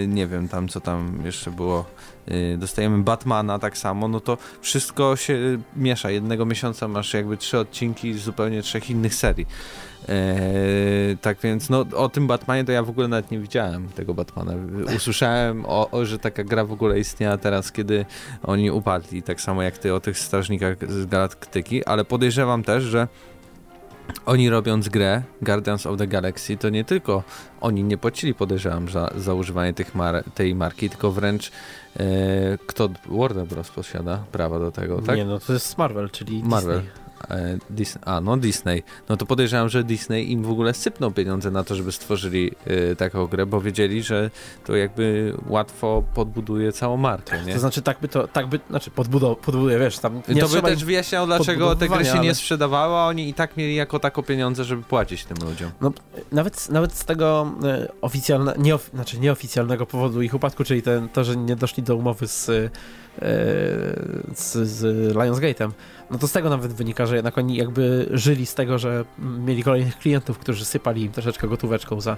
yy, 0.00 0.08
nie 0.08 0.26
wiem 0.26 0.48
tam 0.48 0.68
co 0.68 0.80
tam 0.80 1.18
jeszcze 1.24 1.50
było, 1.50 1.84
dostajemy 2.58 3.02
Batmana 3.02 3.58
tak 3.58 3.78
samo, 3.78 4.08
no 4.08 4.20
to 4.20 4.38
wszystko 4.60 5.16
się 5.16 5.58
miesza. 5.76 6.10
Jednego 6.10 6.46
miesiąca 6.46 6.88
masz 6.88 7.14
jakby 7.14 7.36
trzy 7.36 7.58
odcinki 7.58 8.14
z 8.14 8.22
zupełnie 8.22 8.62
trzech 8.62 8.90
innych 8.90 9.14
serii. 9.14 9.46
Eee, 10.08 11.16
tak 11.16 11.38
więc, 11.42 11.70
no 11.70 11.86
o 11.96 12.08
tym 12.08 12.26
Batmanie 12.26 12.64
to 12.64 12.72
ja 12.72 12.82
w 12.82 12.90
ogóle 12.90 13.08
nawet 13.08 13.30
nie 13.30 13.38
widziałem 13.38 13.88
tego 13.88 14.14
Batmana. 14.14 14.52
Usłyszałem, 14.96 15.64
o, 15.66 15.90
o, 15.90 16.04
że 16.04 16.18
taka 16.18 16.44
gra 16.44 16.64
w 16.64 16.72
ogóle 16.72 16.98
istniała 16.98 17.38
teraz, 17.38 17.72
kiedy 17.72 18.04
oni 18.42 18.70
upadli, 18.70 19.22
tak 19.22 19.40
samo 19.40 19.62
jak 19.62 19.78
ty 19.78 19.94
o 19.94 20.00
tych 20.00 20.18
strażnikach 20.18 20.76
z 20.92 21.06
Galaktyki, 21.06 21.84
ale 21.84 22.04
podejrzewam 22.04 22.62
też, 22.62 22.84
że 22.84 23.08
oni 24.26 24.50
robiąc 24.50 24.88
grę 24.88 25.22
Guardians 25.42 25.86
of 25.86 25.98
the 25.98 26.06
Galaxy, 26.06 26.56
to 26.56 26.68
nie 26.68 26.84
tylko 26.84 27.22
oni 27.60 27.84
nie 27.84 27.98
płacili, 27.98 28.34
podejrzewam, 28.34 28.88
za, 28.88 29.10
za 29.16 29.34
używanie 29.34 29.74
tych 29.74 29.94
mar 29.94 30.24
tej 30.34 30.54
marki, 30.54 30.90
tylko 30.90 31.10
wręcz 31.10 31.52
e, 31.96 32.58
kto 32.66 32.88
Warner 33.06 33.46
Bros. 33.46 33.70
posiada 33.70 34.24
prawa 34.32 34.58
do 34.58 34.70
tego, 34.70 35.02
tak? 35.02 35.16
Nie, 35.16 35.24
no 35.24 35.38
to 35.38 35.52
jest 35.52 35.78
Marvel, 35.78 36.10
czyli 36.10 36.42
Marvel. 36.44 36.80
Disney. 36.80 37.03
E, 37.30 37.58
Dis 37.70 37.98
a, 38.04 38.20
no 38.20 38.36
Disney. 38.36 38.82
No 39.08 39.16
to 39.16 39.26
podejrzewam, 39.26 39.68
że 39.68 39.84
Disney 39.84 40.32
im 40.32 40.42
w 40.42 40.50
ogóle 40.50 40.74
sypnął 40.74 41.10
pieniądze 41.10 41.50
na 41.50 41.64
to, 41.64 41.74
żeby 41.74 41.92
stworzyli 41.92 42.52
y, 42.66 42.96
taką 42.96 43.26
grę, 43.26 43.46
bo 43.46 43.60
wiedzieli, 43.60 44.02
że 44.02 44.30
to 44.64 44.76
jakby 44.76 45.34
łatwo 45.46 46.04
podbuduje 46.14 46.72
całą 46.72 46.96
markę, 46.96 47.44
nie? 47.44 47.52
To 47.52 47.60
znaczy 47.60 47.82
tak 47.82 48.00
by 48.00 48.08
to, 48.08 48.28
tak 48.28 48.46
by, 48.46 48.60
znaczy 48.70 48.90
podbudow, 48.90 49.38
podbuduje, 49.38 49.78
wiesz, 49.78 49.98
tam 49.98 50.22
nie 50.28 50.40
to 50.40 50.48
by 50.48 50.62
też 50.62 50.84
wyjaśniał, 50.84 51.26
dlaczego 51.26 51.76
te 51.76 51.88
gry 51.88 52.04
się 52.04 52.12
ale... 52.12 52.20
nie 52.20 52.34
sprzedawały, 52.34 52.94
a 52.94 53.06
oni 53.06 53.28
i 53.28 53.34
tak 53.34 53.56
mieli 53.56 53.74
jako 53.74 53.98
tako 53.98 54.22
pieniądze, 54.22 54.64
żeby 54.64 54.82
płacić 54.82 55.24
tym 55.24 55.36
ludziom. 55.48 55.70
No, 55.80 55.92
nawet, 56.32 56.70
nawet 56.70 56.94
z 56.94 57.04
tego 57.04 57.52
e, 57.64 57.88
oficjalne, 58.00 58.54
nieof, 58.58 58.90
znaczy 58.94 59.18
nieoficjalnego 59.18 59.86
powodu 59.86 60.22
ich 60.22 60.34
upadku, 60.34 60.64
czyli 60.64 60.82
ten, 60.82 61.08
to, 61.08 61.24
że 61.24 61.36
nie 61.36 61.56
doszli 61.56 61.82
do 61.82 61.96
umowy 61.96 62.26
z, 62.26 62.50
z, 64.34 64.52
z 64.68 65.14
Lionsgate'em, 65.14 65.70
no 66.10 66.18
to 66.18 66.28
z 66.28 66.32
tego 66.32 66.50
nawet 66.50 66.72
wynika, 66.72 67.06
że 67.06 67.14
jednak 67.16 67.38
oni 67.38 67.56
jakby 67.56 68.08
żyli 68.10 68.46
z 68.46 68.54
tego, 68.54 68.78
że 68.78 69.04
mieli 69.18 69.62
kolejnych 69.62 69.98
klientów, 69.98 70.38
którzy 70.38 70.64
sypali 70.64 71.02
im 71.02 71.12
troszeczkę 71.12 71.48
gotóweczką 71.48 72.00
za, 72.00 72.16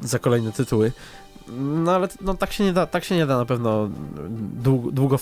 za 0.00 0.18
kolejne 0.18 0.52
tytuły. 0.52 0.92
No 1.58 1.94
ale 1.94 2.08
no, 2.20 2.34
tak, 2.34 2.52
się 2.52 2.64
nie 2.64 2.72
da, 2.72 2.86
tak 2.86 3.04
się 3.04 3.16
nie 3.16 3.26
da 3.26 3.38
na 3.38 3.44
pewno 3.44 3.90
długo, 4.62 4.90
długo 4.90 5.18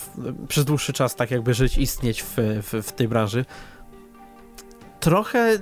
przez 0.49 0.65
dłuższy 0.65 0.93
czas 0.93 1.17
tak 1.17 1.31
jakby 1.31 1.55
żyć, 1.55 1.79
istnieć 1.79 2.23
w, 2.23 2.37
w, 2.37 2.83
w 2.83 2.93
tej 2.93 3.09
branży. 3.09 3.45
Trochę 5.01 5.59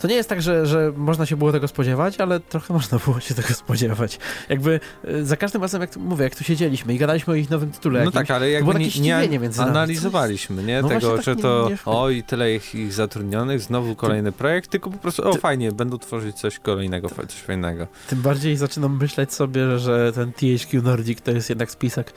to 0.00 0.08
nie 0.08 0.14
jest 0.14 0.28
tak, 0.28 0.42
że, 0.42 0.66
że 0.66 0.92
można 0.96 1.26
się 1.26 1.36
było 1.36 1.52
tego 1.52 1.68
spodziewać, 1.68 2.20
ale 2.20 2.40
trochę 2.40 2.74
można 2.80 2.98
było 2.98 3.20
się 3.20 3.34
tego 3.34 3.48
spodziewać. 3.48 4.18
Jakby 4.48 4.80
y, 5.08 5.26
za 5.26 5.36
każdym 5.36 5.62
razem, 5.62 5.80
jak 5.80 5.90
tu, 5.90 6.00
mówię, 6.00 6.24
jak 6.24 6.36
tu 6.36 6.44
siedzieliśmy 6.44 6.94
i 6.94 6.98
gadaliśmy 6.98 7.32
o 7.32 7.36
ich 7.36 7.50
nowym 7.50 7.70
tytule, 7.70 7.98
no 7.98 8.04
jakimś, 8.04 8.28
tak, 8.28 8.36
ale 8.36 8.50
jakby 8.50 8.74
nie, 8.74 9.28
nie, 9.28 9.40
analizowaliśmy, 9.58 10.62
nie? 10.62 10.82
No 10.82 10.88
tego, 10.88 11.16
tak 11.16 11.24
że 11.24 11.36
nie, 11.36 11.42
to 11.42 11.68
nie 11.70 11.76
oj, 11.84 12.22
tyle 12.22 12.54
ich, 12.54 12.74
ich 12.74 12.92
zatrudnionych, 12.92 13.60
znowu 13.60 13.96
kolejny 13.96 14.32
projekt, 14.32 14.70
tylko 14.70 14.90
po 14.90 14.98
prostu 14.98 15.28
o, 15.28 15.34
fajnie, 15.34 15.72
będą 15.72 15.98
tworzyć 15.98 16.36
coś 16.36 16.58
kolejnego, 16.58 17.08
coś 17.08 17.40
fajnego. 17.40 17.86
Tym 18.08 18.22
bardziej 18.22 18.56
zaczynam 18.56 18.98
myśleć 18.98 19.32
sobie, 19.32 19.78
że 19.78 20.12
ten 20.12 20.32
THQ 20.32 20.82
Nordic 20.82 21.20
to 21.20 21.30
jest 21.30 21.48
jednak 21.48 21.70
spisek 21.70 22.12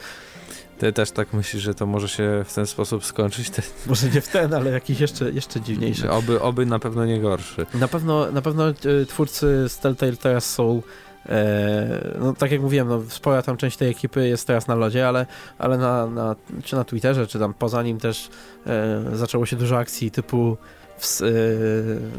ty 0.84 0.94
też 0.94 1.12
tak 1.12 1.34
myślisz, 1.34 1.64
że 1.64 1.76
to 1.76 1.86
może 1.86 2.10
się 2.10 2.44
w 2.46 2.54
ten 2.54 2.68
sposób 2.68 3.06
skończyć? 3.06 3.50
Te... 3.50 3.62
Może 3.88 4.10
nie 4.10 4.22
w 4.22 4.28
ten, 4.28 4.54
ale 4.54 4.72
jakiś 4.72 5.00
jeszcze, 5.00 5.32
jeszcze 5.32 5.62
dziwniejszy. 5.62 6.12
Oby, 6.12 6.42
oby 6.42 6.66
na 6.66 6.80
pewno 6.80 7.06
nie 7.06 7.22
gorszy. 7.22 7.66
Na 7.74 7.88
pewno, 7.88 8.32
na 8.32 8.42
pewno 8.42 8.70
e, 8.70 8.74
twórcy 9.08 9.70
z 9.70 9.80
Telltale 9.80 10.18
teraz 10.18 10.46
są 10.46 10.82
e, 11.26 12.16
no 12.20 12.34
tak 12.34 12.52
jak 12.52 12.62
mówiłem, 12.62 12.88
no, 12.88 13.02
spora 13.08 13.42
tam 13.42 13.58
część 13.58 13.78
tej 13.78 13.90
ekipy 13.90 14.28
jest 14.28 14.48
teraz 14.48 14.68
na 14.68 14.76
lodzie, 14.76 15.08
ale, 15.08 15.26
ale 15.58 15.78
na, 15.78 16.08
na, 16.08 16.36
czy 16.64 16.76
na 16.76 16.84
Twitterze, 16.84 17.28
czy 17.28 17.40
tam 17.40 17.54
poza 17.54 17.84
nim 17.84 18.00
też 18.00 18.30
e, 18.68 19.04
zaczęło 19.14 19.46
się 19.46 19.56
dużo 19.56 19.78
akcji 19.78 20.12
typu 20.12 20.58
w, 21.04 21.22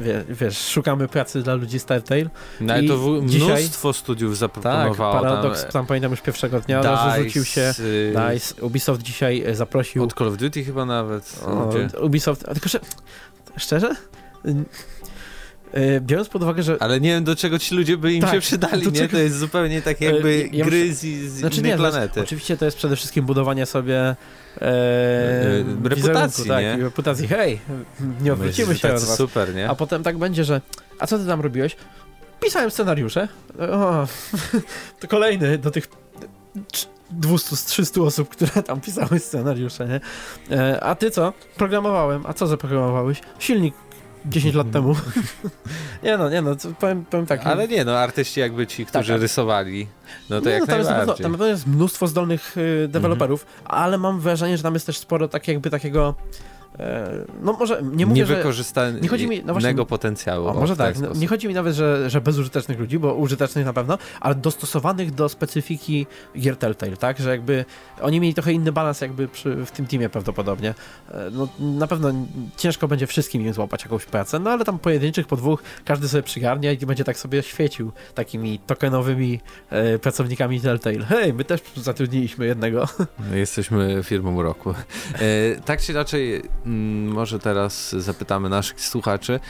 yy, 0.06 0.24
wiesz, 0.28 0.58
szukamy 0.58 1.08
pracy 1.08 1.42
dla 1.42 1.54
ludzi 1.54 1.78
z 1.78 1.84
Telltale. 1.84 2.30
No 2.60 2.78
i 2.78 2.88
to 2.88 2.98
w, 2.98 3.22
mnóstwo 3.22 3.92
studiów 3.92 4.36
zaproponowało. 4.36 5.12
Tak, 5.14 5.22
Paradox, 5.22 5.62
tam, 5.62 5.70
tam 5.70 5.86
pamiętam 5.86 6.10
już 6.10 6.20
pierwszego 6.20 6.60
dnia, 6.60 6.80
Dice, 6.80 7.24
rzucił 7.24 7.44
się 7.44 7.74
Dice, 8.10 8.62
Ubisoft 8.62 9.02
dzisiaj 9.02 9.42
e, 9.46 9.54
zaprosił... 9.54 10.02
Od 10.02 10.14
Call 10.14 10.28
of 10.28 10.36
Duty 10.36 10.64
chyba 10.64 10.84
nawet. 10.84 11.40
O, 11.46 11.70
Ubisoft, 12.00 12.44
tylko 12.44 12.68
że, 12.68 12.80
szczerze? 13.56 13.94
E, 15.72 16.00
biorąc 16.00 16.28
pod 16.28 16.42
uwagę, 16.42 16.62
że... 16.62 16.76
Ale 16.80 17.00
nie 17.00 17.08
wiem, 17.08 17.24
do 17.24 17.36
czego 17.36 17.58
ci 17.58 17.74
ludzie 17.74 17.96
by 17.96 18.12
im 18.12 18.20
tak, 18.20 18.34
się 18.34 18.40
przydali, 18.40 18.86
nie? 18.86 18.92
Czego... 18.92 19.12
To 19.12 19.18
jest 19.18 19.38
zupełnie 19.38 19.82
tak 19.82 20.00
jakby 20.00 20.48
ja 20.52 20.64
gry 20.64 20.94
z, 20.94 21.00
z 21.00 21.38
znaczy, 21.38 21.58
innej 21.58 21.72
nie, 21.72 21.78
planety. 21.78 22.20
oczywiście 22.20 22.56
to 22.56 22.64
jest 22.64 22.76
przede 22.76 22.96
wszystkim 22.96 23.26
budowanie 23.26 23.66
sobie 23.66 24.00
e, 24.00 24.16
e 24.62 25.64
reputacji, 25.84 26.48
tak, 26.48 26.62
nie? 26.62 26.76
reputacji. 26.76 27.28
Hej, 27.28 27.60
nie 28.20 28.32
odwrócimy 28.32 28.78
się 28.78 28.88
od 28.88 29.00
was. 29.00 29.16
super, 29.16 29.54
nie? 29.54 29.68
A 29.68 29.74
potem 29.74 30.02
tak 30.02 30.18
będzie, 30.18 30.44
że 30.44 30.60
a 30.98 31.06
co 31.06 31.18
ty 31.18 31.26
tam 31.26 31.40
robiłeś? 31.40 31.76
Pisałem 32.40 32.70
scenariusze. 32.70 33.28
O, 33.58 34.06
to 35.00 35.08
kolejny 35.08 35.58
do 35.58 35.70
tych 35.70 35.88
200 37.10 37.56
z 37.56 37.64
300 37.64 38.00
osób, 38.00 38.28
które 38.28 38.62
tam 38.62 38.80
pisały 38.80 39.18
scenariusze, 39.18 39.88
nie? 39.88 40.00
E, 40.56 40.80
a 40.80 40.94
ty 40.94 41.10
co? 41.10 41.32
Programowałem. 41.56 42.26
A 42.26 42.32
co 42.32 42.46
zaprogramowałeś? 42.46 43.20
Silnik 43.38 43.74
10 44.24 44.54
lat 44.54 44.70
temu. 44.70 44.96
nie 46.02 46.16
no, 46.18 46.30
nie 46.30 46.42
no, 46.42 46.56
powiem, 46.80 47.04
powiem 47.04 47.26
tak. 47.26 47.46
Ale 47.46 47.68
nie 47.68 47.84
no, 47.84 47.98
artyści 47.98 48.40
jakby 48.40 48.66
ci, 48.66 48.86
którzy 48.86 49.12
tak, 49.12 49.22
rysowali, 49.22 49.86
no 50.30 50.40
to 50.40 50.44
no, 50.44 50.50
jak 50.50 50.60
no, 50.60 50.66
tam 50.66 50.76
najbardziej. 50.76 51.08
Jest 51.08 51.22
tam 51.22 51.32
na 51.32 51.38
pewno 51.38 51.46
jest 51.46 51.66
mnóstwo 51.66 52.06
zdolnych 52.06 52.56
y, 52.56 52.88
deweloperów, 52.88 53.42
mm 53.42 53.54
-hmm. 53.54 53.74
ale 53.74 53.98
mam 53.98 54.20
wrażenie, 54.20 54.56
że 54.56 54.62
tam 54.62 54.74
jest 54.74 54.86
też 54.86 54.98
sporo 54.98 55.28
tak 55.28 55.48
jakby 55.48 55.70
takiego 55.70 56.14
no 57.42 57.52
może 57.52 57.82
nie 57.82 58.06
mówię, 58.06 58.20
Niewykorzystanego 58.20 59.02
nie 59.02 59.08
chodzi 59.08 59.28
mi, 59.28 59.42
no 59.44 59.52
właśnie, 59.52 59.86
potencjału. 59.86 60.48
O, 60.48 60.54
może 60.54 60.76
tak, 60.76 60.96
nie 61.14 61.26
chodzi 61.26 61.48
mi 61.48 61.54
nawet, 61.54 61.74
że, 61.74 62.10
że 62.10 62.20
bezużytecznych 62.20 62.78
ludzi, 62.78 62.98
bo 62.98 63.14
użytecznych 63.14 63.64
na 63.64 63.72
pewno, 63.72 63.98
ale 64.20 64.34
dostosowanych 64.34 65.14
do 65.14 65.28
specyfiki 65.28 66.06
gier 66.38 66.56
Telltale, 66.56 66.96
tak, 66.96 67.18
że 67.18 67.30
jakby 67.30 67.64
oni 68.00 68.20
mieli 68.20 68.34
trochę 68.34 68.52
inny 68.52 68.72
balans 68.72 69.00
jakby 69.00 69.28
przy, 69.28 69.66
w 69.66 69.70
tym 69.70 69.86
teamie 69.86 70.08
prawdopodobnie. 70.08 70.74
E, 71.10 71.30
no 71.32 71.48
na 71.58 71.86
pewno 71.86 72.08
ciężko 72.56 72.88
będzie 72.88 73.06
wszystkim 73.06 73.42
im 73.42 73.52
złapać 73.52 73.82
jakąś 73.82 74.04
pracę, 74.04 74.38
no 74.38 74.50
ale 74.50 74.64
tam 74.64 74.78
pojedynczych, 74.78 75.26
po 75.26 75.36
dwóch, 75.36 75.62
każdy 75.84 76.08
sobie 76.08 76.22
przygarnia 76.22 76.72
i 76.72 76.76
będzie 76.78 77.04
tak 77.04 77.18
sobie 77.18 77.42
świecił 77.42 77.92
takimi 78.14 78.58
tokenowymi 78.58 79.40
e, 79.70 79.98
pracownikami 79.98 80.60
Telltale. 80.60 81.04
Hej, 81.04 81.34
my 81.34 81.44
też 81.44 81.60
zatrudniliśmy 81.76 82.46
jednego. 82.46 82.88
My 83.30 83.38
jesteśmy 83.38 84.00
firmą 84.02 84.42
roku. 84.42 84.70
E, 84.70 85.60
tak 85.64 85.80
czy 85.80 85.92
raczej 85.92 86.42
Mm, 86.63 86.63
może 87.06 87.38
teraz 87.38 87.92
zapytamy 87.92 88.48
naszych 88.48 88.80
słuchaczy. 88.80 89.40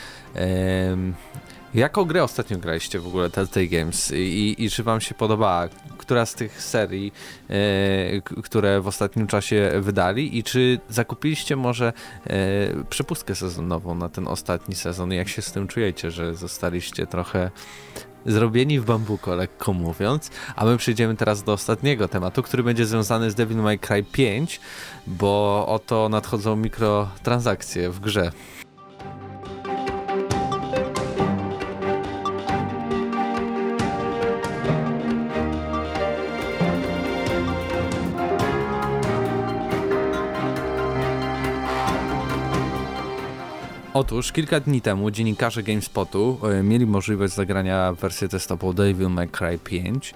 Jaką 1.75 2.05
grę 2.05 2.25
ostatnio 2.25 2.59
graliście 2.59 3.01
w 3.01 3.07
ogóle 3.07 3.31
Telltale 3.31 3.67
Games 3.67 4.13
i, 4.13 4.55
i 4.59 4.71
czy 4.71 4.83
wam 4.83 5.01
się 5.01 5.15
podobała? 5.15 5.69
Która 5.99 6.27
z 6.27 6.35
tych 6.35 6.63
serii, 6.63 7.13
e, 7.51 8.41
które 8.43 8.81
w 8.81 8.87
ostatnim 8.87 9.27
czasie 9.27 9.73
wydali 9.81 10.39
i 10.39 10.43
czy 10.43 10.81
zakupiliście 10.89 11.57
może 11.57 11.93
e, 12.27 12.85
przepustkę 12.91 13.35
sezonową 13.35 13.95
na 13.95 14.09
ten 14.09 14.29
ostatni 14.29 14.75
sezon? 14.75 15.13
Jak 15.13 15.29
się 15.29 15.43
z 15.43 15.53
tym 15.53 15.69
czujecie, 15.69 16.11
że 16.11 16.35
zostaliście 16.35 17.07
trochę 17.07 17.51
zrobieni 18.27 18.81
w 18.81 18.85
bambuko, 18.85 19.35
lekko 19.35 19.73
mówiąc. 19.73 20.31
A 20.57 20.65
my 20.65 20.77
przejdziemy 20.77 21.17
teraz 21.17 21.43
do 21.43 21.53
ostatniego 21.53 22.09
tematu, 22.09 22.43
który 22.43 22.63
będzie 22.63 22.87
związany 22.87 23.31
z 23.31 23.35
Devil 23.35 23.59
May 23.59 23.79
Cry 23.79 24.05
5, 24.13 24.61
bo 25.07 25.65
oto 25.69 26.09
nadchodzą 26.09 26.57
mikrotransakcje 26.57 27.91
w 27.91 28.01
grze. 28.01 28.33
Otóż 43.95 44.33
kilka 44.33 44.61
dni 44.61 44.81
temu 44.81 45.11
dziennikarze 45.11 45.63
GameSpotu 45.63 46.39
e, 46.43 46.63
mieli 46.63 46.87
możliwość 46.87 47.35
zagrania 47.35 47.93
wersję 47.93 48.29
testową 48.29 48.73
Devil 48.73 49.09
May 49.09 49.29
Cry 49.29 49.59
5 49.59 50.15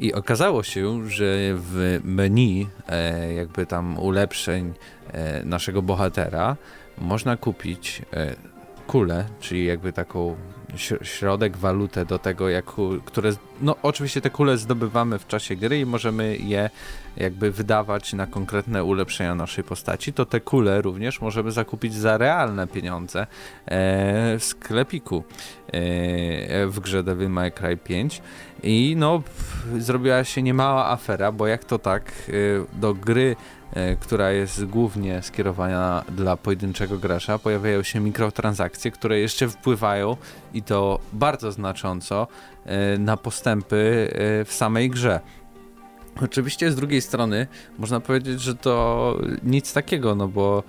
i 0.00 0.14
okazało 0.14 0.62
się, 0.62 1.10
że 1.10 1.26
w 1.54 2.00
menu 2.04 2.66
e, 2.88 3.32
jakby 3.34 3.66
tam 3.66 3.98
ulepszeń 3.98 4.72
e, 5.12 5.44
naszego 5.44 5.82
bohatera 5.82 6.56
można 6.98 7.36
kupić 7.36 8.02
kulę, 8.86 9.24
czyli 9.40 9.64
jakby 9.64 9.92
taką 9.92 10.36
środek, 11.02 11.56
walutę 11.56 12.04
do 12.04 12.18
tego, 12.18 12.48
jak, 12.48 12.64
które, 13.04 13.30
no 13.60 13.76
oczywiście 13.82 14.20
te 14.20 14.30
kule 14.30 14.58
zdobywamy 14.58 15.18
w 15.18 15.26
czasie 15.26 15.56
gry 15.56 15.80
i 15.80 15.86
możemy 15.86 16.36
je 16.36 16.70
jakby 17.16 17.50
wydawać 17.50 18.12
na 18.12 18.26
konkretne 18.26 18.84
ulepszenia 18.84 19.34
naszej 19.34 19.64
postaci, 19.64 20.12
to 20.12 20.26
te 20.26 20.40
kule 20.40 20.82
również 20.82 21.20
możemy 21.20 21.52
zakupić 21.52 21.94
za 21.94 22.18
realne 22.18 22.66
pieniądze 22.66 23.20
e, 23.20 23.26
w 24.38 24.44
sklepiku 24.44 25.24
e, 25.66 26.66
w 26.66 26.80
grze 26.80 27.02
Devil 27.02 27.30
May 27.30 27.52
Cry 27.52 27.76
5 27.76 28.22
i 28.62 28.94
no 28.96 29.22
zrobiła 29.78 30.24
się 30.24 30.42
niemała 30.42 30.90
afera, 30.90 31.32
bo 31.32 31.46
jak 31.46 31.64
to 31.64 31.78
tak 31.78 32.12
e, 32.28 32.32
do 32.80 32.94
gry 32.94 33.36
która 34.00 34.30
jest 34.30 34.64
głównie 34.64 35.22
skierowana 35.22 36.04
dla 36.16 36.36
pojedynczego 36.36 36.98
gracza, 36.98 37.38
pojawiają 37.38 37.82
się 37.82 38.00
mikrotransakcje, 38.00 38.90
które 38.90 39.18
jeszcze 39.18 39.48
wpływają 39.48 40.16
i 40.54 40.62
to 40.62 40.98
bardzo 41.12 41.52
znacząco 41.52 42.26
e, 42.64 42.98
na 42.98 43.16
postępy 43.16 44.10
e, 44.12 44.44
w 44.44 44.52
samej 44.52 44.90
grze. 44.90 45.20
Oczywiście 46.22 46.72
z 46.72 46.76
drugiej 46.76 47.00
strony 47.00 47.46
można 47.78 48.00
powiedzieć, 48.00 48.40
że 48.40 48.54
to 48.54 49.16
nic 49.42 49.72
takiego, 49.72 50.14
no 50.14 50.28
bo 50.28 50.62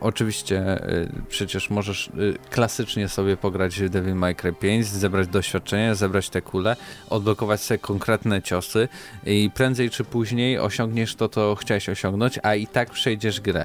Oczywiście 0.00 0.88
y, 0.90 1.08
przecież 1.28 1.70
możesz 1.70 2.06
y, 2.06 2.34
klasycznie 2.50 3.08
sobie 3.08 3.36
pograć 3.36 3.80
w 3.80 3.88
Devil 3.88 4.14
May 4.14 4.34
Cry 4.34 4.52
5, 4.52 4.86
zebrać 4.86 5.28
doświadczenie, 5.28 5.94
zebrać 5.94 6.30
te 6.30 6.42
kule, 6.42 6.76
odblokować 7.10 7.60
sobie 7.60 7.78
konkretne 7.78 8.42
ciosy 8.42 8.88
i 9.26 9.50
prędzej 9.54 9.90
czy 9.90 10.04
później 10.04 10.58
osiągniesz 10.58 11.14
to, 11.14 11.28
co 11.28 11.54
chciałeś 11.54 11.88
osiągnąć, 11.88 12.38
a 12.42 12.54
i 12.54 12.66
tak 12.66 12.90
przejdziesz 12.90 13.40
grę. 13.40 13.64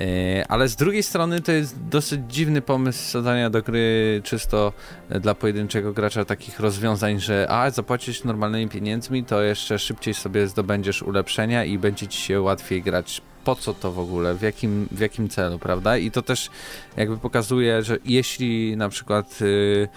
Y, 0.00 0.44
ale 0.48 0.68
z 0.68 0.76
drugiej 0.76 1.02
strony 1.02 1.40
to 1.40 1.52
jest 1.52 1.88
dosyć 1.88 2.20
dziwny 2.28 2.62
pomysł 2.62 3.10
zadania 3.10 3.50
do 3.50 3.62
gry 3.62 4.20
czysto 4.24 4.72
dla 5.20 5.34
pojedynczego 5.34 5.92
gracza 5.92 6.24
takich 6.24 6.60
rozwiązań, 6.60 7.20
że 7.20 7.46
a 7.50 7.70
zapłacić 7.70 8.24
normalnymi 8.24 8.70
pieniędzmi, 8.70 9.24
to 9.24 9.42
jeszcze 9.42 9.78
szybciej 9.78 10.14
sobie 10.14 10.48
zdobędziesz 10.48 11.02
ulepszenia 11.02 11.64
i 11.64 11.78
będzie 11.78 12.06
ci 12.06 12.20
się 12.22 12.40
łatwiej 12.40 12.82
grać 12.82 13.22
po 13.44 13.54
co 13.54 13.74
to 13.74 13.92
w 13.92 13.98
ogóle, 13.98 14.34
w 14.34 14.42
jakim, 14.42 14.88
w 14.90 15.00
jakim 15.00 15.28
celu, 15.28 15.58
prawda? 15.58 15.96
I 15.96 16.10
to 16.10 16.22
też 16.22 16.50
jakby 16.96 17.18
pokazuje, 17.18 17.82
że 17.82 17.98
jeśli 18.04 18.76
na 18.76 18.88
przykład 18.88 19.40
yy, 19.40 19.88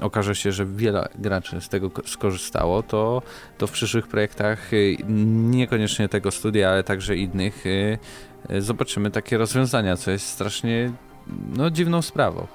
okaże 0.00 0.34
się, 0.34 0.52
że 0.52 0.66
wiele 0.66 1.08
graczy 1.18 1.60
z 1.60 1.68
tego 1.68 1.90
skorzystało, 2.06 2.82
to, 2.82 3.22
to 3.58 3.66
w 3.66 3.70
przyszłych 3.70 4.06
projektach 4.06 4.72
yy, 4.72 4.96
niekoniecznie 5.50 6.08
tego 6.08 6.30
studia, 6.30 6.70
ale 6.70 6.84
także 6.84 7.16
innych 7.16 7.64
yy, 8.50 8.62
zobaczymy 8.62 9.10
takie 9.10 9.38
rozwiązania, 9.38 9.96
co 9.96 10.10
jest 10.10 10.26
strasznie 10.26 10.92
no, 11.56 11.70
dziwną 11.70 12.02
sprawą. 12.02 12.46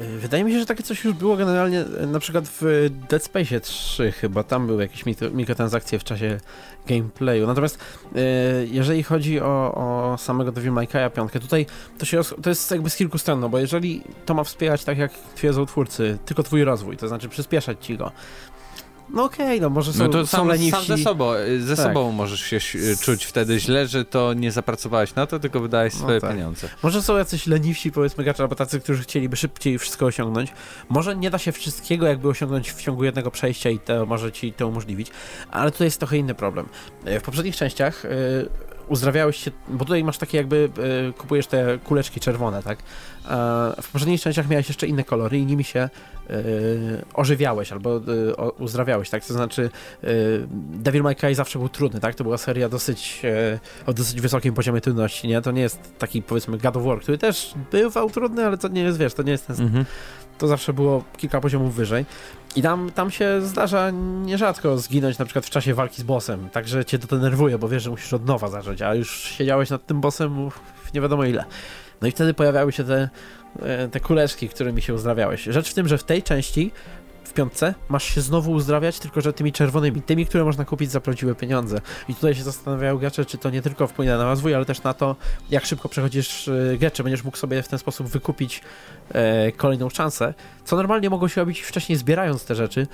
Y, 0.00 0.18
wydaje 0.18 0.44
mi 0.44 0.52
się, 0.52 0.58
że 0.58 0.66
takie 0.66 0.82
coś 0.82 1.04
już 1.04 1.14
było 1.14 1.36
generalnie 1.36 1.80
y, 1.80 2.06
na 2.06 2.18
przykład 2.18 2.44
w 2.60 2.90
Dead 3.10 3.24
Space 3.24 3.60
3 3.60 4.12
chyba, 4.12 4.42
tam 4.42 4.66
były 4.66 4.82
jakieś 4.82 5.04
mikrotransakcje 5.32 5.98
w 5.98 6.04
czasie 6.04 6.40
gameplayu. 6.86 7.46
Natomiast 7.46 7.78
y, 8.16 8.68
jeżeli 8.70 9.02
chodzi 9.02 9.40
o, 9.40 9.74
o 9.74 10.18
samego 10.18 10.52
Devil 10.52 10.72
May 10.72 10.86
Cry 10.86 11.10
5, 11.14 11.32
tutaj 11.32 11.66
to, 11.98 12.06
się, 12.06 12.20
to 12.42 12.50
jest 12.50 12.70
jakby 12.70 12.90
z 12.90 12.96
kilku 12.96 13.18
stron, 13.18 13.40
no 13.40 13.48
bo 13.48 13.58
jeżeli 13.58 14.02
to 14.26 14.34
ma 14.34 14.44
wspierać 14.44 14.84
tak 14.84 14.98
jak 14.98 15.12
twierdzą 15.34 15.66
twórcy, 15.66 16.18
tylko 16.24 16.42
twój 16.42 16.64
rozwój, 16.64 16.96
to 16.96 17.08
znaczy 17.08 17.28
przyspieszać 17.28 17.86
ci 17.86 17.96
go, 17.96 18.12
no 19.10 19.24
okej, 19.24 19.46
okay, 19.46 19.60
no 19.60 19.70
może 19.70 19.92
są, 19.92 20.04
no 20.04 20.08
to 20.10 20.26
są 20.26 20.38
sam, 20.38 20.48
leniwsi. 20.48 20.70
Sam 20.70 20.84
ze 20.84 20.98
sobą, 20.98 21.32
ze 21.58 21.76
tak. 21.76 21.86
sobą 21.86 22.12
możesz 22.12 22.40
się 22.40 22.58
czuć 23.00 23.24
wtedy 23.24 23.60
źle, 23.60 23.86
że 23.86 24.04
to 24.04 24.34
nie 24.34 24.52
zapracowałeś 24.52 25.14
na 25.14 25.26
to, 25.26 25.38
tylko 25.38 25.60
wydałeś 25.60 25.94
no 25.94 26.00
swoje 26.00 26.14
no 26.14 26.20
tak. 26.20 26.30
pieniądze. 26.30 26.68
Może 26.82 27.02
są 27.02 27.16
jacyś 27.16 27.46
leniwsi, 27.46 27.92
powiedzmy 27.92 28.24
gracze, 28.24 28.42
albo 28.42 28.54
tacy, 28.54 28.80
którzy 28.80 29.02
chcieliby 29.02 29.36
szybciej 29.36 29.78
wszystko 29.78 30.06
osiągnąć. 30.06 30.52
Może 30.88 31.16
nie 31.16 31.30
da 31.30 31.38
się 31.38 31.52
wszystkiego 31.52 32.06
jakby 32.06 32.28
osiągnąć 32.28 32.72
w 32.72 32.82
ciągu 32.82 33.04
jednego 33.04 33.30
przejścia 33.30 33.70
i 33.70 33.78
to 33.78 34.06
może 34.06 34.32
ci 34.32 34.52
to 34.52 34.68
umożliwić, 34.68 35.10
ale 35.50 35.70
tutaj 35.70 35.86
jest 35.86 35.98
trochę 35.98 36.16
inny 36.16 36.34
problem. 36.34 36.68
E, 37.04 37.20
w 37.20 37.22
poprzednich 37.22 37.56
częściach 37.56 38.04
yy, 38.04 38.67
uzdrawiałeś 38.88 39.36
się, 39.36 39.50
bo 39.68 39.84
tutaj 39.84 40.04
masz 40.04 40.18
takie 40.18 40.38
jakby, 40.38 40.70
yy, 41.06 41.12
kupujesz 41.12 41.46
te 41.46 41.78
kuleczki 41.78 42.20
czerwone, 42.20 42.62
tak? 42.62 42.78
w 43.82 43.88
poprzednich 43.92 44.20
częściach 44.20 44.48
miałeś 44.48 44.68
jeszcze 44.68 44.86
inne 44.86 45.04
kolory 45.04 45.38
i 45.38 45.46
nimi 45.46 45.64
się 45.64 45.88
Yy, 46.28 47.04
ożywiałeś 47.14 47.72
albo 47.72 47.94
yy, 47.94 48.34
uzdrawiałeś, 48.58 49.10
tak? 49.10 49.24
To 49.24 49.34
znaczy 49.34 49.70
yy, 50.02 50.10
Devil 50.72 51.02
May 51.02 51.16
Cry 51.16 51.34
zawsze 51.34 51.58
był 51.58 51.68
trudny, 51.68 52.00
tak? 52.00 52.14
To 52.14 52.24
była 52.24 52.38
seria 52.38 52.68
dosyć 52.68 53.22
o 53.86 53.92
dosyć 53.92 54.20
wysokim 54.20 54.54
poziomie 54.54 54.80
trudności, 54.80 55.28
nie? 55.28 55.42
To 55.42 55.50
nie 55.50 55.62
jest 55.62 55.98
taki 55.98 56.22
powiedzmy 56.22 56.58
God 56.58 56.76
of 56.76 56.84
War, 56.84 57.00
który 57.00 57.18
też 57.18 57.54
bywał 57.70 58.10
trudny, 58.10 58.46
ale 58.46 58.58
to 58.58 58.68
nie 58.68 58.82
jest, 58.82 58.98
wiesz, 58.98 59.14
to 59.14 59.22
nie 59.22 59.32
jest 59.32 59.46
ten... 59.46 59.60
Mhm. 59.60 59.84
To 60.38 60.46
zawsze 60.46 60.72
było 60.72 61.04
kilka 61.16 61.40
poziomów 61.40 61.74
wyżej. 61.74 62.04
I 62.58 62.62
tam, 62.62 62.90
tam 62.90 63.10
się 63.10 63.40
zdarza 63.42 63.90
nierzadko 64.24 64.78
zginąć 64.78 65.18
na 65.18 65.24
przykład 65.24 65.46
w 65.46 65.50
czasie 65.50 65.74
walki 65.74 66.02
z 66.02 66.04
bossem, 66.04 66.50
także 66.50 66.84
cię 66.84 66.98
to 66.98 67.06
denerwuje, 67.06 67.58
bo 67.58 67.68
wiesz, 67.68 67.82
że 67.82 67.90
musisz 67.90 68.12
od 68.12 68.26
nowa 68.26 68.48
zacząć, 68.48 68.82
a 68.82 68.94
już 68.94 69.22
siedziałeś 69.22 69.70
nad 69.70 69.86
tym 69.86 70.00
bossem 70.00 70.50
nie 70.94 71.00
wiadomo 71.00 71.24
ile. 71.24 71.44
No 72.02 72.08
i 72.08 72.10
wtedy 72.10 72.34
pojawiały 72.34 72.72
się 72.72 72.84
te 72.84 73.08
E, 73.62 73.88
te 73.88 74.00
kuleczki, 74.00 74.48
którymi 74.48 74.82
się 74.82 74.94
uzdrawiałeś. 74.94 75.42
Rzecz 75.42 75.70
w 75.70 75.74
tym, 75.74 75.88
że 75.88 75.98
w 75.98 76.04
tej 76.04 76.22
części 76.22 76.72
w 77.28 77.32
piątce 77.32 77.74
masz 77.88 78.04
się 78.04 78.20
znowu 78.20 78.52
uzdrawiać, 78.52 78.98
tylko 78.98 79.20
że 79.20 79.32
tymi 79.32 79.52
czerwonymi, 79.52 80.02
tymi, 80.02 80.26
które 80.26 80.44
można 80.44 80.64
kupić 80.64 80.90
za 80.90 81.00
prawdziwe 81.00 81.34
pieniądze. 81.34 81.80
I 82.08 82.14
tutaj 82.14 82.34
się 82.34 82.42
zastanawiają 82.42 82.98
gracze, 82.98 83.24
czy 83.24 83.38
to 83.38 83.50
nie 83.50 83.62
tylko 83.62 83.86
wpłynie 83.86 84.16
na 84.16 84.24
rozwój, 84.24 84.54
ale 84.54 84.64
też 84.64 84.82
na 84.82 84.94
to, 84.94 85.16
jak 85.50 85.66
szybko 85.66 85.88
przechodzisz 85.88 86.48
e, 86.48 86.78
grę, 86.78 86.90
czy 86.90 87.02
będziesz 87.02 87.24
mógł 87.24 87.36
sobie 87.36 87.62
w 87.62 87.68
ten 87.68 87.78
sposób 87.78 88.06
wykupić 88.06 88.62
e, 89.12 89.52
kolejną 89.52 89.90
szansę, 89.90 90.34
co 90.64 90.76
normalnie 90.76 91.10
mogło 91.10 91.28
się 91.28 91.40
robić 91.40 91.60
wcześniej 91.60 91.98
zbierając 91.98 92.44
te 92.44 92.54
rzeczy, 92.54 92.86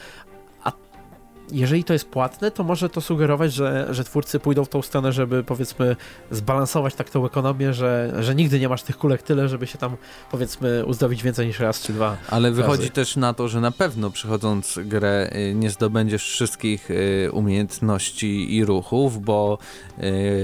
jeżeli 1.52 1.84
to 1.84 1.92
jest 1.92 2.08
płatne, 2.08 2.50
to 2.50 2.64
może 2.64 2.88
to 2.88 3.00
sugerować, 3.00 3.52
że, 3.52 3.86
że 3.90 4.04
twórcy 4.04 4.40
pójdą 4.40 4.64
w 4.64 4.68
tą 4.68 4.82
stronę, 4.82 5.12
żeby 5.12 5.44
powiedzmy 5.44 5.96
zbalansować 6.30 6.94
tak 6.94 7.10
tą 7.10 7.26
ekonomię, 7.26 7.74
że, 7.74 8.14
że 8.20 8.34
nigdy 8.34 8.60
nie 8.60 8.68
masz 8.68 8.82
tych 8.82 8.98
kulek 8.98 9.22
tyle, 9.22 9.48
żeby 9.48 9.66
się 9.66 9.78
tam 9.78 9.96
powiedzmy 10.30 10.84
uzdrowić 10.86 11.22
więcej 11.22 11.46
niż 11.46 11.60
raz 11.60 11.82
czy 11.82 11.92
dwa. 11.92 12.16
Ale 12.30 12.50
wychodzi 12.50 12.82
razy. 12.82 12.92
też 12.92 13.16
na 13.16 13.34
to, 13.34 13.48
że 13.48 13.60
na 13.60 13.70
pewno 13.70 14.10
przechodząc 14.10 14.78
grę 14.84 15.30
y, 15.36 15.54
nie 15.54 15.70
zdobędziesz 15.70 16.22
wszystkich 16.22 16.90
y, 16.90 17.28
umiejętności 17.32 18.56
i 18.56 18.64
ruchów, 18.64 19.22
bo 19.22 19.58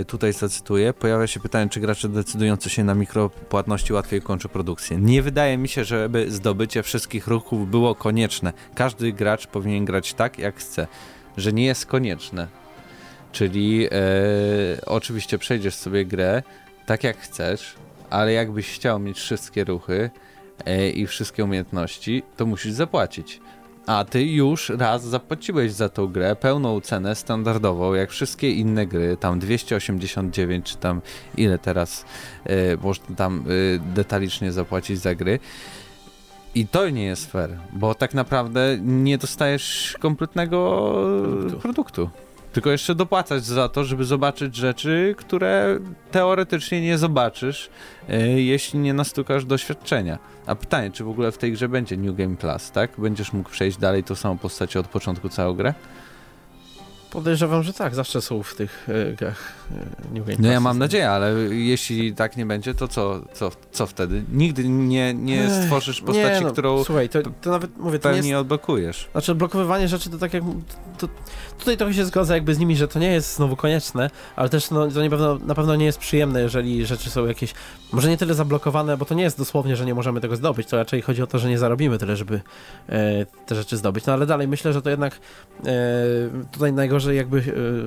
y, 0.01 0.05
tutaj 0.05 0.33
zacytuję, 0.33 0.93
pojawia 0.93 1.27
się 1.27 1.41
pytanie, 1.41 1.71
czy 1.71 1.81
gracze 1.81 2.09
decydujący 2.09 2.71
się 2.71 2.85
na 2.85 2.95
mikropłatności 2.95 3.93
łatwiej 3.93 4.23
kończą 4.23 4.49
produkcję. 4.49 4.97
Nie 4.97 5.23
wydaje 5.23 5.59
mi 5.59 5.69
się, 5.69 5.85
żeby 5.85 6.31
zdobycie 6.31 6.83
wszystkich 6.83 7.27
ruchów 7.27 7.71
było 7.71 7.95
konieczne. 7.95 8.53
Każdy 8.75 9.13
gracz 9.13 9.47
powinien 9.47 9.85
grać 9.85 10.15
tak, 10.15 10.39
jak 10.39 10.57
chce 10.57 10.87
że 11.37 11.53
nie 11.53 11.65
jest 11.65 11.87
konieczne. 11.87 12.47
Czyli 13.33 13.87
e, 13.87 13.91
oczywiście 14.87 15.39
przejdziesz 15.39 15.75
sobie 15.75 16.05
grę 16.05 16.43
tak 16.87 17.05
jak 17.05 17.19
chcesz, 17.19 17.75
ale 18.11 18.33
jakbyś 18.33 18.73
chciał 18.73 18.99
mieć 18.99 19.19
wszystkie 19.19 19.65
ruchy 19.65 20.11
e, 20.65 20.91
i 20.91 21.07
wszystkie 21.07 21.45
umiejętności, 21.45 22.23
to 22.37 22.47
musisz 22.47 22.73
zapłacić. 22.73 23.41
A 23.87 24.05
ty 24.05 24.25
już 24.25 24.69
raz 24.69 25.05
zapłaciłeś 25.05 25.73
za 25.73 25.89
tą 25.89 26.07
grę 26.07 26.37
pełną 26.37 26.81
cenę 26.81 27.15
standardową, 27.15 27.95
jak 27.95 28.11
wszystkie 28.11 28.51
inne 28.51 28.87
gry, 28.87 29.17
tam 29.17 29.39
289 29.39 30.67
czy 30.67 30.77
tam 30.77 31.01
ile 31.37 31.59
teraz 31.59 32.05
e, 32.45 32.77
można 32.77 33.17
tam 33.17 33.45
e, 33.47 33.95
detalicznie 33.95 34.53
zapłacić 34.53 35.01
za 35.01 35.15
gry. 35.15 35.39
I 36.55 36.67
to 36.67 36.91
nie 36.91 37.05
jest 37.05 37.33
fair, 37.33 37.51
bo 37.73 37.95
tak 37.95 38.15
naprawdę 38.15 38.79
nie 38.81 39.19
dostajesz 39.19 39.97
kompletnego 40.01 40.93
produktu. 41.23 41.59
produktu. 41.61 42.11
Tylko 42.53 42.71
jeszcze 42.71 42.95
dopłacać 42.95 43.45
za 43.45 43.69
to, 43.69 43.85
żeby 43.85 44.05
zobaczyć 44.05 44.57
rzeczy, 44.57 45.15
które 45.19 45.79
teoretycznie 46.11 46.81
nie 46.81 46.99
zobaczysz, 46.99 47.71
yy, 48.09 48.43
jeśli 48.43 48.79
nie 48.79 48.95
nastukasz 48.95 49.45
doświadczenia. 49.45 50.19
A 50.47 50.55
pytanie, 50.55 50.91
czy 50.91 51.05
w 51.05 51.09
ogóle 51.09 51.33
w 51.33 51.39
tej 51.39 51.53
grze 51.53 51.69
będzie 51.69 51.97
New 51.97 52.17
Game 52.17 52.37
Plus, 52.37 52.71
tak? 52.71 52.91
Będziesz 52.99 53.33
mógł 53.33 53.51
przejść 53.51 53.79
dalej 53.79 54.05
tą 54.05 54.15
samą 54.15 54.39
postacią 54.39 54.81
od 54.81 54.89
początku 54.89 55.29
całą 55.29 55.55
grę? 55.55 55.75
Podejrzewam, 57.11 57.63
że 57.63 57.73
tak, 57.73 57.95
zawsze 57.95 58.21
są 58.21 58.43
w 58.43 58.55
tych 58.55 58.89
e, 58.89 59.13
grach 59.13 59.53
e, 59.71 60.15
New 60.15 60.27
Game 60.27 60.39
No 60.39 60.49
ja 60.49 60.61
mam 60.61 60.79
nadzieję, 60.79 61.11
ale 61.11 61.33
jeśli 61.51 62.15
tak 62.15 62.37
nie 62.37 62.47
będzie, 62.47 62.75
to 62.75 62.89
co, 62.89 63.21
co, 63.33 63.51
co 63.73 63.87
wtedy? 63.87 64.23
Nigdy 64.33 64.69
nie, 64.69 65.15
nie 65.15 65.51
stworzysz 65.51 66.01
postaci, 66.01 66.41
nie, 66.41 66.47
no, 66.47 66.53
którą 66.53 66.85
słuchaj, 66.85 67.09
to, 67.09 67.19
to 67.43 67.51
nawet 67.51 67.79
mówię, 67.79 67.99
to 67.99 68.11
nie 68.11 68.17
jest, 68.17 68.33
odblokujesz. 68.33 69.09
Znaczy 69.13 69.33
odblokowywanie 69.33 69.89
rzeczy 69.89 70.11
to 70.11 70.19
tak 70.19 70.35
jak... 70.35 70.43
To, 70.99 71.09
tutaj 71.59 71.77
trochę 71.77 71.95
się 71.95 72.05
zgodzę 72.05 72.35
jakby 72.35 72.55
z 72.55 72.59
nimi, 72.59 72.77
że 72.77 72.89
to 72.89 72.99
nie 72.99 73.13
jest 73.13 73.35
znowu 73.35 73.57
konieczne, 73.57 74.11
ale 74.37 74.49
też 74.49 74.71
no, 74.71 74.89
to 74.91 75.39
na 75.47 75.55
pewno 75.55 75.77
nie 75.77 75.85
jest 75.85 75.99
przyjemne, 75.99 76.41
jeżeli 76.41 76.87
rzeczy 76.87 77.11
są 77.11 77.27
jakieś, 77.27 77.55
może 77.93 78.09
nie 78.09 78.17
tyle 78.17 78.35
zablokowane, 78.35 78.97
bo 78.97 79.05
to 79.05 79.15
nie 79.15 79.23
jest 79.23 79.39
dosłownie, 79.39 79.77
że 79.77 79.87
nie 79.87 79.95
możemy 79.95 80.21
tego 80.21 80.37
zdobyć, 80.37 80.69
to 80.69 80.77
raczej 80.77 81.03
chodzi 81.03 81.23
o 81.23 81.27
to, 81.27 81.39
że 81.39 81.49
nie 81.49 81.59
zarobimy 81.59 81.99
tyle, 81.99 82.17
żeby 82.17 82.41
e, 82.89 83.27
te 83.47 83.55
rzeczy 83.55 83.77
zdobyć. 83.77 84.07
No 84.07 84.13
ale 84.13 84.27
dalej 84.27 84.49
myślę, 84.49 84.73
że 84.73 84.83
to 84.83 84.91
jednak 84.91 85.15
e, 85.15 85.71
tutaj 86.53 86.73
najgorzej 86.73 87.00
najgorzej 87.01 87.17
jakby 87.17 87.39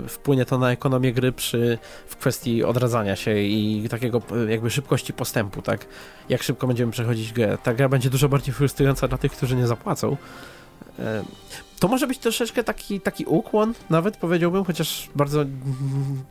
y, 0.06 0.10
wpłynie 0.10 0.46
to 0.46 0.58
na 0.58 0.72
ekonomię 0.72 1.14
gry 1.14 1.32
przy, 1.32 1.78
w 2.08 2.16
kwestii 2.16 2.64
odradzania 2.64 3.16
się 3.16 3.40
i 3.40 3.88
takiego 3.90 4.22
y, 4.48 4.52
jakby 4.52 4.70
szybkości 4.70 5.14
postępu, 5.14 5.62
tak? 5.62 5.86
Jak 6.30 6.44
szybko 6.44 6.68
będziemy 6.68 6.92
przechodzić 6.92 7.34
grę. 7.34 7.58
Ta 7.64 7.74
gra 7.74 7.90
będzie 7.90 8.10
dużo 8.10 8.30
bardziej 8.30 8.54
frustrująca 8.54 9.08
dla 9.08 9.18
tych, 9.18 9.32
którzy 9.32 9.56
nie 9.56 9.68
zapłacą. 9.68 10.18
E, 11.00 11.24
to 11.80 11.88
może 11.88 12.08
być 12.08 12.18
troszeczkę 12.18 12.64
taki, 12.64 13.02
taki 13.02 13.26
ukłon, 13.26 13.74
nawet 13.90 14.18
powiedziałbym, 14.18 14.64
chociaż 14.64 15.10
bardzo, 15.16 15.46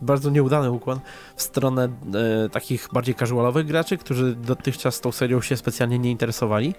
bardzo 0.00 0.30
nieudany 0.30 0.70
ukłon 0.70 1.00
w 1.36 1.42
stronę 1.42 1.88
e, 2.44 2.48
takich 2.48 2.88
bardziej 2.92 3.14
casualowych 3.14 3.66
graczy, 3.66 3.98
którzy 3.98 4.34
dotychczas 4.34 5.00
tą 5.00 5.12
serią 5.12 5.40
się 5.40 5.56
specjalnie 5.56 5.98
nie 5.98 6.10
interesowali. 6.10 6.74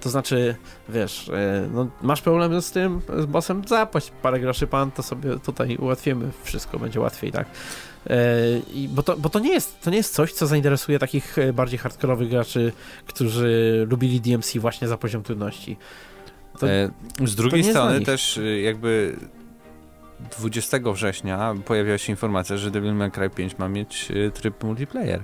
To 0.00 0.10
znaczy, 0.10 0.56
wiesz, 0.88 1.28
e, 1.28 1.68
no, 1.72 1.88
masz 2.02 2.22
problem 2.22 2.62
z 2.62 2.70
tym, 2.70 3.00
z 3.18 3.26
bossem, 3.26 3.62
zapłać 3.68 4.12
parę 4.22 4.40
groszy 4.40 4.66
pan, 4.66 4.90
to 4.90 5.02
sobie 5.02 5.38
tutaj 5.38 5.76
ułatwimy, 5.76 6.30
wszystko 6.42 6.78
będzie 6.78 7.00
łatwiej, 7.00 7.32
tak? 7.32 7.46
E, 8.06 8.58
I, 8.74 8.88
bo, 8.88 9.02
to, 9.02 9.16
bo 9.16 9.28
to, 9.28 9.38
nie 9.38 9.52
jest, 9.52 9.80
to 9.80 9.90
nie 9.90 9.96
jest 9.96 10.14
coś, 10.14 10.32
co 10.32 10.46
zainteresuje 10.46 10.98
takich 10.98 11.38
e, 11.38 11.52
bardziej 11.52 11.78
hardkorowych 11.78 12.28
graczy, 12.28 12.72
którzy 13.06 13.86
lubili 13.90 14.20
DMC 14.20 14.58
właśnie 14.58 14.88
za 14.88 14.96
poziom 14.96 15.22
trudności. 15.22 15.76
To, 16.58 16.68
e, 16.68 16.90
z 17.24 17.34
drugiej 17.34 17.64
strony 17.64 18.00
też 18.00 18.36
y, 18.36 18.60
jakby 18.60 19.16
20 20.38 20.78
września 20.92 21.54
pojawiła 21.64 21.98
się 21.98 22.12
informacja, 22.12 22.56
że 22.56 22.70
Devil 22.70 22.94
May 22.94 23.10
Cry 23.10 23.30
5 23.30 23.58
ma 23.58 23.68
mieć 23.68 24.10
y, 24.10 24.30
tryb 24.34 24.64
multiplayer 24.64 25.20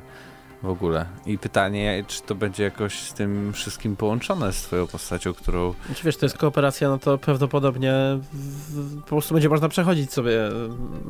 w 0.63 0.69
ogóle. 0.69 1.07
I 1.27 1.39
pytanie, 1.39 2.05
czy 2.07 2.23
to 2.23 2.35
będzie 2.35 2.65
jakoś 2.65 2.99
z 2.99 3.15
tym 3.15 3.53
wszystkim 3.53 3.97
połączone 3.97 4.53
z 4.53 4.63
twoją 4.63 4.87
postacią, 4.87 5.35
którą... 5.35 5.75
Znaczy 5.87 6.05
wiesz, 6.05 6.17
to 6.17 6.27
jest 6.27 6.39
kooperacja, 6.39 6.89
no 6.89 6.99
to 6.99 7.19
prawdopodobnie 7.19 7.95
po 9.01 9.07
prostu 9.07 9.35
będzie 9.35 9.49
można 9.49 9.69
przechodzić 9.69 10.13
sobie 10.13 10.39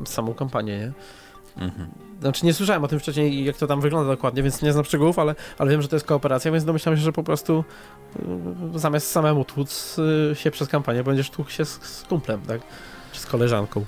samą 0.05 0.35
kampanię, 0.35 0.79
nie? 0.79 0.93
Mhm. 1.57 1.89
Znaczy 2.21 2.47
nie 2.47 2.55
słyszałem 2.55 2.85
o 2.85 2.89
tym 2.89 2.99
wcześniej, 2.99 3.45
jak 3.45 3.57
to 3.57 3.67
tam 3.67 3.81
wygląda 3.81 4.11
dokładnie, 4.11 4.43
więc 4.43 4.63
nie 4.63 4.73
znam 4.73 4.85
szczegółów, 4.85 5.19
ale, 5.19 5.35
ale 5.59 5.71
wiem, 5.71 5.83
że 5.83 5.89
to 5.89 5.97
jest 5.97 6.07
kooperacja, 6.07 6.53
więc 6.53 6.65
domyślam 6.65 6.97
się, 6.97 7.03
że 7.03 7.13
po 7.13 7.23
prostu 7.23 7.65
y, 8.75 8.79
zamiast 8.79 9.11
samemu 9.11 9.45
tłuc 9.45 9.97
y, 9.99 10.35
się 10.35 10.51
przez 10.51 10.69
kampanię, 10.69 11.05
będziesz 11.05 11.31
tłukł 11.31 11.51
się 11.51 11.65
z, 11.65 11.71
z 11.83 12.03
kumplem, 12.03 12.41
tak? 12.41 12.61
Czy 13.13 13.21
z 13.21 13.27
koleżanką. 13.27 13.85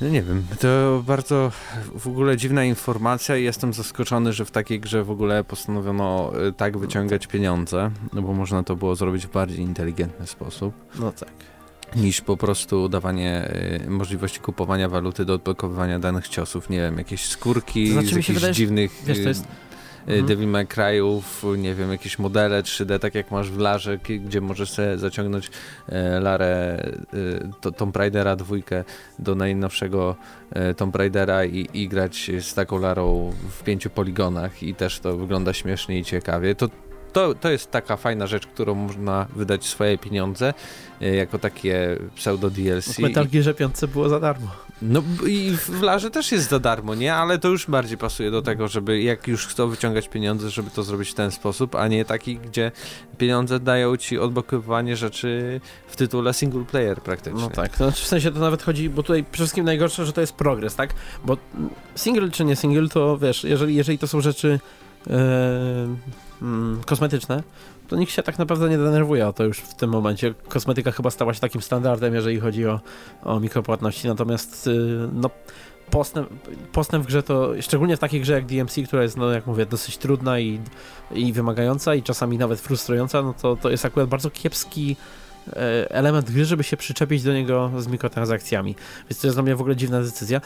No 0.00 0.08
nie 0.08 0.22
wiem, 0.22 0.46
to 0.60 1.02
bardzo 1.06 1.52
w 1.94 2.08
ogóle 2.08 2.36
dziwna 2.36 2.64
informacja 2.64 3.36
i 3.36 3.44
jestem 3.44 3.72
zaskoczony, 3.72 4.32
że 4.32 4.44
w 4.44 4.50
takiej 4.50 4.80
grze 4.80 5.04
w 5.04 5.10
ogóle 5.10 5.44
postanowiono 5.44 6.32
y, 6.48 6.52
tak 6.52 6.78
wyciągać 6.78 7.26
pieniądze, 7.26 7.90
no 8.12 8.22
bo 8.22 8.32
można 8.32 8.62
to 8.62 8.76
było 8.76 8.96
zrobić 8.96 9.26
w 9.26 9.32
bardziej 9.32 9.60
inteligentny 9.60 10.26
sposób. 10.26 10.74
No 11.00 11.12
tak 11.12 11.53
niż 11.96 12.20
po 12.20 12.36
prostu 12.36 12.88
dawanie 12.88 13.50
y, 13.86 13.90
możliwości 13.90 14.40
kupowania 14.40 14.88
waluty 14.88 15.24
do 15.24 15.34
odblokowywania 15.34 15.98
danych 15.98 16.28
ciosów, 16.28 16.70
nie 16.70 16.78
wiem, 16.78 16.98
jakieś 16.98 17.24
skórki 17.24 17.86
to 17.86 17.92
znaczy, 17.92 18.08
z 18.08 18.12
jakichś 18.16 18.30
wydaje, 18.30 18.54
dziwnych 18.54 18.92
wiesz, 19.06 19.22
to 19.22 19.28
jest... 19.28 19.44
Y, 19.44 20.10
mhm. 20.12 20.26
Devil 20.26 20.48
May 20.48 20.66
Cry'ów, 20.66 21.58
nie 21.58 21.74
wiem, 21.74 21.90
jakieś 21.90 22.18
modele 22.18 22.62
3D, 22.62 22.98
tak 22.98 23.14
jak 23.14 23.30
masz 23.30 23.50
w 23.50 23.58
Larze, 23.58 23.98
gdzie 23.98 24.40
możesz 24.40 24.70
sobie 24.70 24.98
zaciągnąć 24.98 25.50
e, 25.88 26.20
Larę 26.20 26.46
e, 26.46 26.90
to, 27.60 27.72
Tomb 27.72 27.96
Raidera 27.96 28.36
dwójkę 28.36 28.84
do 29.18 29.34
najnowszego 29.34 30.16
e, 30.50 30.74
Tomb 30.74 30.96
Raidera 30.96 31.44
i, 31.44 31.68
i 31.74 31.88
grać 31.88 32.30
z 32.40 32.54
taką 32.54 32.78
Larą 32.78 33.32
w 33.50 33.62
pięciu 33.62 33.90
poligonach 33.90 34.62
i 34.62 34.74
też 34.74 35.00
to 35.00 35.16
wygląda 35.16 35.52
śmiesznie 35.52 35.98
i 35.98 36.04
ciekawie. 36.04 36.54
To 36.54 36.68
to, 37.14 37.34
to 37.34 37.50
jest 37.50 37.70
taka 37.70 37.96
fajna 37.96 38.26
rzecz, 38.26 38.46
którą 38.46 38.74
można 38.74 39.26
wydać 39.36 39.64
swoje 39.64 39.98
pieniądze 39.98 40.54
e, 41.00 41.14
jako 41.14 41.38
takie 41.38 41.98
pseudo 42.14 42.50
DLC. 42.50 42.94
W 42.94 42.98
Metal 42.98 43.28
Gearze 43.28 43.54
5 43.54 43.74
było 43.92 44.08
za 44.08 44.20
darmo. 44.20 44.48
No 44.82 45.02
i 45.26 45.56
w 45.56 45.82
Larze 45.82 46.10
też 46.10 46.32
jest 46.32 46.48
za 46.50 46.58
darmo, 46.58 46.94
nie? 46.94 47.14
Ale 47.14 47.38
to 47.38 47.48
już 47.48 47.66
bardziej 47.66 47.98
pasuje 47.98 48.30
do 48.30 48.42
tego, 48.42 48.68
żeby 48.68 49.02
jak 49.02 49.28
już 49.28 49.46
chcą 49.46 49.68
wyciągać 49.68 50.08
pieniądze, 50.08 50.50
żeby 50.50 50.70
to 50.70 50.82
zrobić 50.82 51.10
w 51.10 51.14
ten 51.14 51.30
sposób, 51.30 51.74
a 51.74 51.88
nie 51.88 52.04
taki, 52.04 52.36
gdzie 52.36 52.72
pieniądze 53.18 53.60
dają 53.60 53.96
ci 53.96 54.18
odblokowywanie 54.18 54.96
rzeczy 54.96 55.60
w 55.86 55.96
tytule 55.96 56.34
single 56.34 56.64
player 56.64 57.02
praktycznie. 57.02 57.40
No 57.40 57.50
tak, 57.50 57.80
no, 57.80 57.90
w 57.90 57.98
sensie 57.98 58.30
to 58.30 58.38
nawet 58.38 58.62
chodzi, 58.62 58.90
bo 58.90 59.02
tutaj 59.02 59.24
przede 59.24 59.36
wszystkim 59.36 59.64
najgorsze, 59.64 60.06
że 60.06 60.12
to 60.12 60.20
jest 60.20 60.32
progres, 60.32 60.74
tak? 60.74 60.94
Bo 61.24 61.36
single 61.94 62.30
czy 62.30 62.44
nie 62.44 62.56
single, 62.56 62.88
to 62.88 63.18
wiesz, 63.18 63.44
jeżeli, 63.44 63.74
jeżeli 63.74 63.98
to 63.98 64.06
są 64.06 64.20
rzeczy 64.20 64.60
yy 65.06 65.14
mm, 66.42 66.80
kosmetyczne, 66.86 67.42
to 67.88 67.96
nikt 67.96 68.12
się 68.12 68.22
tak 68.22 68.38
naprawdę 68.38 68.68
nie 68.68 68.78
denerwuje 68.78 69.28
o 69.28 69.32
to 69.32 69.44
już 69.44 69.58
w 69.58 69.74
tym 69.74 69.90
momencie. 69.90 70.34
Kosmetyka 70.48 70.90
chyba 70.90 71.10
stała 71.10 71.34
się 71.34 71.40
takim 71.40 71.62
standardem, 71.62 72.14
jeżeli 72.14 72.40
chodzi 72.40 72.66
o, 72.66 72.80
o 73.22 73.40
mikropłatności, 73.40 74.08
natomiast 74.08 74.66
yy, 74.66 75.08
no, 75.12 75.30
postęp, 75.90 76.28
postęp 76.72 77.04
w 77.04 77.06
grze 77.06 77.22
to, 77.22 77.52
szczególnie 77.60 77.96
w 77.96 78.00
takiej 78.00 78.20
grze 78.20 78.32
jak 78.32 78.46
DMC, 78.46 78.82
która 78.86 79.02
jest, 79.02 79.16
no 79.16 79.30
jak 79.30 79.46
mówię, 79.46 79.66
dosyć 79.66 79.98
trudna 79.98 80.40
i, 80.40 80.60
i 81.10 81.32
wymagająca 81.32 81.94
i 81.94 82.02
czasami 82.02 82.38
nawet 82.38 82.60
frustrująca, 82.60 83.22
no 83.22 83.34
to, 83.42 83.56
to 83.56 83.70
jest 83.70 83.84
akurat 83.84 84.08
bardzo 84.08 84.30
kiepski 84.30 84.96
e, 85.52 85.90
element 85.90 86.30
gry, 86.30 86.44
żeby 86.44 86.64
się 86.64 86.76
przyczepić 86.76 87.22
do 87.22 87.32
niego 87.32 87.70
z 87.78 87.86
mikrotransakcjami. 87.86 88.74
Więc 89.10 89.20
to 89.20 89.26
jest 89.26 89.36
dla 89.36 89.42
mnie 89.42 89.56
w 89.56 89.60
ogóle 89.60 89.76
dziwna 89.76 90.02
decyzja. 90.02 90.40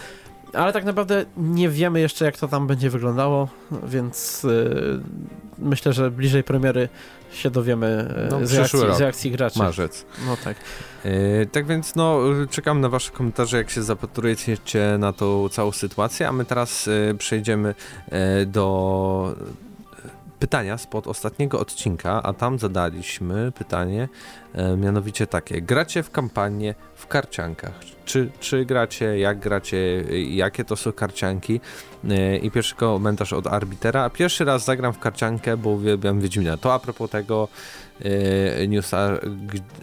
Ale 0.53 0.73
tak 0.73 0.85
naprawdę 0.85 1.25
nie 1.37 1.69
wiemy 1.69 2.01
jeszcze, 2.01 2.25
jak 2.25 2.37
to 2.37 2.49
tam 2.49 2.67
będzie 2.67 2.91
wyglądało, 2.91 3.49
więc 3.83 4.43
yy, 4.43 5.01
myślę, 5.59 5.93
że 5.93 6.11
bliżej 6.11 6.45
premiery 6.45 6.89
się 7.33 7.51
dowiemy 7.51 8.15
no, 8.31 8.47
z, 8.47 8.55
reakcji, 8.55 8.79
z 8.79 9.01
reakcji 9.01 9.31
graczy. 9.31 9.59
Marzec. 9.59 10.07
No 10.27 10.37
tak. 10.45 10.57
Yy, 11.05 11.13
tak 11.53 11.67
więc 11.67 11.95
no, 11.95 12.21
czekam 12.51 12.81
na 12.81 12.89
wasze 12.89 13.11
komentarze, 13.11 13.57
jak 13.57 13.71
się 13.71 13.83
zapatrujecie 13.83 14.59
na 14.99 15.13
tą 15.13 15.49
całą 15.49 15.73
sytuację, 15.73 16.29
a 16.29 16.33
my 16.33 16.45
teraz 16.45 16.87
yy, 16.87 17.15
przejdziemy 17.19 17.75
yy, 18.13 18.47
do 18.47 19.35
pytania 20.39 20.78
spod 20.78 21.07
ostatniego 21.07 21.61
odcinka, 21.61 22.22
a 22.22 22.32
tam 22.32 22.59
zadaliśmy 22.59 23.53
pytanie 23.53 24.09
e, 24.55 24.76
mianowicie 24.76 25.26
takie. 25.26 25.62
Gracie 25.62 26.03
w 26.03 26.11
kampanię 26.11 26.74
w 26.95 27.07
karciankach? 27.07 27.72
Czy, 28.05 28.30
czy 28.41 28.64
gracie, 28.64 29.18
jak 29.18 29.39
gracie, 29.39 30.05
jakie 30.30 30.64
to 30.64 30.76
są 30.76 30.93
karcianki? 30.93 31.61
E, 32.11 32.36
I 32.36 32.51
pierwszy 32.51 32.74
komentarz 32.74 33.32
od 33.32 33.47
arbitera. 33.47 34.11
Pierwszy 34.11 34.45
raz 34.45 34.64
zagram 34.64 34.93
w 34.93 34.99
karciankę, 34.99 35.57
bo 35.57 35.70
uwielbiam 35.70 36.20
Wiedźmina. 36.20 36.57
To 36.57 36.74
a 36.74 36.78
propos 36.78 37.11
tego 37.11 37.49
e, 38.01 38.68
newsa, 38.68 39.18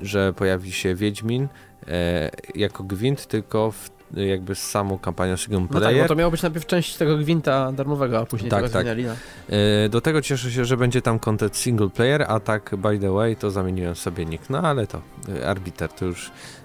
że 0.01 0.33
pojawi 0.33 0.71
się 0.71 0.95
Wiedźmin 0.95 1.47
e, 1.87 2.31
jako 2.55 2.83
gwint, 2.83 3.27
tylko 3.27 3.71
w 3.71 3.94
jakby 4.13 4.55
z 4.55 4.61
samą 4.61 4.99
kampanią 4.99 5.37
single 5.37 5.67
player. 5.67 5.83
No 5.83 5.99
tak, 5.99 6.01
bo 6.01 6.07
to 6.07 6.15
miało 6.15 6.31
być 6.31 6.41
najpierw 6.41 6.65
część 6.65 6.95
tego 6.95 7.17
gwinta 7.17 7.71
darmowego, 7.71 8.19
a 8.19 8.25
później 8.25 8.51
tak, 8.51 8.59
tego 8.59 8.73
tak. 8.73 8.85
zmieniali. 8.85 9.05
No. 9.05 9.15
Do 9.89 10.01
tego 10.01 10.21
cieszę 10.21 10.51
się, 10.51 10.65
że 10.65 10.77
będzie 10.77 11.01
tam 11.01 11.19
content 11.19 11.57
single 11.57 11.89
player, 11.89 12.25
a 12.27 12.39
tak 12.39 12.75
by 12.77 12.99
the 12.99 13.11
way 13.11 13.35
to 13.35 13.51
zamieniłem 13.51 13.95
sobie 13.95 14.25
nick, 14.25 14.49
no 14.49 14.59
ale 14.59 14.87
to 14.87 15.01
e, 15.29 15.47
arbiter 15.47 15.89
to 15.89 16.05
już 16.05 16.31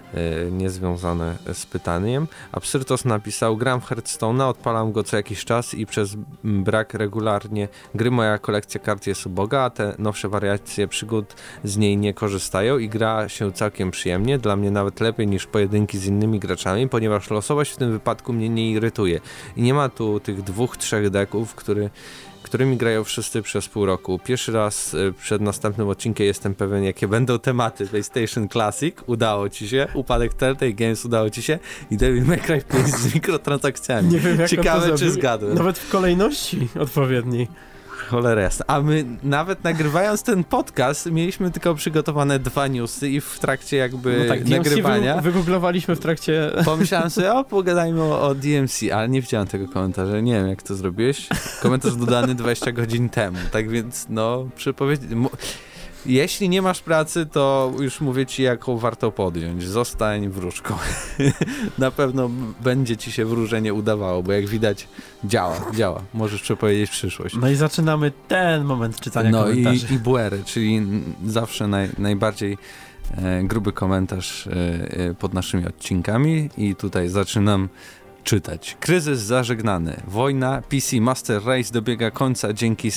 niezwiązane 0.51 1.37
z 1.53 1.65
pytaniem. 1.65 2.27
Absyrtos 2.51 3.05
napisał, 3.05 3.57
gram 3.57 3.81
w 3.81 3.85
Hearthstone'a, 3.85 4.49
odpalam 4.49 4.91
go 4.91 5.03
co 5.03 5.17
jakiś 5.17 5.45
czas 5.45 5.73
i 5.73 5.85
przez 5.85 6.15
brak 6.43 6.93
regularnie 6.93 7.67
gry 7.95 8.11
moja 8.11 8.37
kolekcja 8.37 8.79
kart 8.79 9.07
jest 9.07 9.25
uboga, 9.25 9.61
a 9.61 9.69
te 9.69 9.95
nowsze 9.99 10.29
wariacje 10.29 10.87
przygód 10.87 11.35
z 11.63 11.77
niej 11.77 11.97
nie 11.97 12.13
korzystają 12.13 12.77
i 12.77 12.89
gra 12.89 13.29
się 13.29 13.51
całkiem 13.51 13.91
przyjemnie, 13.91 14.37
dla 14.37 14.55
mnie 14.55 14.71
nawet 14.71 14.99
lepiej 14.99 15.27
niż 15.27 15.45
pojedynki 15.45 15.97
z 15.97 16.05
innymi 16.05 16.39
graczami, 16.39 16.89
ponieważ 16.89 17.29
losowość 17.29 17.71
w 17.71 17.77
tym 17.77 17.91
wypadku 17.91 18.33
mnie 18.33 18.49
nie 18.49 18.71
irytuje. 18.71 19.19
I 19.57 19.61
nie 19.61 19.73
ma 19.73 19.89
tu 19.89 20.19
tych 20.19 20.43
dwóch, 20.43 20.77
trzech 20.77 21.09
deków, 21.09 21.55
który 21.55 21.89
którymi 22.43 22.77
grają 22.77 23.03
wszyscy 23.03 23.41
przez 23.41 23.67
pół 23.67 23.85
roku. 23.85 24.19
Pierwszy 24.23 24.51
raz 24.51 24.93
e, 24.93 25.11
przed 25.11 25.41
następnym 25.41 25.89
odcinkiem 25.89 26.27
jestem 26.27 26.55
pewien, 26.55 26.83
jakie 26.83 27.07
będą 27.07 27.39
tematy 27.39 27.87
PlayStation 27.87 28.49
Classic. 28.49 28.95
Udało 29.05 29.49
ci 29.49 29.69
się. 29.69 29.87
Upadek 29.93 30.33
Telltale 30.33 30.73
Games 30.73 31.05
udało 31.05 31.29
ci 31.29 31.41
się. 31.41 31.59
I 31.91 31.97
Devil 31.97 32.25
May 32.25 32.39
Cry 32.39 32.61
5 32.61 32.87
z 32.87 33.15
mikrotransakcjami. 33.15 34.09
Nie 34.09 34.19
wiem, 34.19 34.39
jak 34.39 34.49
Ciekawe, 34.49 34.97
czy 34.97 35.11
zgadłem. 35.11 35.57
Nawet 35.57 35.79
w 35.79 35.89
kolejności 35.89 36.67
odpowiedniej 36.79 37.47
cholera 38.09 38.41
jasna. 38.41 38.65
A 38.67 38.81
my 38.81 39.05
nawet 39.23 39.63
nagrywając 39.63 40.23
ten 40.23 40.43
podcast 40.43 41.11
mieliśmy 41.11 41.51
tylko 41.51 41.75
przygotowane 41.75 42.39
dwa 42.39 42.67
newsy 42.67 43.09
i 43.09 43.21
w 43.21 43.39
trakcie 43.39 43.77
jakby 43.77 44.19
no 44.19 44.35
tak, 44.35 44.49
nagrywania... 44.49 45.15
Wy, 45.15 45.21
wygooglowaliśmy 45.21 45.95
w 45.95 45.99
trakcie... 45.99 46.51
Pomyślałem 46.65 47.09
sobie, 47.09 47.33
o 47.33 47.43
pogadajmy 47.43 48.01
o, 48.01 48.27
o 48.27 48.35
DMC, 48.35 48.91
ale 48.93 49.09
nie 49.09 49.21
widziałem 49.21 49.47
tego 49.47 49.67
komentarza. 49.67 50.19
Nie 50.19 50.33
wiem 50.33 50.47
jak 50.47 50.63
to 50.63 50.75
zrobiłeś. 50.75 51.27
Komentarz 51.61 51.95
dodany 51.95 52.35
20 52.35 52.71
godzin 52.71 53.09
temu, 53.09 53.37
tak 53.51 53.69
więc 53.69 54.05
no 54.09 54.49
przypowiedz... 54.55 55.01
Jeśli 56.05 56.49
nie 56.49 56.61
masz 56.61 56.81
pracy, 56.81 57.25
to 57.25 57.73
już 57.79 58.01
mówię 58.01 58.25
ci, 58.25 58.43
jaką 58.43 58.77
warto 58.77 59.11
podjąć. 59.11 59.63
Zostań 59.63 60.29
wróżką. 60.29 60.75
Na 61.77 61.91
pewno 61.91 62.29
będzie 62.63 62.97
ci 62.97 63.11
się 63.11 63.25
wróżenie 63.25 63.73
udawało, 63.73 64.23
bo 64.23 64.31
jak 64.31 64.47
widać, 64.47 64.87
działa, 65.23 65.71
działa. 65.75 66.01
Możesz 66.13 66.41
przepowiedzieć 66.41 66.89
przyszłość. 66.89 67.35
No 67.35 67.49
i 67.49 67.55
zaczynamy 67.55 68.11
ten 68.27 68.63
moment 68.63 68.99
czytania 68.99 69.29
no 69.29 69.43
komentarzy. 69.43 69.85
No 69.89 69.93
i, 69.93 69.95
i 69.95 69.99
buery, 69.99 70.43
czyli 70.45 70.81
zawsze 71.25 71.67
naj, 71.67 71.89
najbardziej 71.97 72.57
e, 73.17 73.43
gruby 73.43 73.73
komentarz 73.73 74.47
e, 74.47 74.51
e, 74.51 75.13
pod 75.13 75.33
naszymi 75.33 75.67
odcinkami 75.67 76.49
i 76.57 76.75
tutaj 76.75 77.09
zaczynam 77.09 77.69
czytać. 78.23 78.77
Kryzys 78.79 79.19
zażegnany. 79.19 80.01
Wojna 80.07 80.61
PC 80.69 81.01
Master 81.01 81.45
Race 81.45 81.73
dobiega 81.73 82.11
końca 82.11 82.53
dzięki 82.53 82.91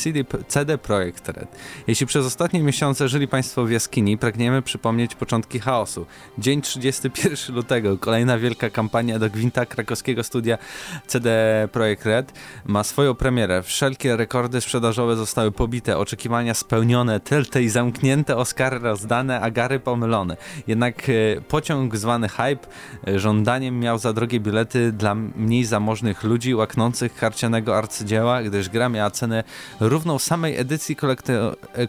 CD, 0.48 0.78
Projekt 0.78 1.28
Red. 1.28 1.48
Jeśli 1.86 2.06
przez 2.06 2.26
ostatnie 2.26 2.62
miesiące 2.62 3.08
żyli 3.08 3.28
Państwo 3.28 3.64
w 3.64 3.70
jaskini, 3.70 4.18
pragniemy 4.18 4.62
przypomnieć 4.62 5.14
początki 5.14 5.60
chaosu. 5.60 6.06
Dzień 6.38 6.62
31 6.62 7.56
lutego, 7.56 7.98
kolejna 7.98 8.38
wielka 8.38 8.70
kampania 8.70 9.18
do 9.18 9.30
gwinta 9.30 9.66
krakowskiego 9.66 10.24
studia 10.24 10.58
CD 11.06 11.28
Projekt 11.72 12.06
Red 12.06 12.32
ma 12.66 12.84
swoją 12.84 13.14
premierę. 13.14 13.62
Wszelkie 13.62 14.16
rekordy 14.16 14.60
sprzedażowe 14.60 15.16
zostały 15.16 15.52
pobite, 15.52 15.98
oczekiwania 15.98 16.54
spełnione, 16.54 17.20
Telltale 17.20 17.68
zamknięte, 17.68 18.36
Oscary 18.36 18.78
rozdane, 18.78 19.40
a 19.40 19.50
gary 19.50 19.80
pomylone. 19.80 20.36
Jednak 20.66 21.08
e, 21.08 21.40
pociąg 21.40 21.96
zwany 21.96 22.28
hype 22.28 22.68
e, 23.08 23.18
żądaniem 23.18 23.80
miał 23.80 23.98
za 23.98 24.12
drogie 24.12 24.40
bilety 24.40 24.92
dla 24.92 25.13
mniej 25.14 25.64
zamożnych 25.64 26.24
ludzi 26.24 26.54
łaknących 26.54 27.14
karcianego 27.14 27.76
arcydzieła, 27.76 28.42
gdyż 28.42 28.68
gra 28.68 28.88
miała 28.88 29.10
cenę 29.10 29.44
równą 29.80 30.18
samej 30.18 30.56
edycji 30.58 30.96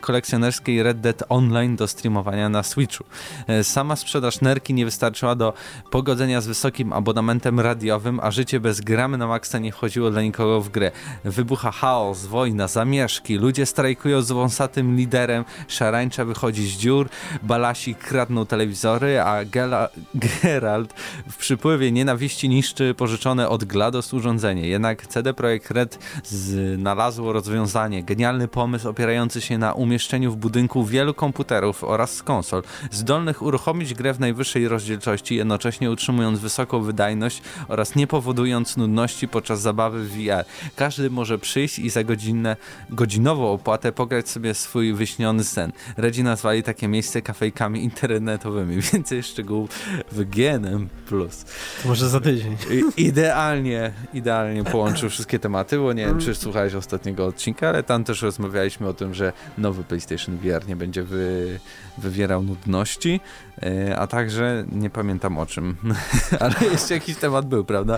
kolekcjonerskiej 0.01 0.83
Red 0.83 0.99
Dead 0.99 1.23
Online 1.29 1.75
do 1.75 1.87
streamowania 1.87 2.49
na 2.49 2.63
Switchu. 2.63 3.03
E, 3.47 3.63
sama 3.63 3.95
sprzedaż 3.95 4.41
nerki 4.41 4.73
nie 4.73 4.85
wystarczyła 4.85 5.35
do 5.35 5.53
pogodzenia 5.91 6.41
z 6.41 6.47
wysokim 6.47 6.93
abonamentem 6.93 7.59
radiowym, 7.59 8.19
a 8.19 8.31
życie 8.31 8.59
bez 8.59 8.81
gramy 8.81 9.17
na 9.17 9.27
maksa 9.27 9.59
nie 9.59 9.71
wchodziło 9.71 10.11
dla 10.11 10.21
nikogo 10.21 10.61
w 10.61 10.69
grę. 10.69 10.91
Wybucha 11.23 11.71
chaos, 11.71 12.25
wojna, 12.25 12.67
zamieszki, 12.67 13.35
ludzie 13.37 13.65
strajkują 13.65 14.21
z 14.21 14.31
wąsatym 14.31 14.95
liderem, 14.95 15.45
szarańcza 15.67 16.25
wychodzi 16.25 16.67
z 16.67 16.71
dziur, 16.71 17.09
balasi 17.43 17.95
kradną 17.95 18.45
telewizory, 18.45 19.21
a 19.21 19.45
Gela 19.45 19.89
Geralt 20.15 20.93
w 21.29 21.37
przypływie 21.37 21.91
nienawiści 21.91 22.49
niszczy 22.49 22.93
pożyteczne 22.93 23.14
pożyczone 23.15 23.49
od 23.49 23.63
GLaDOS 23.63 24.13
urządzenie. 24.13 24.67
Jednak 24.67 25.07
CD 25.07 25.33
Projekt 25.33 25.71
Red 25.71 25.99
znalazło 26.23 27.33
rozwiązanie. 27.33 28.03
Genialny 28.03 28.47
pomysł 28.47 28.89
opierający 28.89 29.41
się 29.41 29.57
na 29.57 29.73
umieszczeniu 29.73 30.31
w 30.31 30.35
budynku 30.35 30.85
wielu 30.85 31.13
komputerów 31.13 31.83
oraz 31.83 32.23
konsol, 32.23 32.63
zdolnych 32.91 33.41
uruchomić 33.41 33.93
grę 33.93 34.13
w 34.13 34.19
najwyższej 34.19 34.67
rozdzielczości, 34.67 35.35
jednocześnie 35.35 35.91
utrzymując 35.91 36.39
wysoką 36.39 36.81
wydajność 36.81 37.41
oraz 37.67 37.95
nie 37.95 38.07
powodując 38.07 38.77
nudności 38.77 39.27
podczas 39.27 39.61
zabawy 39.61 40.03
w 40.03 40.09
VR. 40.09 40.45
Każdy 40.75 41.09
może 41.09 41.39
przyjść 41.39 41.79
i 41.79 41.89
za 41.89 42.03
godzinę, 42.03 42.57
godzinową 42.89 43.51
opłatę 43.51 43.91
pograć 43.91 44.29
sobie 44.29 44.53
swój 44.53 44.93
wyśniony 44.93 45.43
sen. 45.43 45.71
Redzi 45.97 46.23
nazwali 46.23 46.63
takie 46.63 46.87
miejsce 46.87 47.21
kafejkami 47.21 47.83
internetowymi. 47.83 48.81
Więcej 48.93 49.23
szczegółów 49.23 49.69
w 50.11 50.23
GNM+. 50.23 50.89
To 51.09 51.87
może 51.87 52.09
za 52.09 52.19
tydzień. 52.19 52.57
I, 52.97 53.04
idealnie, 53.05 53.91
idealnie 54.13 54.63
połączył 54.63 55.09
wszystkie 55.09 55.39
tematy, 55.39 55.77
bo 55.77 55.93
nie 55.93 56.05
wiem, 56.05 56.19
czy 56.19 56.35
słuchałeś 56.35 56.73
ostatniego 56.73 57.25
odcinka, 57.25 57.69
ale 57.69 57.83
tam 57.83 58.03
też 58.03 58.21
rozmawialiśmy 58.21 58.87
o 58.87 58.93
tym, 58.93 59.13
że 59.13 59.33
nowy 59.57 59.83
PlayStation 59.83 60.37
VR 60.37 60.67
nie 60.67 60.75
będzie 60.75 61.03
wy, 61.03 61.59
wywierał 61.97 62.43
nudności, 62.43 63.19
e, 63.63 63.99
a 63.99 64.07
także 64.07 64.65
nie 64.71 64.89
pamiętam 64.89 65.37
o 65.37 65.45
czym, 65.45 65.77
ale 66.39 66.55
jeszcze 66.71 66.93
jakiś 66.93 67.15
temat 67.15 67.45
był, 67.45 67.65
prawda? 67.65 67.97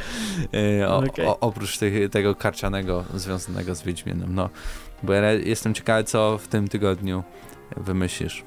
E, 0.82 0.90
o, 0.90 0.98
okay. 0.98 1.28
o, 1.28 1.40
oprócz 1.40 1.78
tych, 1.78 2.10
tego 2.10 2.36
karcianego 2.36 3.04
związanego 3.14 3.76
z 3.76 3.84
Wiedźminem, 3.84 4.36
no. 4.36 4.50
Bo 5.04 5.14
ja 5.14 5.32
jestem 5.32 5.74
ciekawy, 5.74 6.04
co 6.04 6.38
w 6.38 6.48
tym 6.48 6.68
tygodniu 6.68 7.24
wymyślisz. 7.78 8.44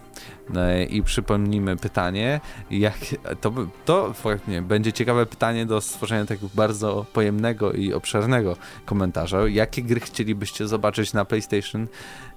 No 0.55 0.61
I 0.89 1.03
przypomnijmy 1.03 1.77
pytanie, 1.77 2.41
jak 2.71 2.97
to, 3.41 3.53
to 3.85 4.15
właśnie 4.23 4.63
będzie 4.63 4.93
ciekawe 4.93 5.27
pytanie 5.27 5.67
do 5.67 5.81
stworzenia 5.81 6.25
takiego 6.25 6.49
bardzo 6.55 7.07
pojemnego 7.13 7.73
i 7.73 7.93
obszernego 7.93 8.57
komentarza. 8.85 9.49
Jakie 9.49 9.83
gry 9.83 10.01
chcielibyście 10.01 10.67
zobaczyć 10.67 11.13
na 11.13 11.25
PlayStation 11.25 11.89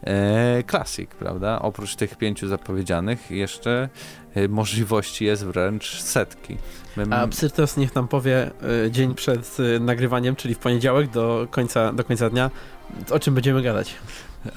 e, 0.04 0.64
Classic, 0.70 1.10
prawda? 1.20 1.62
Oprócz 1.62 1.96
tych 1.96 2.18
pięciu 2.18 2.48
zapowiedzianych 2.48 3.32
jeszcze 3.32 3.90
e, 4.36 4.48
możliwości 4.48 5.26
jest 5.26 5.46
wręcz 5.46 6.02
setki. 6.02 6.58
My... 6.98 7.16
A 7.16 7.28
Psyrtos 7.28 7.78
niech 7.78 7.96
nam 7.96 8.08
powie 8.08 8.52
e, 8.86 8.92
dzień 8.92 9.16
przed 9.16 9.58
nagrywaniem, 9.80 10.36
czyli 10.36 10.56
w 10.56 10.60
poniedziałek 10.60 11.10
do 11.10 11.48
końca, 11.52 11.94
do 11.94 12.04
końca 12.04 12.30
dnia, 12.30 12.52
o 13.10 13.20
czym 13.20 13.34
będziemy 13.34 13.62
gadać. 13.62 13.96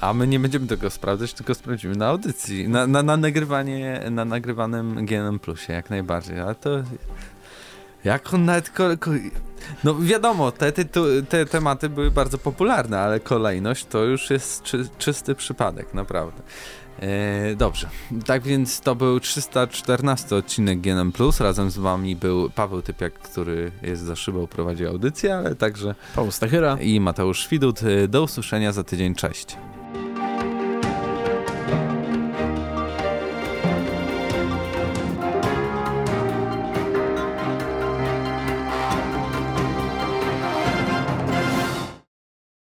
A 0.01 0.13
my 0.13 0.27
nie 0.27 0.39
będziemy 0.39 0.67
tego 0.67 0.89
sprawdzać, 0.89 1.33
tylko 1.33 1.55
sprawdzimy 1.55 1.95
na 1.95 2.07
audycji, 2.07 2.69
na, 2.69 2.87
na, 2.87 3.03
na 3.03 3.17
nagrywanie, 3.17 4.01
na 4.11 4.25
nagrywanym 4.25 5.05
GNM 5.05 5.39
Plusie, 5.39 5.73
jak 5.73 5.89
najbardziej, 5.89 6.39
ale 6.39 6.55
to... 6.55 6.69
Jak 8.03 8.33
on 8.33 8.45
nawet... 8.45 8.69
Ko, 8.69 8.83
ko, 8.99 9.11
no 9.83 9.95
wiadomo, 9.99 10.51
te, 10.51 10.71
te, 10.71 10.85
te 11.29 11.45
tematy 11.45 11.89
były 11.89 12.11
bardzo 12.11 12.37
popularne, 12.37 12.99
ale 12.99 13.19
kolejność 13.19 13.85
to 13.85 14.03
już 14.03 14.29
jest 14.29 14.63
czy, 14.63 14.89
czysty 14.97 15.35
przypadek, 15.35 15.93
naprawdę. 15.93 16.41
E, 16.99 17.55
dobrze, 17.55 17.89
tak 18.25 18.43
więc 18.43 18.81
to 18.81 18.95
był 18.95 19.19
314 19.19 20.35
odcinek 20.35 20.81
GNM+. 20.81 21.11
Razem 21.39 21.71
z 21.71 21.77
wami 21.77 22.15
był 22.15 22.49
Paweł 22.49 22.81
Typiak, 22.81 23.13
który 23.13 23.71
jest 23.81 24.01
za 24.01 24.15
szybą, 24.15 24.47
prowadzi 24.47 24.85
audycję, 24.85 25.35
ale 25.35 25.55
także 25.55 25.95
Paweł 26.15 26.31
Stachyra 26.31 26.77
i 26.81 26.99
Mateusz 26.99 27.47
Widut. 27.49 27.79
E, 27.83 28.07
do 28.07 28.23
usłyszenia 28.23 28.71
za 28.71 28.83
tydzień, 28.83 29.15
cześć. 29.15 29.57